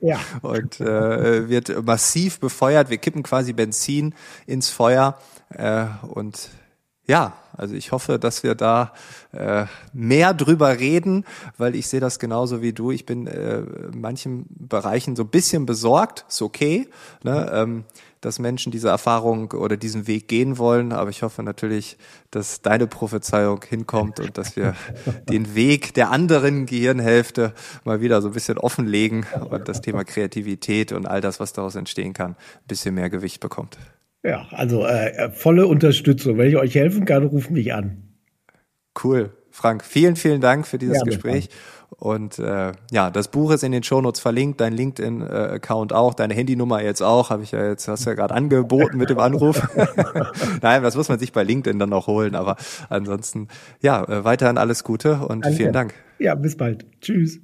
ja. 0.00 0.18
und 0.42 0.80
äh, 0.80 1.48
wird 1.48 1.84
massiv 1.84 2.40
befeuert. 2.40 2.90
Wir 2.90 2.98
kippen 2.98 3.22
quasi 3.22 3.52
Benzin 3.52 4.14
ins 4.46 4.70
Feuer 4.70 5.18
äh, 5.50 5.86
und 6.08 6.50
ja, 7.08 7.32
also 7.56 7.74
ich 7.74 7.90
hoffe, 7.90 8.18
dass 8.18 8.42
wir 8.42 8.54
da 8.54 8.92
äh, 9.32 9.64
mehr 9.94 10.34
drüber 10.34 10.78
reden, 10.78 11.24
weil 11.56 11.74
ich 11.74 11.88
sehe 11.88 12.00
das 12.00 12.18
genauso 12.18 12.60
wie 12.60 12.74
du. 12.74 12.90
Ich 12.90 13.06
bin 13.06 13.26
äh, 13.26 13.60
in 13.60 14.00
manchen 14.00 14.46
Bereichen 14.50 15.16
so 15.16 15.22
ein 15.22 15.28
bisschen 15.28 15.64
besorgt, 15.64 16.26
ist 16.28 16.42
okay, 16.42 16.86
ne? 17.24 17.50
ähm, 17.52 17.84
dass 18.20 18.38
Menschen 18.38 18.72
diese 18.72 18.88
Erfahrung 18.88 19.52
oder 19.52 19.76
diesen 19.76 20.06
Weg 20.06 20.28
gehen 20.28 20.58
wollen. 20.58 20.92
Aber 20.92 21.10
ich 21.10 21.22
hoffe 21.22 21.42
natürlich, 21.42 21.96
dass 22.30 22.62
deine 22.62 22.86
Prophezeiung 22.86 23.64
hinkommt 23.68 24.20
und 24.20 24.36
dass 24.38 24.56
wir 24.56 24.74
den 25.28 25.54
Weg 25.54 25.94
der 25.94 26.10
anderen 26.10 26.66
Gehirnhälfte 26.66 27.52
mal 27.84 28.00
wieder 28.00 28.20
so 28.22 28.28
ein 28.28 28.34
bisschen 28.34 28.58
offenlegen 28.58 29.26
und 29.50 29.68
das 29.68 29.80
Thema 29.80 30.04
Kreativität 30.04 30.92
und 30.92 31.06
all 31.06 31.20
das, 31.20 31.40
was 31.40 31.52
daraus 31.52 31.74
entstehen 31.74 32.12
kann, 32.12 32.32
ein 32.32 32.66
bisschen 32.66 32.94
mehr 32.94 33.10
Gewicht 33.10 33.40
bekommt. 33.40 33.78
Ja, 34.24 34.46
also 34.50 34.84
äh, 34.84 35.30
volle 35.30 35.66
Unterstützung. 35.66 36.38
Wenn 36.38 36.48
ich 36.48 36.56
euch 36.56 36.74
helfen 36.74 37.04
kann, 37.04 37.24
ruft 37.24 37.50
mich 37.50 37.72
an. 37.72 38.02
Cool. 39.02 39.30
Frank, 39.50 39.84
vielen, 39.84 40.16
vielen 40.16 40.40
Dank 40.40 40.66
für 40.66 40.78
dieses 40.78 40.98
ja, 40.98 41.04
Gespräch. 41.04 41.48
Und 41.90 42.38
äh, 42.38 42.72
ja, 42.90 43.10
das 43.10 43.28
Buch 43.28 43.50
ist 43.50 43.64
in 43.64 43.72
den 43.72 43.82
Shownotes 43.82 44.20
verlinkt, 44.20 44.60
dein 44.60 44.72
LinkedIn-Account 44.72 45.92
auch, 45.92 46.14
deine 46.14 46.34
Handynummer 46.34 46.82
jetzt 46.82 47.02
auch, 47.02 47.30
habe 47.30 47.42
ich 47.42 47.52
ja 47.52 47.66
jetzt, 47.66 47.88
hast 47.88 48.04
du 48.04 48.10
ja 48.10 48.14
gerade 48.14 48.34
angeboten 48.34 48.98
mit 48.98 49.10
dem 49.10 49.18
Anruf. 49.18 49.60
Nein, 50.62 50.82
das 50.82 50.96
muss 50.96 51.08
man 51.08 51.18
sich 51.18 51.32
bei 51.32 51.42
LinkedIn 51.42 51.78
dann 51.78 51.90
noch 51.90 52.06
holen, 52.06 52.34
aber 52.34 52.56
ansonsten, 52.88 53.48
ja, 53.80 54.04
äh, 54.04 54.24
weiterhin 54.24 54.58
alles 54.58 54.84
Gute 54.84 55.14
und 55.26 55.44
Danke. 55.44 55.56
vielen 55.56 55.72
Dank. 55.72 55.94
Ja, 56.18 56.34
bis 56.34 56.56
bald. 56.56 56.86
Tschüss. 57.00 57.40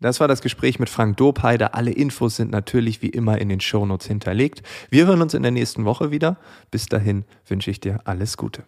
Das 0.00 0.18
war 0.18 0.28
das 0.28 0.40
Gespräch 0.40 0.78
mit 0.78 0.88
Frank 0.88 1.18
Dobheide. 1.18 1.74
Alle 1.74 1.90
Infos 1.90 2.36
sind 2.36 2.50
natürlich 2.50 3.02
wie 3.02 3.10
immer 3.10 3.38
in 3.38 3.50
den 3.50 3.60
Shownotes 3.60 4.06
hinterlegt. 4.06 4.62
Wir 4.88 5.06
hören 5.06 5.20
uns 5.20 5.34
in 5.34 5.42
der 5.42 5.52
nächsten 5.52 5.84
Woche 5.84 6.10
wieder. 6.10 6.38
Bis 6.70 6.86
dahin 6.86 7.24
wünsche 7.46 7.70
ich 7.70 7.80
dir 7.80 8.00
alles 8.04 8.38
Gute. 8.38 8.64